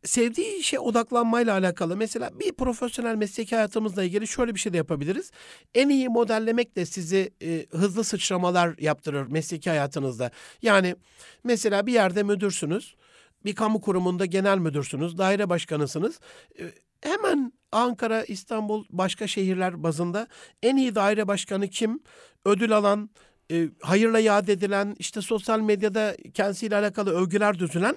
Sevdiği 0.05 0.59
işe 0.59 0.79
odaklanmayla 0.79 1.55
alakalı 1.59 1.97
mesela 1.97 2.31
bir 2.41 2.53
profesyonel 2.53 3.15
mesleki 3.15 3.57
hayatımızla 3.57 4.05
ilgili 4.05 4.27
şöyle 4.27 4.55
bir 4.55 4.61
şey 4.61 4.73
de 4.73 4.77
yapabiliriz. 4.77 5.31
En 5.75 5.89
iyi 5.89 6.09
modellemek 6.09 6.77
de 6.77 6.87
sizi 6.87 7.31
e, 7.43 7.67
hızlı 7.71 8.05
sıçramalar 8.05 8.79
yaptırır 8.79 9.27
mesleki 9.27 9.71
hayatınızda. 9.71 10.31
Yani 10.63 10.97
mesela 11.45 11.87
bir 11.87 11.93
yerde 11.93 12.23
müdürsünüz 12.23 12.97
bir 13.45 13.55
kamu 13.55 13.81
kurumunda 13.81 14.27
genel 14.27 14.59
müdürsünüz, 14.59 15.19
daire 15.19 15.49
başkanısınız. 15.49 16.21
Hemen 17.01 17.53
Ankara, 17.73 18.25
İstanbul, 18.25 18.85
başka 18.91 19.27
şehirler 19.27 19.83
bazında 19.83 20.29
en 20.63 20.77
iyi 20.77 20.95
daire 20.95 21.29
başkanı 21.29 21.69
kim? 21.69 22.01
Ödül 22.45 22.77
alan, 22.77 23.11
e, 23.53 23.69
hayırla 23.83 24.19
yad 24.19 24.49
edilen, 24.49 24.97
işte 24.99 25.21
sosyal 25.21 25.61
medyada 25.61 26.17
kendisiyle 26.35 26.77
alakalı 26.77 27.11
övgüler 27.21 27.59
düzülen 27.59 27.97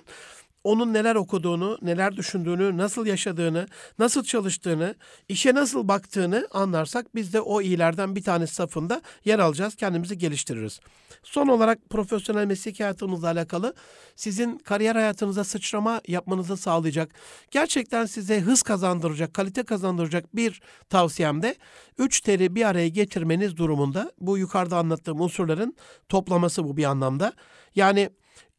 onun 0.63 0.93
neler 0.93 1.15
okuduğunu, 1.15 1.77
neler 1.81 2.17
düşündüğünü, 2.17 2.77
nasıl 2.77 3.05
yaşadığını, 3.05 3.67
nasıl 3.99 4.23
çalıştığını, 4.23 4.95
işe 5.29 5.53
nasıl 5.53 5.87
baktığını 5.87 6.47
anlarsak 6.51 7.15
biz 7.15 7.33
de 7.33 7.41
o 7.41 7.61
iyilerden 7.61 8.15
bir 8.15 8.23
tanesi 8.23 8.55
safında 8.55 9.01
yer 9.25 9.39
alacağız, 9.39 9.75
kendimizi 9.75 10.17
geliştiririz. 10.17 10.79
Son 11.23 11.47
olarak 11.47 11.89
profesyonel 11.89 12.45
meslek 12.45 12.79
hayatımızla 12.79 13.27
alakalı 13.27 13.73
sizin 14.15 14.57
kariyer 14.57 14.95
hayatınıza 14.95 15.43
sıçrama 15.43 16.01
yapmanızı 16.07 16.57
sağlayacak, 16.57 17.11
gerçekten 17.51 18.05
size 18.05 18.39
hız 18.39 18.61
kazandıracak, 18.63 19.33
kalite 19.33 19.63
kazandıracak 19.63 20.35
bir 20.35 20.61
tavsiyem 20.89 21.41
de 21.41 21.55
3 21.97 22.21
teri 22.21 22.55
bir 22.55 22.65
araya 22.65 22.87
getirmeniz 22.87 23.57
durumunda 23.57 24.11
bu 24.19 24.37
yukarıda 24.37 24.77
anlattığım 24.77 25.21
unsurların 25.21 25.75
toplaması 26.09 26.63
bu 26.63 26.77
bir 26.77 26.83
anlamda. 26.83 27.33
Yani 27.75 28.09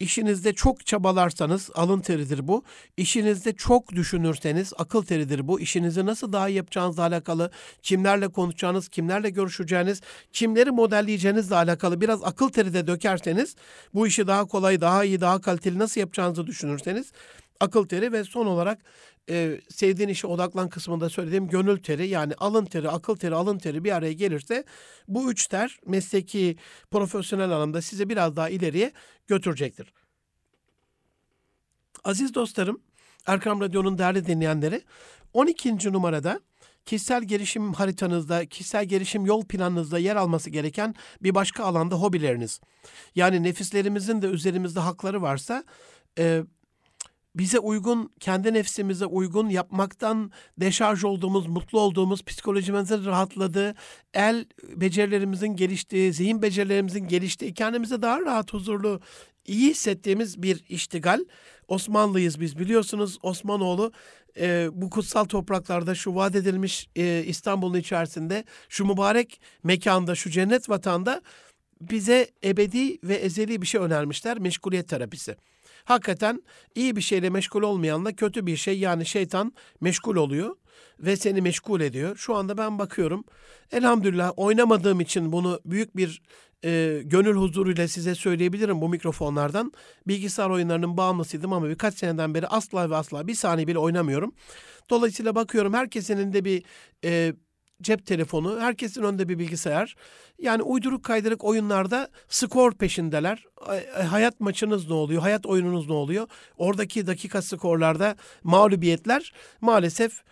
İşinizde 0.01 0.53
çok 0.53 0.87
çabalarsanız 0.87 1.70
alın 1.74 2.01
teridir 2.01 2.49
bu. 2.49 2.64
İşinizde 2.97 3.53
çok 3.53 3.93
düşünürseniz 3.93 4.72
akıl 4.78 5.03
teridir 5.03 5.49
bu. 5.49 5.61
İşinizi 5.61 6.07
nasıl 6.07 6.33
daha 6.33 6.49
iyi 6.49 6.57
yapacağınızla 6.57 7.03
alakalı, 7.03 7.51
kimlerle 7.83 8.28
konuşacağınız, 8.28 8.89
kimlerle 8.89 9.30
görüşeceğiniz, 9.30 10.01
kimleri 10.33 10.70
modelleyeceğinizle 10.70 11.55
alakalı 11.55 12.01
biraz 12.01 12.24
akıl 12.24 12.49
teri 12.49 12.74
de 12.74 12.87
dökerseniz 12.87 13.57
bu 13.95 14.07
işi 14.07 14.26
daha 14.26 14.45
kolay, 14.45 14.80
daha 14.80 15.05
iyi, 15.05 15.20
daha 15.20 15.41
kaliteli 15.41 15.78
nasıl 15.78 16.01
yapacağınızı 16.01 16.47
düşünürseniz 16.47 17.12
akıl 17.61 17.87
teri 17.89 18.12
ve 18.12 18.24
son 18.24 18.47
olarak 18.47 18.78
e, 19.31 19.61
sevdiğin 19.68 20.09
işe 20.09 20.27
odaklan 20.27 20.68
kısmında 20.68 21.09
söylediğim 21.09 21.49
gönül 21.49 21.83
teri 21.83 22.09
yani 22.09 22.35
alın 22.35 22.64
teri, 22.64 22.89
akıl 22.89 23.16
teri, 23.16 23.35
alın 23.35 23.59
teri 23.59 23.85
bir 23.85 23.93
araya 23.93 24.12
gelirse 24.12 24.64
bu 25.09 25.31
üç 25.31 25.47
ter 25.47 25.79
mesleki, 25.87 26.57
profesyonel 26.91 27.51
alanda 27.51 27.83
sizi 27.83 28.09
biraz 28.09 28.37
daha 28.37 28.49
ileriye 28.49 28.93
götürecektir. 29.27 29.93
Aziz 32.05 32.35
dostlarım, 32.35 32.83
Erkam 33.27 33.61
Radyo'nun 33.61 33.99
değerli 33.99 34.27
dinleyenleri 34.27 34.83
12. 35.33 35.93
numarada 35.93 36.41
kişisel 36.85 37.23
gelişim 37.23 37.73
haritanızda, 37.73 38.47
kişisel 38.47 38.85
gelişim 38.85 39.27
yol 39.27 39.45
planınızda 39.45 39.99
yer 39.99 40.16
alması 40.16 40.51
gereken 40.51 40.95
bir 41.23 41.35
başka 41.35 41.64
alanda 41.64 41.95
hobileriniz. 41.95 42.61
Yani 43.14 43.43
nefislerimizin 43.43 44.23
de 44.23 44.27
üzerimizde 44.27 44.81
hakları 44.81 45.23
varsa 45.23 45.64
e, 46.18 46.43
bize 47.35 47.59
uygun, 47.59 48.12
kendi 48.20 48.55
nefsimize 48.55 49.07
uygun 49.07 49.49
yapmaktan 49.49 50.30
deşarj 50.59 51.05
olduğumuz, 51.05 51.47
mutlu 51.47 51.80
olduğumuz, 51.80 52.24
psikolojimizin 52.24 53.05
rahatladığı, 53.05 53.74
el 54.14 54.45
becerilerimizin 54.76 55.57
geliştiği, 55.57 56.12
zihin 56.12 56.43
becerilerimizin 56.43 57.09
geliştiği, 57.09 57.55
kendimize 57.55 58.03
daha 58.03 58.20
rahat, 58.20 58.53
huzurlu, 58.53 59.01
iyi 59.47 59.70
hissettiğimiz 59.70 60.43
bir 60.43 60.64
iştigal. 60.68 61.24
Osmanlıyız 61.68 62.41
biz 62.41 62.59
biliyorsunuz 62.59 63.18
Osmanoğlu 63.22 63.93
e, 64.41 64.68
bu 64.72 64.91
kutsal 64.91 65.24
topraklarda 65.24 65.95
şu 65.95 66.14
vaat 66.14 66.37
edilmiş 66.37 66.89
e, 66.97 67.24
İstanbul'un 67.26 67.78
içerisinde 67.78 68.45
şu 68.68 68.85
mübarek 68.85 69.41
mekanda 69.62 70.14
şu 70.14 70.30
cennet 70.30 70.68
vatanda 70.68 71.22
bize 71.80 72.30
ebedi 72.45 72.99
ve 73.09 73.14
ezeli 73.14 73.62
bir 73.62 73.66
şey 73.66 73.80
önermişler 73.80 74.39
meşguliyet 74.39 74.89
terapisi. 74.89 75.37
Hakikaten 75.85 76.43
iyi 76.74 76.97
bir 76.97 77.01
şeyle 77.01 77.30
meşgul 77.30 77.62
olmayanla 77.62 78.12
kötü 78.12 78.47
bir 78.47 78.57
şey 78.57 78.78
yani 78.78 79.07
şeytan 79.07 79.53
meşgul 79.80 80.16
oluyor 80.16 80.57
ve 81.01 81.16
seni 81.16 81.41
meşgul 81.41 81.80
ediyor. 81.80 82.16
Şu 82.16 82.35
anda 82.35 82.59
ben 82.59 82.78
bakıyorum 82.78 83.24
elhamdülillah 83.72 84.33
oynamadığım 84.37 85.01
için 85.01 85.33
bunu 85.33 85.61
büyük 85.64 85.97
bir 85.97 86.22
e, 86.64 87.01
gönül 87.05 87.37
huzuruyla 87.37 87.89
size 87.89 88.14
söyleyebilirim 88.14 88.80
bu 88.80 88.89
mikrofonlardan. 88.89 89.72
Bilgisayar 90.09 90.51
oyunlarının 90.51 90.97
bağımlısıydım 90.97 91.53
ama 91.53 91.68
birkaç 91.68 91.95
seneden 91.95 92.35
beri 92.35 92.47
asla 92.47 92.91
ve 92.91 92.97
asla 92.97 93.26
bir 93.26 93.35
saniye 93.35 93.66
bile 93.66 93.78
oynamıyorum. 93.78 94.35
Dolayısıyla 94.91 95.35
bakıyorum 95.35 95.74
herkesin 95.74 96.16
elinde 96.16 96.45
bir 96.45 96.62
e, 97.05 97.33
cep 97.83 98.07
telefonu, 98.07 98.61
herkesin 98.61 99.03
önünde 99.03 99.28
bir 99.28 99.39
bilgisayar. 99.39 99.97
Yani 100.39 100.62
uyduruk 100.62 101.05
kaydırık 101.05 101.45
oyunlarda 101.45 102.09
skor 102.28 102.74
peşindeler. 102.74 103.45
Hayat 104.09 104.41
maçınız 104.41 104.89
ne 104.89 104.95
oluyor? 104.95 105.22
Hayat 105.22 105.47
oyununuz 105.47 105.89
ne 105.89 105.95
oluyor? 105.95 106.28
Oradaki 106.59 107.07
dakika 107.07 107.43
skorlarda 107.43 108.16
mağlubiyetler 108.43 109.33
maalesef 109.61 110.22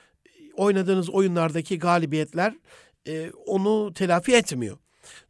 oynadığınız 0.57 1.11
oyunlardaki 1.11 1.79
galibiyetler 1.79 2.55
e, 3.07 3.31
onu 3.31 3.93
telafi 3.95 4.35
etmiyor. 4.35 4.79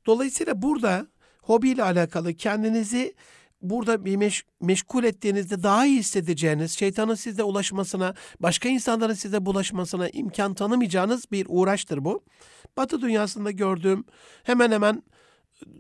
Dolayısıyla 0.07 0.63
burada 0.63 1.07
hobiyle 1.43 1.83
alakalı 1.83 2.35
kendinizi 2.35 3.15
burada 3.63 4.05
bir 4.05 4.17
meş, 4.17 4.45
meşgul 4.61 5.05
ettiğinizde 5.05 5.63
daha 5.63 5.87
iyi 5.87 5.99
hissedeceğiniz, 5.99 6.79
şeytanın 6.79 7.15
size 7.15 7.43
ulaşmasına, 7.43 8.15
başka 8.41 8.69
insanların 8.69 9.15
size 9.15 9.47
bulaşmasına 9.47 10.09
imkan 10.09 10.55
tanımayacağınız 10.55 11.33
bir 11.33 11.47
uğraştır 11.49 12.05
bu. 12.05 12.25
Batı 12.77 13.01
dünyasında 13.01 13.51
gördüğüm 13.51 14.05
hemen 14.43 14.73
hemen 14.73 15.03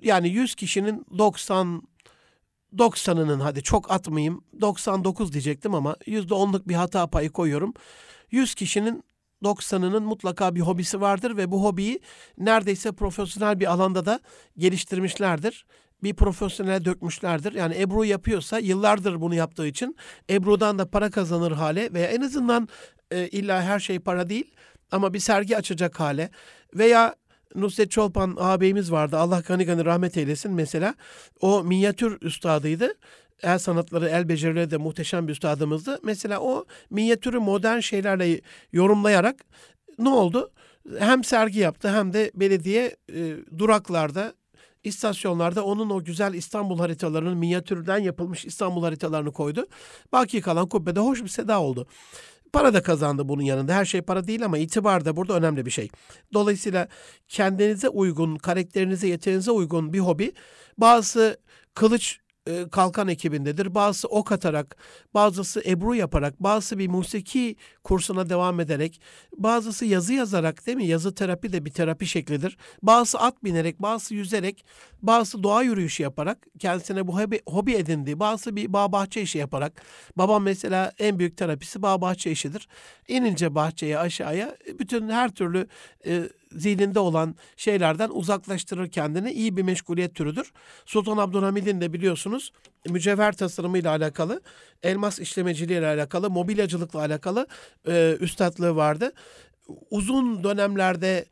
yani 0.03 0.29
100 0.29 0.55
kişinin 0.55 1.07
90 1.19 1.83
90'ının 2.77 3.41
hadi 3.41 3.63
çok 3.63 3.91
atmayayım 3.91 4.45
99 4.61 5.33
diyecektim 5.33 5.75
ama 5.75 5.93
%10'luk 5.93 6.69
bir 6.69 6.75
hata 6.75 7.07
payı 7.07 7.31
koyuyorum. 7.31 7.75
100 8.31 8.55
kişinin 8.55 9.05
%90'ının 9.43 10.03
mutlaka 10.03 10.55
bir 10.55 10.61
hobisi 10.61 11.01
vardır 11.01 11.37
ve 11.37 11.51
bu 11.51 11.65
hobiyi 11.65 12.01
neredeyse 12.39 12.93
profesyonel 12.93 13.61
bir 13.61 13.73
alanda 13.73 14.07
da 14.07 14.21
geliştirmişlerdir. 14.59 15.67
Bir 16.03 16.15
profesyonel 16.15 16.85
dökmüşlerdir. 16.85 17.53
Yani 17.53 17.81
Ebru 17.81 18.05
yapıyorsa 18.05 18.59
yıllardır 18.59 19.21
bunu 19.21 19.35
yaptığı 19.35 19.67
için 19.67 19.97
Ebru'dan 20.31 20.79
da 20.79 20.91
para 20.91 21.11
kazanır 21.11 21.53
hale 21.53 21.93
veya 21.93 22.09
en 22.09 22.21
azından 22.21 22.69
e, 23.11 23.29
illa 23.29 23.63
her 23.63 23.81
şey 23.81 23.99
para 23.99 24.29
değil 24.29 24.55
ama 24.91 25.15
bir 25.15 25.19
sergi 25.19 25.57
açacak 25.57 26.01
hale 26.01 26.31
veya 26.75 27.15
Nusret 27.55 27.91
Çolpan 27.91 28.37
ağabeyimiz 28.41 28.93
vardı. 28.93 29.17
Allah 29.17 29.43
gani 29.49 29.65
gani 29.65 29.85
rahmet 29.85 30.17
eylesin 30.17 30.53
mesela. 30.53 30.95
O 31.41 31.65
minyatür 31.65 32.19
üstadıydı. 32.23 32.95
El 33.43 33.59
sanatları, 33.59 34.09
el 34.09 34.29
becerileri 34.29 34.71
de 34.71 34.77
muhteşem 34.77 35.29
bir 35.29 35.33
üstadımızdı. 35.33 35.99
Mesela 36.03 36.41
o 36.41 36.65
minyatürü 36.91 37.39
modern 37.39 37.79
şeylerle 37.79 38.41
yorumlayarak 38.73 39.37
ne 39.99 40.09
oldu? 40.09 40.53
Hem 40.99 41.25
sergi 41.25 41.59
yaptı 41.59 41.89
hem 41.89 42.13
de 42.13 42.31
belediye 42.35 42.97
e, 43.15 43.37
duraklarda 43.59 44.35
istasyonlarda 44.85 45.65
onun 45.65 45.91
o 45.91 46.05
güzel 46.05 46.35
İstanbul 46.35 46.79
haritalarının 46.79 47.39
minyatürden 47.39 47.99
yapılmış 47.99 48.45
İstanbul 48.45 48.83
haritalarını 48.83 49.33
koydu. 49.33 49.67
Baki 50.13 50.41
kalan 50.41 50.69
kubbede 50.69 51.01
hoş 51.01 51.23
bir 51.23 51.29
seda 51.29 51.61
oldu. 51.61 51.87
Para 52.53 52.75
da 52.75 52.83
kazandı 52.83 53.29
bunun 53.29 53.43
yanında. 53.43 53.75
Her 53.75 53.85
şey 53.85 54.03
para 54.03 54.27
değil 54.27 54.45
ama 54.45 54.59
itibar 54.59 55.05
da 55.05 55.17
burada 55.17 55.35
önemli 55.35 55.67
bir 55.67 55.71
şey. 55.71 55.89
Dolayısıyla 56.33 56.89
kendinize 57.29 57.89
uygun, 57.89 58.37
karakterinize, 58.37 59.09
yeteneğinize 59.09 59.51
uygun 59.51 59.93
bir 59.93 59.99
hobi. 59.99 60.33
Bazı 60.79 61.41
kılıç 61.75 62.19
e, 62.51 62.69
kalkan 62.69 63.09
ekibindedir. 63.09 63.75
Bazısı 63.75 64.09
ok 64.09 64.33
atarak, 64.33 64.77
bazısı 65.15 65.63
ebru 65.67 65.95
yaparak, 65.95 66.43
bazısı 66.43 66.79
bir 66.79 66.89
musiki 66.89 67.57
kursuna 67.85 68.31
devam 68.31 68.61
ederek, 68.61 69.01
bazısı 69.37 69.85
yazı 69.85 70.13
yazarak 70.13 70.67
değil 70.67 70.77
mi? 70.77 70.87
Yazı 70.87 71.15
terapi 71.15 71.53
de 71.53 71.65
bir 71.65 71.71
terapi 71.71 72.07
şeklidir. 72.07 72.57
Bazısı 72.83 73.19
at 73.19 73.45
binerek, 73.45 73.83
bazısı 73.83 74.15
yüzerek, 74.15 74.65
bazısı 75.03 75.43
doğa 75.43 75.63
yürüyüşü 75.63 76.03
yaparak 76.03 76.47
kendisine 76.59 77.07
bu 77.07 77.21
hobi, 77.21 77.41
hobi 77.47 77.75
edindiği, 77.75 78.21
bazısı 78.21 78.57
bir 78.57 78.73
bağ 78.73 78.93
bahçe 78.93 79.23
işi 79.23 79.39
yaparak. 79.39 79.83
Babam 80.17 80.43
mesela 80.43 80.93
en 80.99 81.19
büyük 81.19 81.37
terapisi 81.37 81.83
bağ 81.83 82.01
bahçe 82.01 82.31
işidir. 82.31 82.69
İnince 83.09 83.55
bahçeye 83.55 83.99
aşağıya 83.99 84.57
bütün 84.79 85.09
her 85.09 85.31
türlü 85.31 85.67
e, 86.07 86.23
zihninde 86.53 86.99
olan 86.99 87.35
şeylerden 87.57 88.11
uzaklaştırır 88.13 88.91
kendini. 88.91 89.33
iyi 89.33 89.57
bir 89.57 89.63
meşguliyet 89.63 90.15
türüdür. 90.15 90.53
Sultan 90.87 91.17
Abdülhamid'in 91.17 91.81
de 91.81 91.93
biliyorsunuz 91.93 92.53
mücevher 92.89 93.37
tasarımıyla 93.37 93.91
alakalı, 93.91 94.41
elmas 94.83 95.19
işlemeciliğiyle 95.19 95.87
alakalı, 95.87 96.31
mobilyacılıkla 96.31 96.99
alakalı 96.99 97.47
e, 97.89 98.17
üstadlığı 98.21 98.77
vardı. 98.77 99.13
Uzun 99.91 100.45
dönemlerde 100.45 101.27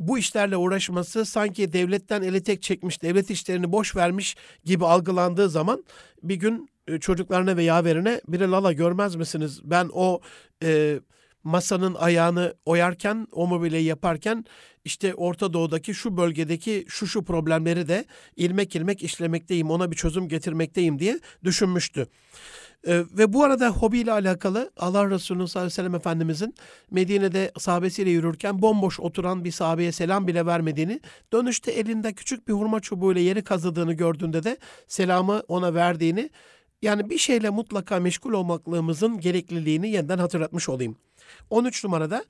bu 0.00 0.18
işlerle 0.18 0.56
uğraşması 0.56 1.24
sanki 1.24 1.72
devletten 1.72 2.22
eli 2.22 2.42
tek 2.42 2.62
çekmiş, 2.62 3.02
devlet 3.02 3.30
işlerini 3.30 3.72
boş 3.72 3.96
vermiş 3.96 4.36
gibi 4.64 4.86
algılandığı 4.86 5.48
zaman 5.50 5.84
bir 6.22 6.34
gün 6.34 6.68
e, 6.88 6.98
çocuklarına 6.98 7.56
ve 7.56 7.62
yaverine 7.62 8.20
bir 8.28 8.40
lala 8.40 8.72
görmez 8.72 9.16
misiniz? 9.16 9.60
Ben 9.64 9.90
o 9.92 10.20
e, 10.62 11.00
masanın 11.46 11.94
ayağını 11.94 12.54
oyarken, 12.64 13.26
o 13.32 13.46
mobilyayı 13.46 13.84
yaparken 13.84 14.44
işte 14.84 15.14
Orta 15.14 15.52
Doğu'daki 15.52 15.94
şu 15.94 16.16
bölgedeki 16.16 16.84
şu 16.88 17.06
şu 17.06 17.24
problemleri 17.24 17.88
de 17.88 18.04
ilmek 18.36 18.76
ilmek 18.76 19.02
işlemekteyim, 19.02 19.70
ona 19.70 19.90
bir 19.90 19.96
çözüm 19.96 20.28
getirmekteyim 20.28 20.98
diye 20.98 21.20
düşünmüştü. 21.44 22.06
Ee, 22.86 23.04
ve 23.12 23.32
bu 23.32 23.44
arada 23.44 23.68
hobiyle 23.68 24.12
alakalı 24.12 24.70
Allah 24.76 25.10
Resulü 25.10 25.48
sallallahu 25.48 25.58
aleyhi 25.58 25.72
ve 25.72 25.74
sellem 25.74 25.94
Efendimizin 25.94 26.54
Medine'de 26.90 27.52
sahabesiyle 27.58 28.10
yürürken 28.10 28.62
bomboş 28.62 29.00
oturan 29.00 29.44
bir 29.44 29.50
sahabeye 29.50 29.92
selam 29.92 30.26
bile 30.26 30.46
vermediğini, 30.46 31.00
dönüşte 31.32 31.72
elinde 31.72 32.12
küçük 32.12 32.48
bir 32.48 32.52
hurma 32.52 32.80
çubuğuyla 32.80 33.20
yeri 33.20 33.44
kazıdığını 33.44 33.92
gördüğünde 33.92 34.44
de 34.44 34.56
selamı 34.88 35.42
ona 35.48 35.74
verdiğini, 35.74 36.30
yani 36.82 37.10
bir 37.10 37.18
şeyle 37.18 37.50
mutlaka 37.50 38.00
meşgul 38.00 38.32
olmaklığımızın 38.32 39.20
gerekliliğini 39.20 39.90
yeniden 39.90 40.18
hatırlatmış 40.18 40.68
olayım. 40.68 40.96
13 41.50 41.84
numarada 41.84 42.24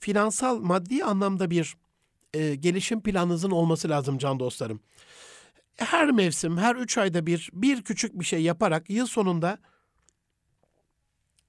finansal 0.00 0.58
maddi 0.58 1.04
anlamda 1.04 1.50
bir 1.50 1.76
e, 2.34 2.54
gelişim 2.54 3.02
planınızın 3.02 3.50
olması 3.50 3.88
lazım 3.88 4.18
can 4.18 4.40
dostlarım. 4.40 4.80
Her 5.76 6.10
mevsim, 6.10 6.58
her 6.58 6.76
3 6.76 6.98
ayda 6.98 7.26
bir 7.26 7.50
bir 7.52 7.82
küçük 7.82 8.20
bir 8.20 8.24
şey 8.24 8.42
yaparak 8.42 8.90
yıl 8.90 9.06
sonunda 9.06 9.58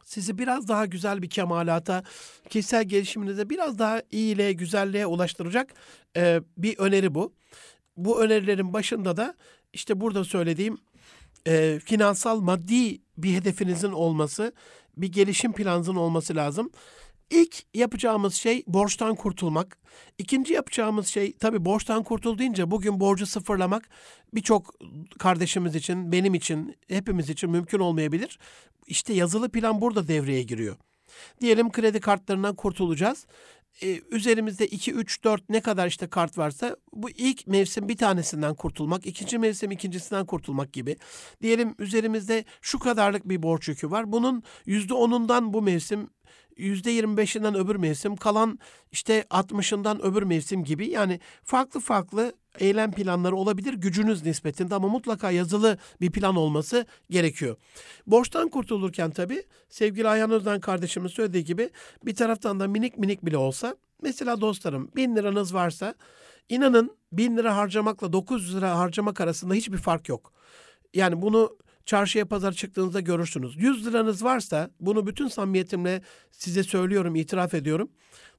sizi 0.09 0.37
biraz 0.37 0.67
daha 0.67 0.85
güzel 0.85 1.21
bir 1.21 1.29
kemalata, 1.29 2.03
kişisel 2.49 2.83
gelişiminize 2.83 3.49
biraz 3.49 3.79
daha 3.79 4.01
iyiliğe, 4.11 4.53
güzelliğe 4.53 5.05
ulaştıracak 5.05 5.73
e, 6.17 6.41
bir 6.57 6.77
öneri 6.77 7.15
bu. 7.15 7.33
Bu 7.97 8.21
önerilerin 8.23 8.73
başında 8.73 9.17
da 9.17 9.35
işte 9.73 10.01
burada 10.01 10.23
söylediğim 10.23 10.77
e, 11.47 11.79
finansal 11.85 12.39
maddi 12.39 13.01
bir 13.17 13.33
hedefinizin 13.33 13.91
olması, 13.91 14.53
bir 14.97 15.11
gelişim 15.11 15.53
planınızın 15.53 15.95
olması 15.95 16.35
lazım. 16.35 16.71
İlk 17.29 17.63
yapacağımız 17.73 18.33
şey 18.33 18.63
borçtan 18.67 19.15
kurtulmak. 19.15 19.77
İkinci 20.17 20.53
yapacağımız 20.53 21.07
şey 21.07 21.33
tabii 21.37 21.65
borçtan 21.65 22.03
kurtul 22.03 22.37
deyince 22.37 22.71
bugün 22.71 22.99
borcu 22.99 23.25
sıfırlamak 23.25 23.89
birçok 24.33 24.73
kardeşimiz 25.19 25.75
için, 25.75 26.11
benim 26.11 26.33
için, 26.33 26.75
hepimiz 26.87 27.29
için 27.29 27.49
mümkün 27.49 27.79
olmayabilir. 27.79 28.39
İşte 28.87 29.13
yazılı 29.13 29.49
plan 29.49 29.81
burada 29.81 30.07
devreye 30.07 30.43
giriyor. 30.43 30.75
Diyelim 31.41 31.71
kredi 31.71 31.99
kartlarından 31.99 32.55
kurtulacağız 32.55 33.27
e, 33.81 34.01
üzerimizde 34.11 34.67
2, 34.67 34.93
3, 34.93 35.23
4 35.23 35.49
ne 35.49 35.61
kadar 35.61 35.87
işte 35.87 36.07
kart 36.07 36.37
varsa 36.37 36.75
bu 36.93 37.09
ilk 37.09 37.47
mevsim 37.47 37.89
bir 37.89 37.97
tanesinden 37.97 38.55
kurtulmak, 38.55 39.05
ikinci 39.05 39.37
mevsim 39.37 39.71
ikincisinden 39.71 40.25
kurtulmak 40.25 40.73
gibi. 40.73 40.97
Diyelim 41.41 41.75
üzerimizde 41.79 42.45
şu 42.61 42.79
kadarlık 42.79 43.29
bir 43.29 43.43
borç 43.43 43.67
yükü 43.67 43.91
var. 43.91 44.11
Bunun 44.11 44.43
%10'undan 44.67 45.53
bu 45.53 45.61
mevsim 45.61 46.09
%25'inden 46.57 47.57
öbür 47.57 47.75
mevsim, 47.75 48.15
kalan 48.15 48.59
işte 48.91 49.25
60'ından 49.29 50.01
öbür 50.01 50.23
mevsim 50.23 50.63
gibi 50.63 50.89
yani 50.89 51.19
farklı 51.43 51.79
farklı 51.79 52.33
eylem 52.59 52.91
planları 52.91 53.35
olabilir 53.35 53.73
gücünüz 53.73 54.25
nispetinde 54.25 54.75
ama 54.75 54.87
mutlaka 54.87 55.31
yazılı 55.31 55.77
bir 56.01 56.11
plan 56.11 56.35
olması 56.35 56.85
gerekiyor. 57.09 57.55
Borçtan 58.07 58.49
kurtulurken 58.49 59.11
tabii 59.11 59.43
sevgili 59.69 60.07
Ayhan 60.07 60.31
Özden 60.31 60.59
kardeşimin 60.59 61.07
söylediği 61.07 61.43
gibi 61.43 61.69
bir 62.05 62.15
taraftan 62.15 62.59
da 62.59 62.67
minik 62.67 62.97
minik 62.97 63.25
bile 63.25 63.37
olsa 63.37 63.75
mesela 64.01 64.41
dostlarım 64.41 64.91
bin 64.95 65.15
liranız 65.15 65.53
varsa 65.53 65.95
inanın 66.49 66.97
bin 67.11 67.37
lira 67.37 67.57
harcamakla 67.57 68.13
900 68.13 68.55
lira 68.55 68.77
harcamak 68.77 69.21
arasında 69.21 69.53
hiçbir 69.53 69.77
fark 69.77 70.09
yok. 70.09 70.33
Yani 70.93 71.21
bunu 71.21 71.57
çarşıya 71.89 72.25
pazar 72.25 72.51
çıktığınızda 72.51 72.99
görürsünüz. 72.99 73.55
100 73.57 73.87
liranız 73.87 74.23
varsa 74.23 74.69
bunu 74.79 75.07
bütün 75.07 75.27
samimiyetimle 75.27 76.01
size 76.31 76.63
söylüyorum, 76.63 77.15
itiraf 77.15 77.53
ediyorum. 77.53 77.89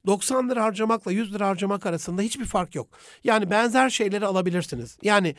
90 0.05 0.49
lira 0.49 0.63
harcamakla 0.63 1.11
100 1.11 1.33
lira 1.33 1.47
harcamak 1.47 1.85
arasında 1.85 2.21
hiçbir 2.21 2.45
fark 2.45 2.75
yok. 2.75 2.87
Yani 3.23 3.49
benzer 3.49 3.89
şeyleri 3.89 4.25
alabilirsiniz. 4.25 4.97
Yani 5.01 5.35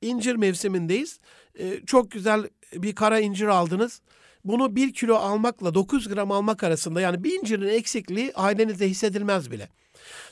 incir 0.00 0.34
mevsimindeyiz. 0.36 1.20
Ee, 1.58 1.80
çok 1.86 2.10
güzel 2.10 2.48
bir 2.72 2.94
kara 2.94 3.20
incir 3.20 3.46
aldınız. 3.46 4.02
Bunu 4.44 4.76
1 4.76 4.92
kilo 4.92 5.14
almakla 5.14 5.74
9 5.74 6.08
gram 6.08 6.30
almak 6.30 6.64
arasında 6.64 7.00
yani 7.00 7.24
bir 7.24 7.40
incirin 7.40 7.68
eksikliği 7.68 8.32
ailenizde 8.34 8.88
hissedilmez 8.88 9.50
bile. 9.50 9.68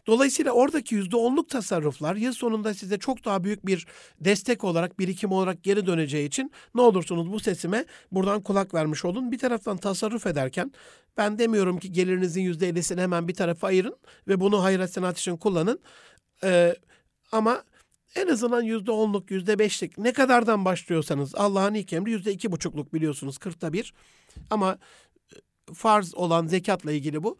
Dolayısıyla 0.07 0.53
oradaki 0.53 0.95
yüzde 0.95 1.17
onluk 1.17 1.49
tasarruflar 1.49 2.17
yıl 2.17 2.33
sonunda 2.33 2.75
size 2.75 2.99
çok 2.99 3.25
daha 3.25 3.45
büyük 3.45 3.67
bir 3.67 3.87
destek 4.21 4.65
olarak, 4.65 4.99
birikim 4.99 5.33
olarak 5.33 5.65
geri 5.65 5.87
döneceği 5.87 6.29
için 6.29 6.53
ne 6.75 6.81
olursunuz 6.81 7.33
bu 7.33 7.41
sesime 7.41 7.85
buradan 8.13 8.43
kulak 8.43 8.75
vermiş 8.75 9.05
olun. 9.05 9.33
Bir 9.33 9.39
taraftan 9.39 9.77
tasarruf 9.77 10.27
ederken 10.27 10.73
ben 11.17 11.39
demiyorum 11.39 11.79
ki 11.79 11.93
gelirinizin 11.93 12.43
yüzde 12.43 12.69
ellisini 12.69 13.01
hemen 13.01 13.29
bir 13.29 13.35
tarafa 13.35 13.67
ayırın 13.67 13.97
ve 14.29 14.41
bunu 14.41 14.63
hayır 14.63 14.87
sanat 14.87 15.19
için 15.19 15.37
kullanın. 15.37 15.81
Ee, 16.45 16.75
ama 17.33 17.63
en 18.17 18.29
azından 18.29 18.63
yüzde 18.63 18.91
onluk, 18.91 19.31
yüzde 19.31 19.59
beşlik 19.59 19.99
ne 19.99 20.13
kadardan 20.13 20.65
başlıyorsanız 20.65 21.35
Allah'ın 21.35 21.75
ilk 21.75 21.93
emri 21.93 22.11
yüzde 22.11 22.33
iki 22.33 22.53
buçukluk 22.53 22.95
biliyorsunuz 22.95 23.39
kırkta 23.39 23.73
bir. 23.73 23.95
Ama 24.51 24.79
e, 25.33 25.37
farz 25.75 26.15
olan 26.15 26.47
zekatla 26.47 26.93
ilgili 26.93 27.23
bu. 27.23 27.39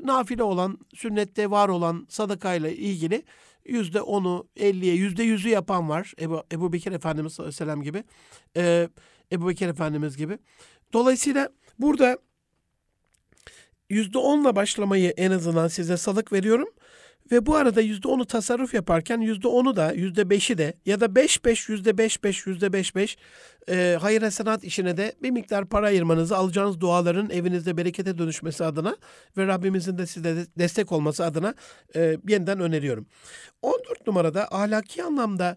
Nafile 0.00 0.42
olan, 0.42 0.78
sünnette 0.94 1.50
var 1.50 1.68
olan 1.68 2.06
sadakayla 2.08 2.70
ilgili 2.70 3.22
yüzde 3.64 4.00
onu, 4.02 4.48
elliye, 4.56 4.94
yüzde 4.94 5.22
yüzü 5.22 5.48
yapan 5.48 5.88
var. 5.88 6.12
Ebu, 6.20 6.42
Ebu 6.52 6.72
Bekir 6.72 6.92
Efendimiz 6.92 7.32
sallallahu 7.32 7.82
gibi. 7.82 8.04
Ee, 8.56 8.88
Ebu 9.32 9.48
Bekir 9.48 9.68
Efendimiz 9.68 10.16
gibi. 10.16 10.38
Dolayısıyla 10.92 11.48
burada 11.78 12.18
yüzde 13.90 14.18
onla 14.18 14.56
başlamayı 14.56 15.10
en 15.10 15.30
azından 15.30 15.68
size 15.68 15.96
salık 15.96 16.32
veriyorum. 16.32 16.68
Ve 17.32 17.46
bu 17.46 17.56
arada 17.56 17.80
yüzde 17.80 18.08
onu 18.08 18.24
tasarruf 18.24 18.74
yaparken 18.74 19.20
yüzde 19.20 19.48
onu 19.48 19.76
da 19.76 19.92
yüzde 19.92 20.30
beşi 20.30 20.58
de 20.58 20.74
ya 20.86 21.00
da 21.00 21.14
beş 21.14 21.44
beş 21.44 21.68
yüzde 21.68 21.98
beş 21.98 22.24
beş 22.24 22.46
yüzde 22.46 22.72
beş 22.72 22.96
beş 22.96 23.16
e, 23.68 23.98
hayır 24.00 24.30
sanat 24.30 24.64
işine 24.64 24.96
de 24.96 25.12
bir 25.22 25.30
miktar 25.30 25.64
para 25.64 25.86
ayırmanızı 25.86 26.36
alacağınız 26.36 26.80
duaların 26.80 27.30
evinizde 27.30 27.76
berekete 27.76 28.18
dönüşmesi 28.18 28.64
adına 28.64 28.96
ve 29.36 29.46
Rabbimizin 29.46 29.98
de 29.98 30.06
size 30.06 30.46
destek 30.58 30.92
olması 30.92 31.24
adına 31.24 31.54
e, 31.96 32.16
yeniden 32.28 32.60
öneriyorum. 32.60 33.06
14 33.62 34.06
numarada 34.06 34.48
ahlaki 34.50 35.02
anlamda 35.02 35.56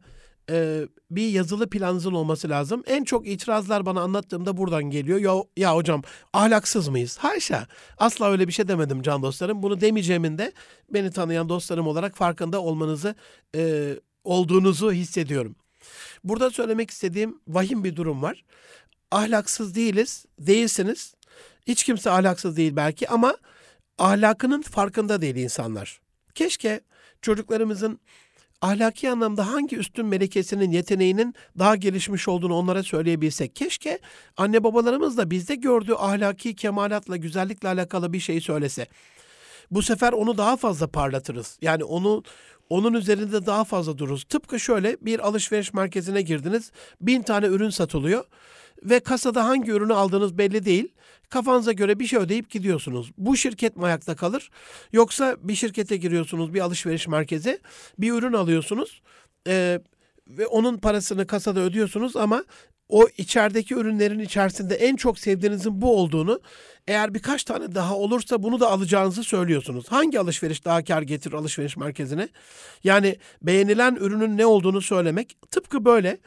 e, 0.50 0.88
bir 1.12 1.30
yazılı 1.30 1.70
planınızın 1.70 2.12
olması 2.12 2.50
lazım. 2.50 2.84
En 2.88 3.04
çok 3.04 3.28
itirazlar 3.28 3.86
bana 3.86 4.02
anlattığımda 4.02 4.58
buradan 4.58 4.84
geliyor. 4.84 5.20
Ya, 5.20 5.44
ya 5.58 5.76
hocam 5.76 6.02
ahlaksız 6.34 6.88
mıyız? 6.88 7.18
Haşa. 7.18 7.68
Asla 7.98 8.32
öyle 8.32 8.48
bir 8.48 8.54
şey 8.54 8.68
demedim 8.68 9.02
can 9.02 9.22
dostlarım. 9.22 9.64
Bunu 9.64 9.82
demeyeceğimin 9.82 10.38
de 10.38 10.52
beni 10.90 11.12
tanıyan 11.12 11.50
dostlarım 11.50 11.88
olarak 11.88 12.18
farkında 12.18 12.62
olmanızı 12.62 13.16
e, 13.56 13.94
olduğunuzu 14.24 14.92
hissediyorum. 14.92 15.56
Burada 16.24 16.50
söylemek 16.50 16.92
istediğim 16.92 17.40
vahim 17.48 17.84
bir 17.84 17.96
durum 17.96 18.22
var. 18.22 18.44
Ahlaksız 19.12 19.76
değiliz, 19.76 20.26
değilsiniz. 20.40 21.14
Hiç 21.68 21.84
kimse 21.84 22.12
ahlaksız 22.12 22.58
değil 22.58 22.76
belki 22.76 23.10
ama 23.10 23.38
ahlakının 23.98 24.62
farkında 24.62 25.22
değil 25.22 25.36
insanlar. 25.36 26.02
Keşke 26.36 26.82
çocuklarımızın 27.22 28.00
ahlaki 28.62 29.10
anlamda 29.10 29.54
hangi 29.54 29.78
üstün 29.78 30.06
melekesinin, 30.06 30.72
yeteneğinin 30.72 31.36
daha 31.60 31.76
gelişmiş 31.76 32.28
olduğunu 32.28 32.56
onlara 32.56 32.84
söyleyebilsek. 32.84 33.56
Keşke 33.56 34.00
anne 34.38 34.64
babalarımız 34.64 35.18
da 35.18 35.32
bizde 35.32 35.56
gördüğü 35.56 35.94
ahlaki 35.94 36.56
kemalatla, 36.56 37.18
güzellikle 37.18 37.68
alakalı 37.68 38.14
bir 38.14 38.20
şey 38.20 38.42
söylese. 38.42 38.88
Bu 39.72 39.82
sefer 39.82 40.14
onu 40.14 40.38
daha 40.38 40.58
fazla 40.58 40.88
parlatırız. 40.88 41.58
Yani 41.62 41.84
onu 41.84 42.24
onun 42.70 42.94
üzerinde 42.94 43.46
daha 43.46 43.64
fazla 43.64 43.98
dururuz. 43.98 44.24
Tıpkı 44.24 44.60
şöyle 44.60 44.98
bir 45.02 45.28
alışveriş 45.28 45.74
merkezine 45.74 46.22
girdiniz. 46.22 46.72
Bin 47.02 47.22
tane 47.22 47.46
ürün 47.46 47.70
satılıyor 47.70 48.26
ve 48.84 49.00
kasada 49.00 49.46
hangi 49.46 49.72
ürünü 49.72 49.94
aldığınız 49.94 50.38
belli 50.38 50.66
değil. 50.66 50.94
Kafanıza 51.30 51.72
göre 51.72 52.00
bir 52.00 52.08
şey 52.08 52.20
ödeyip 52.20 52.50
gidiyorsunuz. 52.50 53.12
Bu 53.18 53.38
şirket 53.38 53.78
mi 53.78 53.86
ayakta 53.86 54.16
kalır? 54.16 54.50
Yoksa 54.94 55.38
bir 55.42 55.56
şirkete 55.56 55.98
giriyorsunuz, 55.98 56.54
bir 56.54 56.60
alışveriş 56.60 57.08
merkezi, 57.08 57.60
bir 58.00 58.12
ürün 58.12 58.34
alıyorsunuz 58.34 59.02
e, 59.48 59.80
ve 60.28 60.48
onun 60.48 60.78
parasını 60.78 61.28
kasada 61.28 61.60
ödüyorsunuz 61.60 62.16
ama 62.16 62.44
o 62.90 63.08
içerideki 63.18 63.76
ürünlerin 63.76 64.20
içerisinde 64.20 64.76
en 64.76 64.96
çok 64.96 65.20
sevdiğinizin 65.20 65.82
bu 65.82 65.98
olduğunu 66.00 66.42
eğer 66.88 67.14
birkaç 67.14 67.44
tane 67.44 67.76
daha 67.76 67.96
olursa 67.96 68.44
bunu 68.44 68.60
da 68.60 68.72
alacağınızı 68.72 69.24
söylüyorsunuz. 69.24 69.86
Hangi 69.90 70.20
alışveriş 70.20 70.66
daha 70.66 70.84
kar 70.84 71.02
getirir 71.02 71.36
alışveriş 71.36 71.78
merkezine? 71.78 72.30
Yani 72.84 73.18
beğenilen 73.42 73.96
ürünün 73.96 74.38
ne 74.38 74.46
olduğunu 74.46 74.82
söylemek 74.82 75.38
tıpkı 75.52 75.86
böyle 75.86 76.18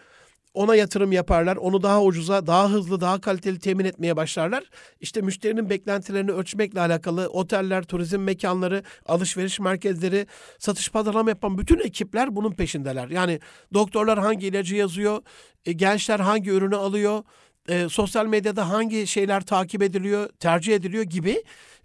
ona 0.54 0.76
yatırım 0.76 1.12
yaparlar. 1.12 1.56
Onu 1.56 1.82
daha 1.82 2.02
ucuza, 2.02 2.46
daha 2.46 2.70
hızlı, 2.70 3.00
daha 3.00 3.20
kaliteli 3.20 3.58
temin 3.58 3.84
etmeye 3.84 4.16
başlarlar. 4.16 4.64
İşte 5.00 5.20
müşterinin 5.20 5.70
beklentilerini 5.70 6.32
ölçmekle 6.32 6.80
alakalı 6.80 7.28
oteller, 7.28 7.82
turizm 7.82 8.18
mekanları, 8.20 8.82
alışveriş 9.06 9.60
merkezleri, 9.60 10.26
satış 10.58 10.90
pazarlama 10.90 11.30
yapan 11.30 11.58
bütün 11.58 11.78
ekipler 11.78 12.36
bunun 12.36 12.52
peşindeler. 12.52 13.08
Yani 13.08 13.40
doktorlar 13.74 14.18
hangi 14.18 14.46
ilacı 14.46 14.76
yazıyor, 14.76 15.22
e, 15.64 15.72
gençler 15.72 16.20
hangi 16.20 16.50
ürünü 16.50 16.76
alıyor, 16.76 17.22
e, 17.68 17.88
sosyal 17.88 18.26
medyada 18.26 18.68
hangi 18.68 19.06
şeyler 19.06 19.40
takip 19.40 19.82
ediliyor, 19.82 20.28
tercih 20.28 20.74
ediliyor 20.74 21.04
gibi 21.04 21.42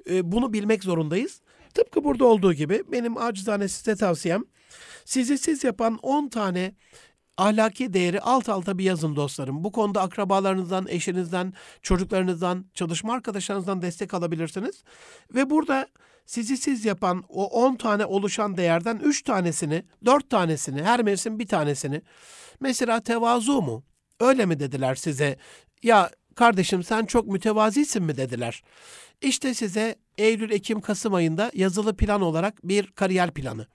e, 0.09 0.31
bunu 0.31 0.53
bilmek 0.53 0.83
zorundayız. 0.83 1.41
Tıpkı 1.73 2.03
burada 2.03 2.25
olduğu 2.25 2.53
gibi 2.53 2.83
benim 2.91 3.17
acizane 3.17 3.67
size 3.67 3.95
tavsiyem 3.95 4.43
sizi 5.05 5.37
siz 5.37 5.63
yapan 5.63 5.99
10 6.01 6.27
tane 6.27 6.75
ahlaki 7.37 7.93
değeri 7.93 8.21
alt 8.21 8.49
alta 8.49 8.77
bir 8.77 8.83
yazın 8.83 9.15
dostlarım. 9.15 9.63
Bu 9.63 9.71
konuda 9.71 10.01
akrabalarınızdan, 10.01 10.87
eşinizden, 10.89 11.53
çocuklarınızdan, 11.81 12.65
çalışma 12.73 13.13
arkadaşlarınızdan 13.13 13.81
destek 13.81 14.13
alabilirsiniz. 14.13 14.83
Ve 15.35 15.49
burada 15.49 15.87
sizi 16.25 16.57
siz 16.57 16.85
yapan 16.85 17.23
o 17.29 17.45
10 17.45 17.75
tane 17.75 18.05
oluşan 18.05 18.57
değerden 18.57 18.97
3 19.03 19.23
tanesini, 19.23 19.85
4 20.05 20.29
tanesini, 20.29 20.83
her 20.83 21.03
mevsim 21.03 21.39
bir 21.39 21.47
tanesini. 21.47 22.01
Mesela 22.59 22.99
tevazu 22.99 23.61
mu? 23.61 23.83
Öyle 24.19 24.45
mi 24.45 24.59
dediler 24.59 24.95
size? 24.95 25.37
Ya 25.83 26.09
kardeşim 26.35 26.83
sen 26.83 27.05
çok 27.05 27.27
mütevazisin 27.27 28.03
mi 28.03 28.17
dediler. 28.17 28.63
İşte 29.21 29.53
size 29.53 29.95
Eylül, 30.17 30.51
Ekim, 30.51 30.81
Kasım 30.81 31.13
ayında 31.13 31.51
yazılı 31.53 31.95
plan 31.95 32.21
olarak 32.21 32.63
bir 32.63 32.87
kariyer 32.87 33.31
planı. 33.31 33.67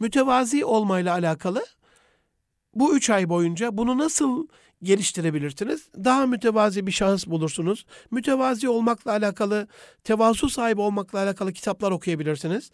Mütevazi 0.00 0.64
olmayla 0.64 1.12
alakalı 1.12 1.64
bu 2.74 2.96
üç 2.96 3.10
ay 3.10 3.28
boyunca 3.28 3.76
bunu 3.76 3.98
nasıl 3.98 4.48
geliştirebilirsiniz? 4.82 5.88
Daha 6.04 6.26
mütevazi 6.26 6.86
bir 6.86 6.92
şahıs 6.92 7.26
bulursunuz. 7.26 7.86
Mütevazi 8.10 8.68
olmakla 8.68 9.10
alakalı, 9.10 9.68
tevazu 10.04 10.48
sahibi 10.48 10.80
olmakla 10.80 11.18
alakalı 11.18 11.52
kitaplar 11.52 11.90
okuyabilirsiniz. 11.90 12.70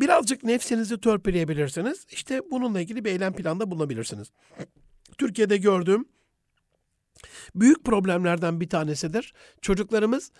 Birazcık 0.00 0.44
nefsinizi 0.44 1.00
törpüleyebilirsiniz. 1.00 2.06
İşte 2.10 2.40
bununla 2.50 2.80
ilgili 2.80 3.04
bir 3.04 3.10
eylem 3.10 3.32
planda 3.32 3.70
bulunabilirsiniz. 3.70 4.30
Türkiye'de 5.18 5.56
gördüğüm 5.56 6.04
büyük 7.54 7.84
problemlerden 7.84 8.60
bir 8.60 8.68
tanesidir. 8.68 9.34
Çocuklarımız 9.60 10.32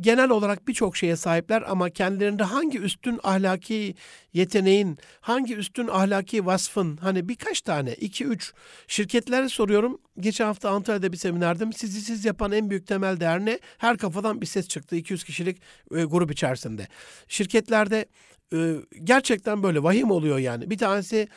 genel 0.00 0.30
olarak 0.30 0.68
birçok 0.68 0.96
şeye 0.96 1.16
sahipler 1.16 1.62
ama 1.66 1.90
kendilerinde 1.90 2.42
hangi 2.42 2.78
üstün 2.78 3.20
ahlaki 3.22 3.94
yeteneğin, 4.32 4.98
hangi 5.20 5.56
üstün 5.56 5.88
ahlaki 5.88 6.46
vasfın 6.46 6.96
hani 6.96 7.28
birkaç 7.28 7.60
tane, 7.60 7.94
iki 7.94 8.24
üç 8.24 8.52
şirketlere 8.88 9.48
soruyorum. 9.48 10.00
Geçen 10.20 10.44
hafta 10.44 10.70
Antalya'da 10.70 11.12
bir 11.12 11.16
seminerdim. 11.16 11.72
Sizi 11.72 12.00
siz 12.00 12.24
yapan 12.24 12.52
en 12.52 12.70
büyük 12.70 12.86
temel 12.86 13.20
değer 13.20 13.44
ne? 13.44 13.58
Her 13.78 13.98
kafadan 13.98 14.40
bir 14.40 14.46
ses 14.46 14.68
çıktı 14.68 14.96
200 14.96 15.24
kişilik 15.24 15.62
e, 15.94 16.04
grup 16.04 16.32
içerisinde. 16.32 16.88
Şirketlerde 17.28 18.06
e, 18.52 18.74
gerçekten 19.04 19.62
böyle 19.62 19.82
vahim 19.82 20.10
oluyor 20.10 20.38
yani. 20.38 20.70
Bir 20.70 20.78
tanesi 20.78 21.28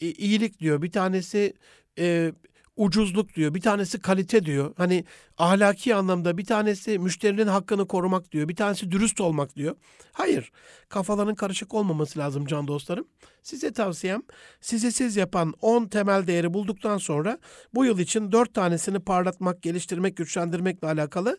e, 0.00 0.10
iyilik 0.10 0.60
diyor, 0.60 0.82
bir 0.82 0.90
tanesi 0.90 1.54
e, 1.98 2.32
ucuzluk 2.76 3.34
diyor, 3.34 3.54
bir 3.54 3.60
tanesi 3.60 4.00
kalite 4.00 4.44
diyor. 4.44 4.74
Hani 4.76 5.04
ahlaki 5.38 5.94
anlamda 5.94 6.38
bir 6.38 6.44
tanesi 6.44 6.98
müşterinin 6.98 7.46
hakkını 7.46 7.88
korumak 7.88 8.32
diyor, 8.32 8.48
bir 8.48 8.56
tanesi 8.56 8.90
dürüst 8.90 9.20
olmak 9.20 9.56
diyor. 9.56 9.76
Hayır, 10.12 10.52
kafaların 10.88 11.34
karışık 11.34 11.74
olmaması 11.74 12.18
lazım 12.18 12.46
can 12.46 12.68
dostlarım. 12.68 13.08
Size 13.42 13.72
tavsiyem 13.72 14.22
sizi 14.60 14.92
siz 14.92 15.16
yapan 15.16 15.54
10 15.60 15.86
temel 15.86 16.26
değeri 16.26 16.54
bulduktan 16.54 16.98
sonra 16.98 17.38
bu 17.74 17.84
yıl 17.84 17.98
için 17.98 18.32
4 18.32 18.54
tanesini 18.54 18.98
parlatmak, 18.98 19.62
geliştirmek, 19.62 20.16
güçlendirmekle 20.16 20.88
alakalı 20.88 21.38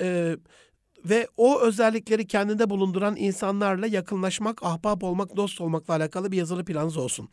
e, 0.00 0.36
ve 1.04 1.28
o 1.36 1.60
özellikleri 1.60 2.26
kendinde 2.26 2.70
bulunduran 2.70 3.16
insanlarla 3.16 3.86
yakınlaşmak, 3.86 4.62
ahbap 4.62 5.04
olmak, 5.04 5.36
dost 5.36 5.60
olmakla 5.60 5.94
alakalı 5.94 6.32
bir 6.32 6.36
yazılı 6.36 6.64
planınız 6.64 6.96
olsun. 6.96 7.28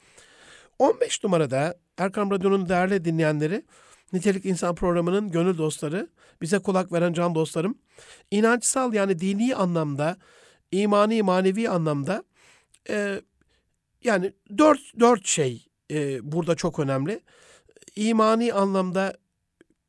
15 0.79 1.23
numarada 1.23 1.79
Erkam 1.97 2.31
Radyo'nun 2.31 2.69
değerli 2.69 3.05
dinleyenleri, 3.05 3.65
Nitelik 4.13 4.45
İnsan 4.45 4.75
programının 4.75 5.31
gönül 5.31 5.57
dostları, 5.57 6.09
bize 6.41 6.59
kulak 6.59 6.91
veren 6.91 7.13
can 7.13 7.35
dostlarım, 7.35 7.77
inançsal 8.31 8.93
yani 8.93 9.19
dini 9.19 9.55
anlamda, 9.55 10.17
imani 10.71 11.23
manevi 11.23 11.69
anlamda 11.69 12.23
e, 12.89 13.21
yani 14.03 14.33
dört, 14.57 14.79
dört 14.99 15.25
şey 15.27 15.67
e, 15.91 16.31
burada 16.31 16.55
çok 16.55 16.79
önemli. 16.79 17.21
İmani 17.95 18.53
anlamda 18.53 19.17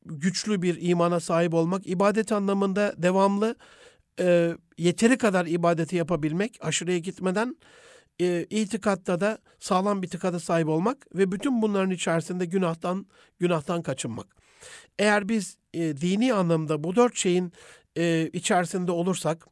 güçlü 0.05 0.62
bir 0.62 0.76
imana 0.80 1.20
sahip 1.20 1.55
olmak, 1.55 1.86
ibadet 1.86 2.32
anlamında 2.32 2.95
devamlı 2.97 3.55
e, 4.20 4.57
yeteri 4.78 5.18
kadar 5.18 5.47
ibadeti 5.47 5.97
yapabilmek, 5.97 6.59
aşırıya 6.61 6.99
gitmeden 6.99 7.57
e, 8.21 8.47
itikatta 8.51 9.21
da 9.21 9.39
sağlam 9.59 10.03
bir 10.03 10.07
itikada 10.07 10.41
sahip 10.41 10.68
olmak 10.68 11.07
ve 11.14 11.33
bütün 11.33 11.62
bunların 11.62 11.91
içerisinde 11.91 12.47
günahtan 12.47 13.07
günahtan 13.39 13.83
kaçınmak. 13.83 14.27
Eğer 14.99 15.29
biz 15.29 15.57
e, 15.75 15.81
dini 15.81 16.35
anlamda 16.35 16.85
bu 16.85 16.97
dört 16.97 17.16
şeyin 17.16 17.53
e, 17.97 18.31
içerisinde 18.33 18.93
olursak 18.93 19.47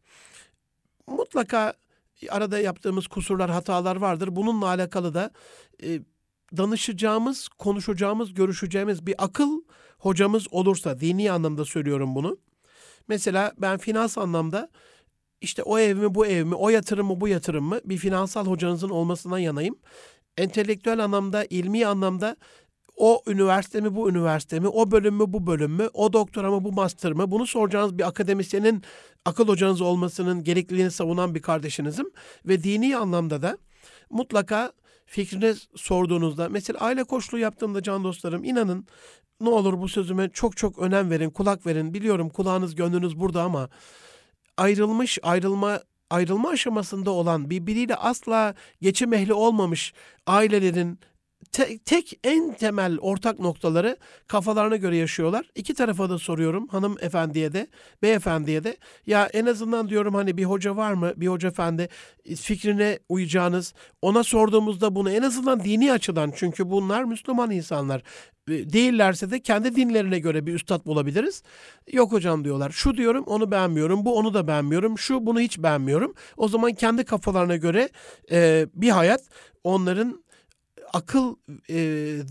mutlaka 1.07 1.75
arada 2.29 2.59
yaptığımız 2.59 3.07
kusurlar, 3.07 3.51
hatalar 3.51 3.97
vardır. 3.97 4.37
Bununla 4.37 4.67
alakalı 4.67 5.15
da 5.15 5.31
e, 5.83 6.01
danışacağımız, 6.57 7.49
konuşacağımız, 7.49 8.35
görüşeceğimiz 8.35 9.07
bir 9.07 9.15
akıl 9.19 9.63
hocamız 9.99 10.47
olursa, 10.51 11.01
dini 11.01 11.33
anlamda 11.33 11.65
söylüyorum 11.65 12.15
bunu. 12.15 12.39
Mesela 13.09 13.53
ben 13.59 13.79
finans 13.79 14.19
anlamda 14.19 14.71
işte 15.41 15.63
o 15.63 15.79
ev 15.79 15.97
mi 15.97 16.15
bu 16.15 16.27
ev 16.27 16.45
mi, 16.45 16.55
o 16.55 16.69
yatırım 16.69 17.07
mı 17.07 17.21
bu 17.21 17.29
yatırım 17.29 17.65
mı 17.65 17.81
bir 17.85 17.97
finansal 17.97 18.47
hocanızın 18.47 18.89
olmasından 18.89 19.39
yanayım. 19.39 19.77
Entelektüel 20.37 21.05
anlamda, 21.05 21.45
ilmi 21.51 21.87
anlamda 21.87 22.37
o 22.97 23.23
üniversite 23.27 23.81
mi 23.81 23.95
bu 23.95 24.11
üniversite 24.11 24.61
mi, 24.61 24.69
o 24.69 24.91
bölüm 24.91 25.15
mü 25.15 25.25
bu 25.27 25.47
bölüm 25.47 25.73
mü, 25.73 25.89
o 25.95 26.13
doktora 26.13 26.51
mı 26.51 26.65
bu 26.65 26.73
master 26.73 27.13
mı 27.13 27.31
bunu 27.31 27.47
soracağınız 27.47 27.99
bir 27.99 28.09
akademisyenin 28.09 28.83
akıl 29.25 29.49
hocanız 29.49 29.81
olmasının 29.81 30.45
gerekliliğini 30.45 30.91
savunan 30.91 31.35
bir 31.35 31.43
kardeşinizim. 31.43 32.07
Ve 32.45 32.63
dini 32.63 32.97
anlamda 32.97 33.43
da 33.43 33.59
mutlaka 34.11 34.73
fikrini 35.07 35.55
sorduğunuzda 35.77 36.49
mesela 36.49 36.81
aile 36.81 37.05
koçluğu 37.05 37.39
yaptığımda 37.39 37.83
can 37.83 38.05
dostlarım 38.05 38.45
inanın 38.45 38.87
ne 39.41 39.49
olur 39.49 39.81
bu 39.81 39.89
sözüme 39.89 40.31
çok 40.33 40.57
çok 40.57 40.79
önem 40.79 41.11
verin, 41.11 41.31
kulak 41.31 41.67
verin. 41.67 41.95
Biliyorum 41.95 42.29
kulağınız 42.29 42.75
gönlünüz 42.75 43.21
burada 43.21 43.43
ama 43.43 43.69
ayrılmış, 44.59 45.19
ayrılma 45.23 45.81
ayrılma 46.11 46.49
aşamasında 46.49 47.11
olan 47.11 47.51
birbiriyle 47.51 47.97
asla 47.97 48.55
geçim 48.81 49.13
ehli 49.13 49.33
olmamış 49.33 49.93
ailelerin 50.27 50.99
te- 51.53 51.79
tek 51.79 52.21
en 52.25 52.55
temel 52.55 52.99
ortak 52.99 53.39
noktaları 53.39 53.97
kafalarına 54.27 54.77
göre 54.77 54.97
yaşıyorlar. 54.97 55.51
İki 55.55 55.75
tarafa 55.75 56.11
da 56.11 56.19
soruyorum 56.19 56.69
hanımefendiye 56.69 57.53
de 57.53 57.67
beyefendiye 58.03 58.65
de 58.65 58.77
ya 59.07 59.27
en 59.27 59.47
azından 59.47 59.89
diyorum 59.89 60.15
hani 60.15 60.37
bir 60.37 60.45
hoca 60.45 60.77
var 60.77 60.93
mı 60.93 61.13
bir 61.17 61.27
hoca 61.27 61.49
efendi 61.49 61.89
fikrine 62.37 62.99
uyacağınız 63.09 63.75
ona 64.03 64.25
sorduğumuzda 64.25 64.95
bunu 64.95 65.11
en 65.11 65.23
azından 65.23 65.65
dini 65.65 65.93
açıdan 65.93 66.33
çünkü 66.37 66.71
bunlar 66.71 67.05
Müslüman 67.05 67.51
insanlar 67.51 68.03
e, 68.49 68.73
değillerse 68.73 69.31
de 69.31 69.41
kendi 69.41 69.77
dinlerine 69.77 70.19
göre 70.19 70.47
bir 70.47 70.55
üstad 70.55 70.87
bulabiliriz. 70.87 71.43
Yok 71.93 72.13
hocam 72.13 72.45
diyorlar. 72.45 72.71
Şu 72.71 72.97
diyorum 72.97 73.25
onu 73.27 73.51
beğenmiyorum. 73.51 74.05
Bu 74.05 74.17
onu 74.17 74.35
da 74.35 74.47
beğenmiyorum. 74.47 74.99
Şu 74.99 75.27
bunu 75.27 75.41
hiç 75.41 75.59
beğenmiyorum. 75.59 76.15
O 76.37 76.49
zaman 76.49 76.73
kendi 76.73 77.05
kafalarına 77.05 77.57
göre 77.57 77.89
e, 78.31 78.67
bir 78.75 78.91
hayat 78.91 79.21
onların 79.65 80.25
akıl, 80.93 81.37
e, 81.71 81.77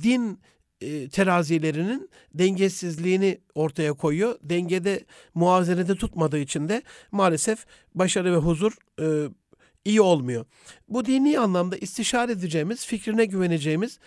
din 0.03 0.39
e, 0.81 1.09
terazilerinin 1.09 2.09
dengesizliğini 2.33 3.37
ortaya 3.55 3.93
koyuyor. 3.93 4.35
Dengede, 4.43 5.05
muazenede 5.33 5.95
tutmadığı 5.95 6.39
için 6.39 6.69
de 6.69 6.81
maalesef 7.11 7.65
başarı 7.95 8.33
ve 8.33 8.37
huzur 8.37 8.77
e, 9.01 9.29
iyi 9.85 10.01
olmuyor. 10.01 10.45
Bu 10.89 11.05
dini 11.05 11.39
anlamda 11.39 11.77
istişare 11.77 12.31
edeceğimiz, 12.31 12.85
fikrine 12.85 13.25
güveneceğimiz 13.25 13.99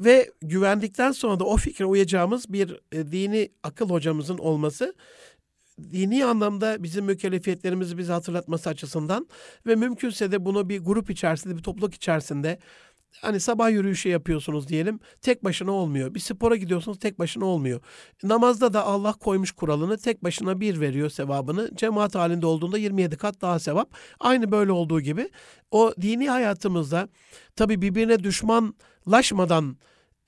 ve 0.00 0.30
güvendikten 0.42 1.12
sonra 1.12 1.40
da 1.40 1.44
o 1.44 1.56
fikre 1.56 1.84
uyacağımız 1.84 2.52
bir 2.52 2.80
e, 2.92 3.12
dini 3.12 3.48
akıl 3.62 3.90
hocamızın 3.90 4.38
olması 4.38 4.94
dini 5.92 6.24
anlamda 6.24 6.82
bizim 6.82 7.04
mükellefiyetlerimizi 7.04 7.98
bize 7.98 8.12
hatırlatması 8.12 8.70
açısından 8.70 9.28
ve 9.66 9.74
mümkünse 9.74 10.32
de 10.32 10.44
bunu 10.44 10.68
bir 10.68 10.78
grup 10.78 11.10
içerisinde, 11.10 11.56
bir 11.56 11.62
topluluk 11.62 11.94
içerisinde 11.94 12.58
hani 13.22 13.40
sabah 13.40 13.70
yürüyüşü 13.70 14.08
yapıyorsunuz 14.08 14.68
diyelim 14.68 15.00
tek 15.20 15.44
başına 15.44 15.72
olmuyor. 15.72 16.14
Bir 16.14 16.20
spora 16.20 16.56
gidiyorsunuz 16.56 16.98
tek 16.98 17.18
başına 17.18 17.44
olmuyor. 17.44 17.80
Namazda 18.22 18.72
da 18.72 18.84
Allah 18.84 19.12
koymuş 19.12 19.52
kuralını 19.52 19.98
tek 19.98 20.24
başına 20.24 20.60
bir 20.60 20.80
veriyor 20.80 21.10
sevabını. 21.10 21.70
Cemaat 21.76 22.14
halinde 22.14 22.46
olduğunda 22.46 22.78
27 22.78 23.16
kat 23.16 23.40
daha 23.40 23.58
sevap. 23.58 23.94
Aynı 24.20 24.52
böyle 24.52 24.72
olduğu 24.72 25.00
gibi 25.00 25.30
o 25.70 25.92
dini 26.00 26.30
hayatımızda 26.30 27.08
tabi 27.56 27.82
birbirine 27.82 28.24
düşmanlaşmadan 28.24 29.76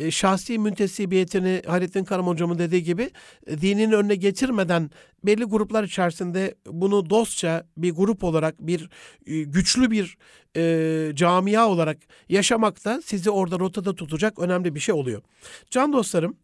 e, 0.00 0.10
şahsi 0.10 0.58
müntesibiyetini 0.58 1.62
Hayrettin 1.66 2.04
Karam 2.04 2.26
hocamın 2.26 2.58
dediği 2.58 2.82
gibi 2.82 3.10
e, 3.46 3.60
dinin 3.60 3.92
önüne 3.92 4.14
getirmeden 4.14 4.90
belli 5.24 5.44
gruplar 5.44 5.84
içerisinde 5.84 6.54
bunu 6.66 7.10
dostça 7.10 7.66
bir 7.76 7.92
grup 7.92 8.24
olarak 8.24 8.60
bir 8.60 8.90
e, 9.26 9.42
güçlü 9.42 9.90
bir 9.90 10.16
e, 10.56 11.12
camia 11.14 11.68
olarak 11.68 11.98
yaşamak 12.28 12.84
da 12.84 13.02
sizi 13.04 13.30
orada 13.30 13.58
rotada 13.58 13.94
tutacak 13.94 14.38
önemli 14.38 14.74
bir 14.74 14.80
şey 14.80 14.94
oluyor. 14.94 15.22
Can 15.70 15.92
dostlarım 15.92 16.36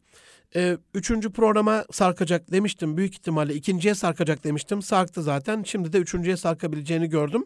e, 0.56 0.78
üçüncü 0.94 1.32
programa 1.32 1.84
sarkacak 1.92 2.52
demiştim. 2.52 2.96
Büyük 2.96 3.14
ihtimalle 3.14 3.54
ikinciye 3.54 3.94
sarkacak 3.94 4.44
demiştim. 4.44 4.82
Sarktı 4.82 5.22
zaten. 5.22 5.62
Şimdi 5.62 5.92
de 5.92 5.98
üçüncüye 5.98 6.36
sarkabileceğini 6.36 7.08
gördüm. 7.08 7.44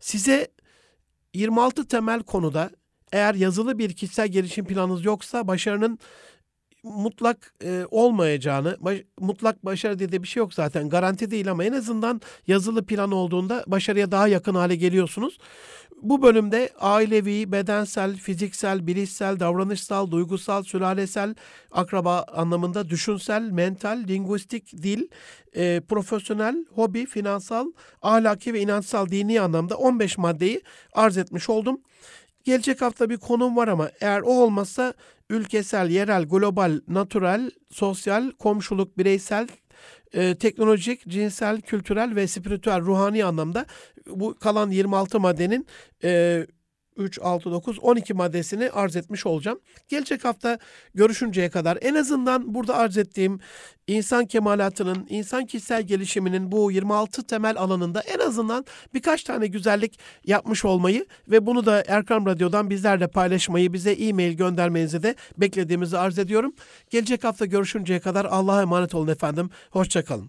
Size 0.00 0.48
26 1.34 1.88
temel 1.88 2.22
konuda 2.22 2.70
eğer 3.12 3.34
yazılı 3.34 3.78
bir 3.78 3.92
kişisel 3.92 4.28
gelişim 4.28 4.64
planınız 4.64 5.04
yoksa 5.04 5.48
başarının 5.48 5.98
mutlak 6.82 7.54
e, 7.64 7.84
olmayacağını, 7.90 8.76
baş, 8.80 8.98
mutlak 9.20 9.64
başarı 9.64 9.98
diye 9.98 10.12
de 10.12 10.22
bir 10.22 10.28
şey 10.28 10.40
yok 10.40 10.54
zaten. 10.54 10.88
Garanti 10.88 11.30
değil 11.30 11.50
ama 11.50 11.64
en 11.64 11.72
azından 11.72 12.20
yazılı 12.46 12.86
plan 12.86 13.12
olduğunda 13.12 13.64
başarıya 13.66 14.10
daha 14.10 14.28
yakın 14.28 14.54
hale 14.54 14.76
geliyorsunuz. 14.76 15.38
Bu 16.02 16.22
bölümde 16.22 16.70
ailevi, 16.80 17.52
bedensel, 17.52 18.16
fiziksel, 18.16 18.86
bilişsel, 18.86 19.40
davranışsal, 19.40 20.10
duygusal, 20.10 20.62
sülalesel, 20.62 21.34
akraba 21.70 22.22
anlamında 22.22 22.88
düşünsel, 22.88 23.42
mental, 23.42 24.04
linguistik, 24.08 24.72
dil, 24.82 25.08
e, 25.56 25.80
profesyonel, 25.88 26.64
hobi, 26.74 27.06
finansal, 27.06 27.72
ahlaki 28.02 28.54
ve 28.54 28.60
inançsal 28.60 29.08
dini 29.08 29.40
anlamda 29.40 29.76
15 29.76 30.18
maddeyi 30.18 30.62
arz 30.92 31.18
etmiş 31.18 31.48
oldum. 31.48 31.80
Gelecek 32.48 32.80
hafta 32.82 33.10
bir 33.10 33.16
konum 33.16 33.56
var 33.56 33.68
ama 33.68 33.90
eğer 34.00 34.20
o 34.20 34.30
olmazsa 34.30 34.94
ülkesel, 35.30 35.90
yerel, 35.90 36.24
global, 36.24 36.80
natural, 36.88 37.50
sosyal, 37.70 38.30
komşuluk, 38.30 38.98
bireysel, 38.98 39.48
e, 40.12 40.34
teknolojik, 40.34 41.08
cinsel, 41.08 41.60
kültürel 41.60 42.16
ve 42.16 42.26
spiritüel, 42.26 42.80
ruhani 42.80 43.24
anlamda 43.24 43.66
bu 44.06 44.34
kalan 44.38 44.70
26 44.70 45.20
maddenin 45.20 45.66
e, 46.04 46.46
3, 46.98 47.18
6, 47.22 47.52
9, 47.52 47.78
12 47.78 48.14
maddesini 48.14 48.70
arz 48.70 48.96
etmiş 48.96 49.26
olacağım. 49.26 49.60
Gelecek 49.88 50.24
hafta 50.24 50.58
görüşünceye 50.94 51.50
kadar 51.50 51.78
en 51.80 51.94
azından 51.94 52.54
burada 52.54 52.76
arz 52.76 52.98
ettiğim 52.98 53.40
insan 53.86 54.26
kemalatının, 54.26 55.06
insan 55.08 55.46
kişisel 55.46 55.82
gelişiminin 55.82 56.52
bu 56.52 56.72
26 56.72 57.26
temel 57.26 57.58
alanında 57.58 58.00
en 58.00 58.18
azından 58.18 58.64
birkaç 58.94 59.24
tane 59.24 59.46
güzellik 59.46 59.98
yapmış 60.24 60.64
olmayı 60.64 61.06
ve 61.28 61.46
bunu 61.46 61.66
da 61.66 61.84
Erkam 61.88 62.26
Radyo'dan 62.26 62.70
bizlerle 62.70 63.06
paylaşmayı, 63.06 63.72
bize 63.72 63.92
e-mail 63.92 64.32
göndermenizi 64.32 65.02
de 65.02 65.14
beklediğimizi 65.38 65.98
arz 65.98 66.18
ediyorum. 66.18 66.54
Gelecek 66.90 67.24
hafta 67.24 67.46
görüşünceye 67.46 68.00
kadar 68.00 68.24
Allah'a 68.24 68.62
emanet 68.62 68.94
olun 68.94 69.08
efendim. 69.08 69.50
Hoşçakalın. 69.70 70.26